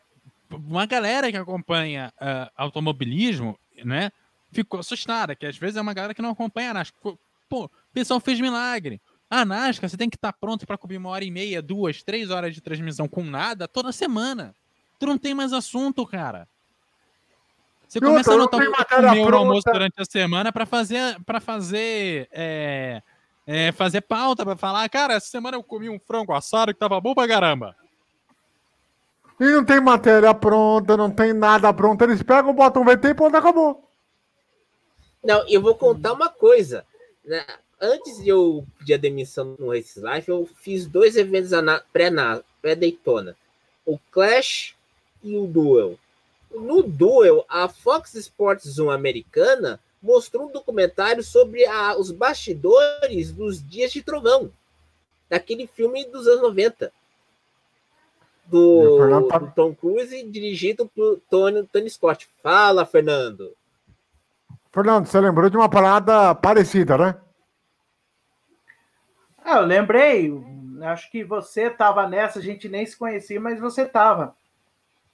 uma 0.50 0.84
galera 0.84 1.30
que 1.30 1.36
acompanha 1.36 2.12
ah, 2.20 2.50
automobilismo, 2.56 3.58
né, 3.82 4.12
ficou 4.52 4.80
assustada, 4.80 5.34
que 5.34 5.46
às 5.46 5.56
vezes 5.56 5.76
é 5.76 5.80
uma 5.80 5.94
galera 5.94 6.14
que 6.14 6.20
não 6.20 6.30
acompanha 6.30 6.70
a 6.70 6.74
NASCAR. 6.74 7.14
Pô, 7.48 7.64
o 7.64 7.70
pessoal 7.92 8.20
fez 8.20 8.38
milagre. 8.40 9.00
A 9.30 9.44
NASCAR, 9.44 9.88
você 9.88 9.96
tem 9.96 10.10
que 10.10 10.16
estar 10.16 10.32
pronto 10.34 10.66
para 10.66 10.76
cobrir 10.76 10.98
uma 10.98 11.08
hora 11.08 11.24
e 11.24 11.30
meia, 11.30 11.62
duas, 11.62 12.02
três 12.02 12.30
horas 12.30 12.54
de 12.54 12.60
transmissão 12.60 13.08
com 13.08 13.24
nada 13.24 13.66
toda 13.66 13.90
semana. 13.90 14.54
Tu 14.98 15.06
não 15.06 15.16
tem 15.16 15.32
mais 15.32 15.52
assunto, 15.54 16.06
cara. 16.06 16.46
Você 17.88 18.00
começa 18.00 18.34
outra, 18.34 18.58
a 18.78 18.84
tem 19.12 19.22
o 19.22 19.26
meu 19.26 19.36
almoço 19.36 19.68
durante 19.70 20.00
a 20.00 20.04
semana 20.04 20.50
para 20.50 20.64
fazer, 20.64 21.20
para 21.26 21.40
fazer, 21.40 22.26
é, 22.32 23.02
é, 23.46 23.72
fazer 23.72 24.02
pauta, 24.02 24.44
para 24.44 24.56
falar, 24.56 24.88
cara, 24.88 25.14
essa 25.14 25.26
semana 25.26 25.56
eu 25.56 25.62
comi 25.62 25.88
um 25.88 25.98
frango 25.98 26.32
assado 26.32 26.72
que 26.72 26.78
tava 26.78 27.00
bom 27.00 27.14
pra 27.14 27.26
caramba. 27.28 27.74
E 29.40 29.44
não 29.44 29.64
tem 29.64 29.80
matéria 29.80 30.32
pronta, 30.32 30.96
não 30.96 31.10
tem 31.10 31.32
nada 31.32 31.72
pronto. 31.72 32.02
Eles 32.02 32.22
pegam, 32.22 32.54
botam 32.54 32.84
VT 32.84 33.08
e 33.08 33.14
pronto, 33.14 33.36
acabou. 33.36 33.82
Não, 35.24 35.46
eu 35.48 35.60
vou 35.60 35.74
contar 35.74 36.12
uma 36.12 36.28
coisa. 36.28 36.86
né? 37.24 37.44
Antes 37.80 38.22
de 38.22 38.28
eu 38.28 38.64
pedir 38.78 38.94
a 38.94 38.98
demissão 38.98 39.56
no 39.58 39.70
Race 39.70 40.00
Life, 40.00 40.28
eu 40.28 40.48
fiz 40.56 40.86
dois 40.86 41.16
eventos 41.16 41.50
pré-Daytona. 42.60 43.36
o 43.84 43.98
Clash 44.12 44.76
e 45.22 45.36
o 45.36 45.46
Duel. 45.46 45.98
No 46.52 46.82
Duel, 46.82 47.44
a 47.48 47.66
Fox 47.66 48.14
Sports 48.14 48.78
1 48.78 48.90
americana 48.90 49.80
mostrou 50.02 50.48
um 50.48 50.52
documentário 50.52 51.22
sobre 51.22 51.64
a- 51.64 51.96
os 51.96 52.10
bastidores 52.10 53.30
dos 53.32 53.62
Dias 53.62 53.92
de 53.92 54.02
Trovão. 54.02 54.50
Daquele 55.30 55.66
filme 55.66 56.04
dos 56.06 56.26
anos 56.26 56.42
90. 56.42 56.86
E 56.86 56.88
o 58.48 58.50
Do, 58.50 58.98
Fernando 58.98 59.28
tá- 59.28 59.38
do 59.38 59.50
Tom 59.52 59.74
Cruise, 59.74 60.22
dirigido 60.24 60.86
por 60.94 61.20
Tony, 61.30 61.66
Tony 61.72 61.88
Scott. 61.88 62.28
Fala, 62.42 62.84
Fernando. 62.84 63.54
Fernando, 64.72 65.06
você 65.06 65.20
lembrou 65.20 65.48
de 65.48 65.56
uma 65.56 65.68
parada 65.70 66.34
parecida, 66.34 66.98
né? 66.98 67.16
Ah, 69.44 69.58
eu 69.58 69.66
lembrei, 69.66 70.32
acho 70.82 71.10
que 71.10 71.24
você 71.24 71.62
estava 71.64 72.06
nessa, 72.08 72.38
a 72.38 72.42
gente 72.42 72.68
nem 72.68 72.84
se 72.86 72.96
conhecia, 72.96 73.40
mas 73.40 73.60
você 73.60 73.82
estava. 73.82 74.34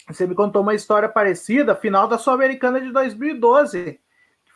Você 0.06 0.26
me 0.26 0.34
contou 0.34 0.62
uma 0.62 0.74
história 0.74 1.08
parecida, 1.08 1.74
final 1.76 2.06
da 2.08 2.18
Sul-Americana 2.18 2.80
de 2.80 2.90
2012. 2.92 4.00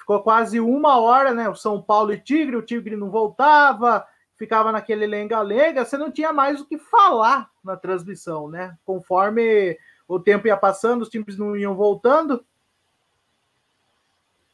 Ficou 0.02 0.20
quase 0.20 0.58
uma 0.58 0.98
hora, 0.98 1.32
né? 1.32 1.48
O 1.48 1.54
São 1.54 1.80
Paulo 1.80 2.12
e 2.12 2.18
Tigre, 2.18 2.56
o 2.56 2.62
Tigre 2.62 2.96
não 2.96 3.08
voltava, 3.08 4.04
ficava 4.36 4.72
naquele 4.72 5.06
lenga-lenga, 5.06 5.84
você 5.84 5.96
não 5.96 6.10
tinha 6.10 6.32
mais 6.32 6.60
o 6.60 6.66
que 6.66 6.76
falar 6.76 7.48
na 7.62 7.76
transmissão, 7.76 8.48
né? 8.48 8.76
Conforme 8.84 9.78
o 10.08 10.18
tempo 10.18 10.48
ia 10.48 10.56
passando, 10.56 11.02
os 11.02 11.08
times 11.08 11.38
não 11.38 11.56
iam 11.56 11.76
voltando. 11.76 12.44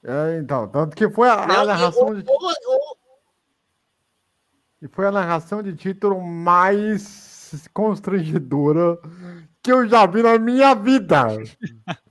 É, 0.05 0.39
então, 0.39 0.69
tanto 0.69 0.95
que 0.95 1.09
foi 1.09 1.31
a, 1.31 1.45
a 1.45 1.47
Não, 1.47 1.65
narração 1.65 2.15
de, 2.15 2.25
e 4.83 4.89
foi 4.89 5.07
a 5.07 5.11
narração 5.11 5.63
de 5.63 5.75
título 5.75 6.21
mais 6.21 7.67
constrangedora 7.73 8.99
que 9.63 9.73
eu 9.73 9.89
já 9.89 10.05
vi 10.05 10.23
na 10.23 10.39
minha 10.39 10.75
vida. 10.75 11.27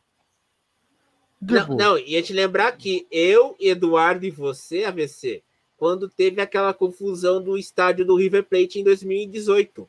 Não, 1.41 1.67
não, 1.67 1.97
ia 1.99 2.21
te 2.21 2.33
lembrar 2.33 2.71
que 2.73 3.05
eu, 3.11 3.55
Eduardo 3.59 4.25
e 4.25 4.31
você, 4.31 4.83
AVC, 4.85 5.43
quando 5.77 6.09
teve 6.09 6.41
aquela 6.41 6.73
confusão 6.73 7.41
do 7.41 7.57
estádio 7.57 8.03
do 8.05 8.15
River 8.15 8.43
Plate 8.43 8.79
em 8.79 8.83
2018. 8.83 9.87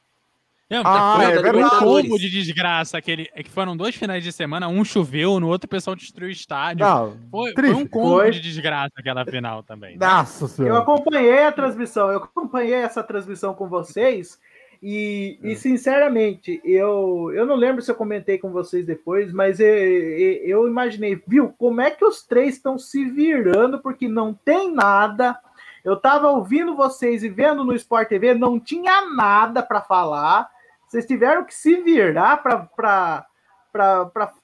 Não, 0.70 0.82
Ah, 0.84 1.14
foi, 1.16 1.24
é 1.24 1.40
foi 1.50 1.64
um 1.64 1.68
combo 1.78 2.18
de 2.18 2.28
desgraça. 2.28 2.98
Aquele, 2.98 3.30
é 3.34 3.42
que 3.42 3.48
foram 3.48 3.74
dois 3.74 3.94
finais 3.94 4.22
de 4.22 4.30
semana, 4.30 4.68
um 4.68 4.84
choveu, 4.84 5.40
no 5.40 5.48
outro 5.48 5.64
o 5.64 5.70
pessoal 5.70 5.96
destruiu 5.96 6.28
o 6.28 6.32
estádio. 6.32 6.84
não, 6.84 7.16
Foi, 7.30 7.54
foi 7.54 7.72
um 7.72 7.86
combo 7.86 8.18
Foi. 8.18 8.30
de 8.30 8.40
desgraça 8.40 8.92
aquela 8.98 9.24
final 9.24 9.62
também. 9.62 9.96
né? 9.96 10.06
Nossa 10.06 10.44
Eu 10.44 10.48
senhora. 10.48 10.80
acompanhei 10.82 11.44
a 11.44 11.52
transmissão, 11.52 12.10
eu 12.10 12.18
acompanhei 12.18 12.74
essa 12.74 13.02
transmissão 13.02 13.54
com 13.54 13.66
vocês 13.66 14.38
E, 14.80 15.38
e, 15.42 15.56
sinceramente, 15.56 16.60
eu, 16.64 17.32
eu 17.34 17.44
não 17.44 17.56
lembro 17.56 17.82
se 17.82 17.90
eu 17.90 17.96
comentei 17.96 18.38
com 18.38 18.52
vocês 18.52 18.86
depois, 18.86 19.32
mas 19.32 19.58
eu, 19.58 19.66
eu 19.66 20.68
imaginei, 20.68 21.20
viu, 21.26 21.52
como 21.58 21.80
é 21.80 21.90
que 21.90 22.04
os 22.04 22.22
três 22.22 22.54
estão 22.54 22.78
se 22.78 23.04
virando, 23.06 23.80
porque 23.80 24.06
não 24.06 24.32
tem 24.32 24.72
nada. 24.72 25.36
Eu 25.84 25.96
tava 25.96 26.28
ouvindo 26.28 26.76
vocês 26.76 27.24
e 27.24 27.28
vendo 27.28 27.64
no 27.64 27.74
Sport 27.74 28.08
TV, 28.08 28.34
não 28.34 28.60
tinha 28.60 29.06
nada 29.14 29.62
para 29.62 29.80
falar. 29.80 30.48
Vocês 30.86 31.04
tiveram 31.04 31.44
que 31.44 31.54
se 31.54 31.82
virar 31.82 32.36
para 32.36 33.26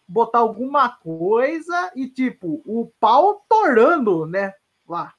botar 0.08 0.38
alguma 0.40 0.88
coisa 0.88 1.92
e, 1.94 2.08
tipo, 2.08 2.60
o 2.66 2.90
pau 2.98 3.44
torando, 3.48 4.26
né? 4.26 4.52
Lá. 4.88 5.14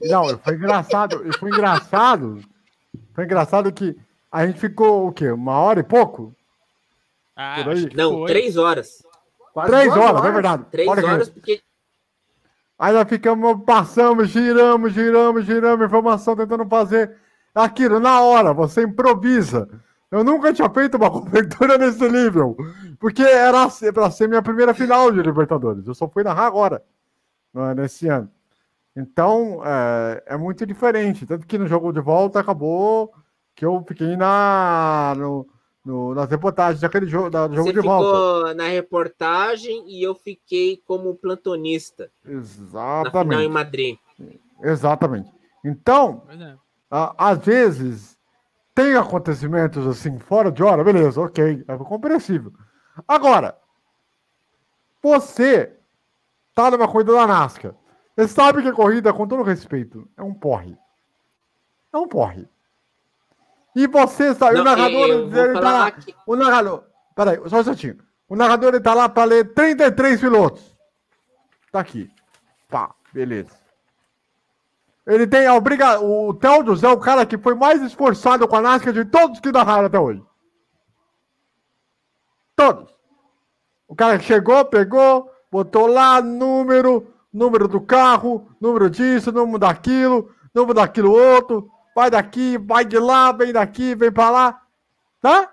Não, 0.00 0.38
foi 0.38 0.54
engraçado. 0.54 1.32
Foi 1.38 1.50
engraçado. 1.50 2.40
Foi 3.14 3.24
engraçado 3.24 3.72
que 3.72 3.96
a 4.30 4.46
gente 4.46 4.58
ficou 4.58 5.08
o 5.08 5.12
quê? 5.12 5.30
Uma 5.30 5.58
hora 5.58 5.80
e 5.80 5.84
pouco? 5.84 6.34
Ah, 7.34 7.64
Não, 7.94 8.18
foi. 8.18 8.26
três 8.26 8.56
horas. 8.56 9.02
Quase 9.52 9.70
três 9.70 9.92
horas, 9.92 10.10
horas, 10.10 10.24
é 10.24 10.32
verdade. 10.32 10.64
Três 10.70 10.88
horas, 10.88 11.28
porque. 11.28 11.60
Aí 12.78 12.92
nós 12.92 13.08
ficamos, 13.08 13.64
passamos, 13.64 14.28
giramos, 14.28 14.92
giramos, 14.92 15.44
giramos, 15.44 15.86
informação, 15.86 16.36
tentando 16.36 16.64
fazer 16.66 17.16
aquilo 17.54 17.98
na 17.98 18.20
hora, 18.20 18.52
você 18.52 18.82
improvisa. 18.82 19.68
Eu 20.10 20.22
nunca 20.22 20.52
tinha 20.52 20.70
feito 20.70 20.96
uma 20.96 21.10
cobertura 21.12 21.76
nesse 21.76 22.08
nível, 22.08 22.56
porque 23.00 23.22
era 23.22 23.68
para 23.92 24.10
ser 24.10 24.28
minha 24.28 24.42
primeira 24.42 24.72
final 24.72 25.10
de 25.10 25.20
Libertadores. 25.20 25.86
Eu 25.86 25.94
só 25.94 26.08
fui 26.08 26.22
narrar 26.22 26.46
agora, 26.46 26.82
é, 27.54 27.74
nesse 27.74 28.08
ano. 28.08 28.30
Então, 28.96 29.60
é, 29.64 30.22
é 30.26 30.36
muito 30.36 30.64
diferente. 30.66 31.26
Tanto 31.26 31.46
que 31.46 31.58
no 31.58 31.66
jogo 31.66 31.92
de 31.92 32.00
volta 32.00 32.40
acabou 32.40 33.12
que 33.58 33.64
eu 33.64 33.84
fiquei 33.88 34.16
na, 34.16 35.14
no, 35.16 35.44
no, 35.84 36.14
nas 36.14 36.30
reportagens 36.30 36.80
daquele 36.80 37.08
jogo, 37.08 37.28
da, 37.28 37.48
do 37.48 37.56
jogo 37.56 37.70
Você 37.70 37.74
de 37.74 37.80
volta. 37.80 38.08
Você 38.08 38.36
ficou 38.38 38.54
na 38.54 38.68
reportagem 38.68 39.84
e 39.88 40.00
eu 40.00 40.14
fiquei 40.14 40.80
como 40.86 41.16
plantonista. 41.16 42.08
Exatamente. 42.24 43.14
Na 43.14 43.22
final 43.22 43.42
em 43.42 43.48
Madrid. 43.48 43.98
Exatamente. 44.62 45.28
Então, 45.64 46.22
é. 46.30 46.54
a, 46.88 47.30
às 47.30 47.38
vezes, 47.38 48.16
tem 48.76 48.94
acontecimentos 48.94 49.84
assim, 49.88 50.20
fora 50.20 50.52
de 50.52 50.62
hora, 50.62 50.84
beleza, 50.84 51.20
ok, 51.20 51.64
é 51.66 51.76
compreensível. 51.78 52.52
Agora, 53.08 53.58
você 55.02 55.76
tá 56.54 56.70
numa 56.70 56.86
corrida 56.86 57.12
da 57.12 57.26
NASCAR. 57.26 57.74
Você 58.16 58.28
sabe 58.28 58.62
que 58.62 58.68
a 58.68 58.72
corrida, 58.72 59.12
com 59.12 59.26
todo 59.26 59.42
respeito, 59.42 60.08
é 60.16 60.22
um 60.22 60.32
porre. 60.32 60.78
É 61.92 61.98
um 61.98 62.06
porre. 62.06 62.48
E 63.78 63.86
você 63.86 64.34
não, 64.34 64.60
o 64.60 64.64
narrador, 64.64 65.08
ele 65.08 65.52
tá 65.52 65.60
lá, 65.60 65.92
o 66.26 66.34
narrador, 66.34 66.84
peraí, 67.14 67.40
só 67.48 67.58
um 67.58 67.60
instantinho. 67.60 67.98
O 68.28 68.34
narrador 68.34 68.70
ele 68.70 68.80
tá 68.80 68.92
lá 68.92 69.08
para 69.08 69.22
ler 69.22 69.54
33 69.54 70.20
pilotos. 70.20 70.76
Tá 71.70 71.78
aqui. 71.78 72.10
Pá, 72.68 72.92
beleza. 73.12 73.52
Ele 75.06 75.28
tem 75.28 75.46
a 75.46 75.54
obrigação. 75.54 76.10
O 76.10 76.34
Teodos 76.34 76.82
é 76.82 76.88
o 76.88 76.98
cara 76.98 77.24
que 77.24 77.38
foi 77.38 77.54
mais 77.54 77.80
esforçado 77.80 78.48
com 78.48 78.56
a 78.56 78.60
NASCAR 78.60 78.92
de 78.92 79.04
todos 79.04 79.38
que 79.38 79.52
narraram 79.52 79.86
até 79.86 80.00
hoje. 80.00 80.24
Todos. 82.56 82.92
O 83.86 83.94
cara 83.94 84.18
que 84.18 84.24
chegou, 84.24 84.64
pegou, 84.64 85.30
botou 85.52 85.86
lá 85.86 86.20
número, 86.20 87.14
número 87.32 87.68
do 87.68 87.80
carro, 87.80 88.50
número 88.60 88.90
disso, 88.90 89.30
número 89.30 89.60
daquilo, 89.60 90.34
número 90.52 90.74
daquilo 90.74 91.12
outro, 91.12 91.70
vai 91.98 92.12
daqui, 92.12 92.56
vai 92.56 92.84
de 92.84 92.96
lá, 92.96 93.32
vem 93.32 93.52
daqui, 93.52 93.92
vem 93.96 94.12
para 94.12 94.30
lá, 94.30 94.62
tá? 95.20 95.52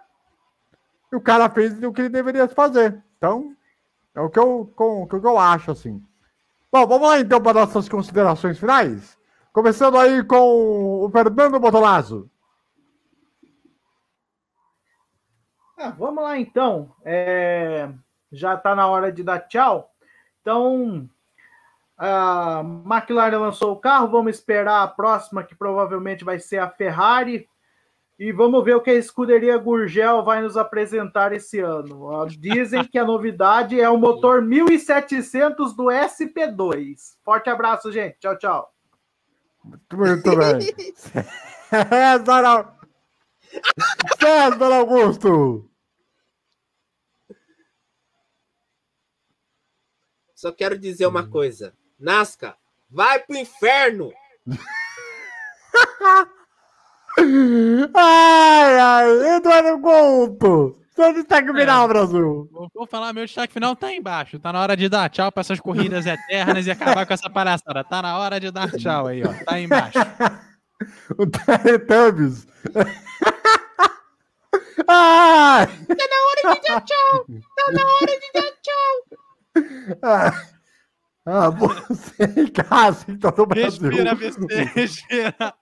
E 1.12 1.16
o 1.16 1.20
cara 1.20 1.50
fez 1.50 1.82
o 1.82 1.91
que 1.91 2.02
ele 2.02 2.10
deveria 2.10 2.48
fazer. 2.48 3.04
Então, 3.18 3.56
é 4.14 4.22
o 4.22 4.30
que 4.30 4.38
eu, 4.38 4.72
com, 4.76 5.08
que 5.08 5.16
eu 5.16 5.39
acho, 5.39 5.72
assim. 5.72 6.00
Bom, 6.72 6.86
vamos 6.86 7.08
lá 7.08 7.20
então 7.20 7.41
para 7.41 7.62
nossas 7.62 7.89
considerações 7.89 8.60
finais. 8.60 9.18
Começando 9.52 9.98
aí 9.98 10.24
com 10.24 11.06
o 11.06 11.10
Fernando 11.10 11.60
Botolazzo. 11.60 12.30
Ah, 15.80 15.89
vamos 15.98 16.24
lá 16.24 16.38
então. 16.38 16.93
É... 17.04 17.89
Já 18.32 18.54
está 18.54 18.76
na 18.76 18.86
hora 18.86 19.12
de 19.12 19.24
dar 19.24 19.39
tchau. 19.39 19.89
Então, 20.41 21.10
a 21.98 22.62
McLaren 22.86 23.38
lançou 23.38 23.72
o 23.72 23.80
carro, 23.80 24.10
vamos 24.10 24.36
esperar 24.36 24.84
a 24.84 24.88
próxima, 24.88 25.43
que 25.43 25.56
provavelmente 25.56 26.24
vai 26.24 26.39
ser 26.39 26.58
a 26.58 26.70
Ferrari. 26.70 27.48
E 28.18 28.32
vamos 28.32 28.64
ver 28.64 28.76
o 28.76 28.82
que 28.82 28.91
a 28.91 28.96
escuderia 28.96 29.58
Gurgel 29.58 30.24
vai 30.24 30.41
nos 30.41 30.56
apresentar 30.56 31.34
esse 31.34 31.60
ano. 31.60 32.26
Dizem 32.39 32.84
que 32.86 32.98
a 32.98 33.04
novidade 33.04 33.80
é 33.80 33.89
o 33.89 33.98
motor 33.98 34.41
1700 34.41 35.76
do 35.76 35.86
SP2. 35.86 37.18
Forte 37.24 37.50
abraço, 37.50 37.91
gente. 37.91 38.18
Tchau, 38.20 38.38
tchau. 38.38 38.74
Muito 39.91 40.30
bem. 40.38 40.74
César, 41.70 42.78
César 44.20 44.74
Augusto. 44.74 45.70
Só 50.34 50.52
quero 50.52 50.78
dizer 50.78 51.08
uma 51.08 51.28
coisa. 51.28 51.76
Nasca, 52.00 52.56
vai 52.89 53.20
pro 53.20 53.38
inferno! 53.38 54.12
ai, 57.96 58.80
ai, 58.80 59.36
Eduardo 59.38 59.80
Couto! 59.82 60.82
Seu 60.96 61.14
destaque 61.14 61.54
final, 61.54 61.86
é, 61.86 61.88
Brasil! 61.89 62.50
Vou 62.74 62.88
falar, 62.88 63.12
meu 63.12 63.26
destaque 63.26 63.52
final 63.52 63.76
tá 63.76 63.93
embaixo. 63.93 64.39
Tá 64.39 64.54
na 64.54 64.62
hora 64.62 64.78
de 64.78 64.88
dar 64.88 65.10
tchau 65.10 65.30
para 65.30 65.41
essas 65.41 65.60
corridas 65.60 66.06
eternas 66.06 66.66
e 66.66 66.72
acabar 66.72 67.06
com 67.06 67.14
essa 67.14 67.30
palhaçada. 67.30 67.84
Tá 67.84 68.02
na 68.02 68.18
hora 68.18 68.39
de 68.39 68.50
dar 68.50 68.72
tchau 68.72 69.08
aí, 69.08 69.22
ó. 69.22 69.34
Tá 69.43 69.56
aí 69.56 69.66
embaixo. 69.66 70.00
o 71.18 71.28
Teletubbies. 71.28 72.48
Ai! 74.88 75.68
Tá 75.68 76.08
na 76.10 76.18
hora 76.26 76.56
de 76.56 76.62
dar 76.68 76.82
tchau! 76.82 77.26
Tá 77.56 77.72
na 77.72 77.82
hora 77.82 78.20
de 78.20 78.32
dar 78.34 78.52
tchau! 78.62 79.06
Ah. 80.02 80.34
Ah, 81.26 81.49
você 81.49 82.23
em 82.38 82.47
casa, 82.47 83.05
em 83.09 83.17
todo 83.17 83.41
o 83.41 83.45
Brasil. 83.47 83.89
Respira, 83.89 84.13
respira. 84.76 85.55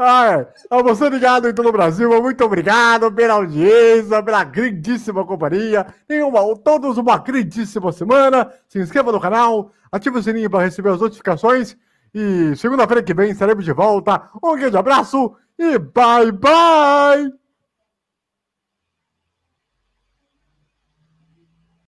Ah, 0.00 0.26
é. 0.26 0.52
ah, 0.70 0.80
você 0.80 1.10
ligado 1.10 1.48
em 1.48 1.52
todo 1.52 1.68
o 1.68 1.72
Brasil, 1.72 2.08
muito 2.22 2.44
obrigado 2.44 3.10
pela 3.12 3.34
audiência, 3.34 4.22
pela 4.22 4.44
grandíssima 4.44 5.26
companhia. 5.26 5.86
Tenham 6.06 6.28
uma, 6.28 6.56
todos 6.56 6.96
uma 6.96 7.18
grandíssima 7.18 7.90
semana. 7.90 8.48
Se 8.68 8.78
inscreva 8.78 9.10
no 9.10 9.20
canal, 9.20 9.72
ative 9.90 10.18
o 10.18 10.22
sininho 10.22 10.48
para 10.48 10.64
receber 10.64 10.90
as 10.90 11.00
notificações. 11.00 11.76
E 12.14 12.54
segunda-feira 12.56 13.02
que 13.02 13.12
vem 13.12 13.32
estaremos 13.32 13.64
de 13.64 13.72
volta. 13.72 14.30
Um 14.42 14.56
grande 14.56 14.76
abraço 14.76 15.34
e 15.58 15.78
bye 15.78 16.30
bye! 16.30 17.47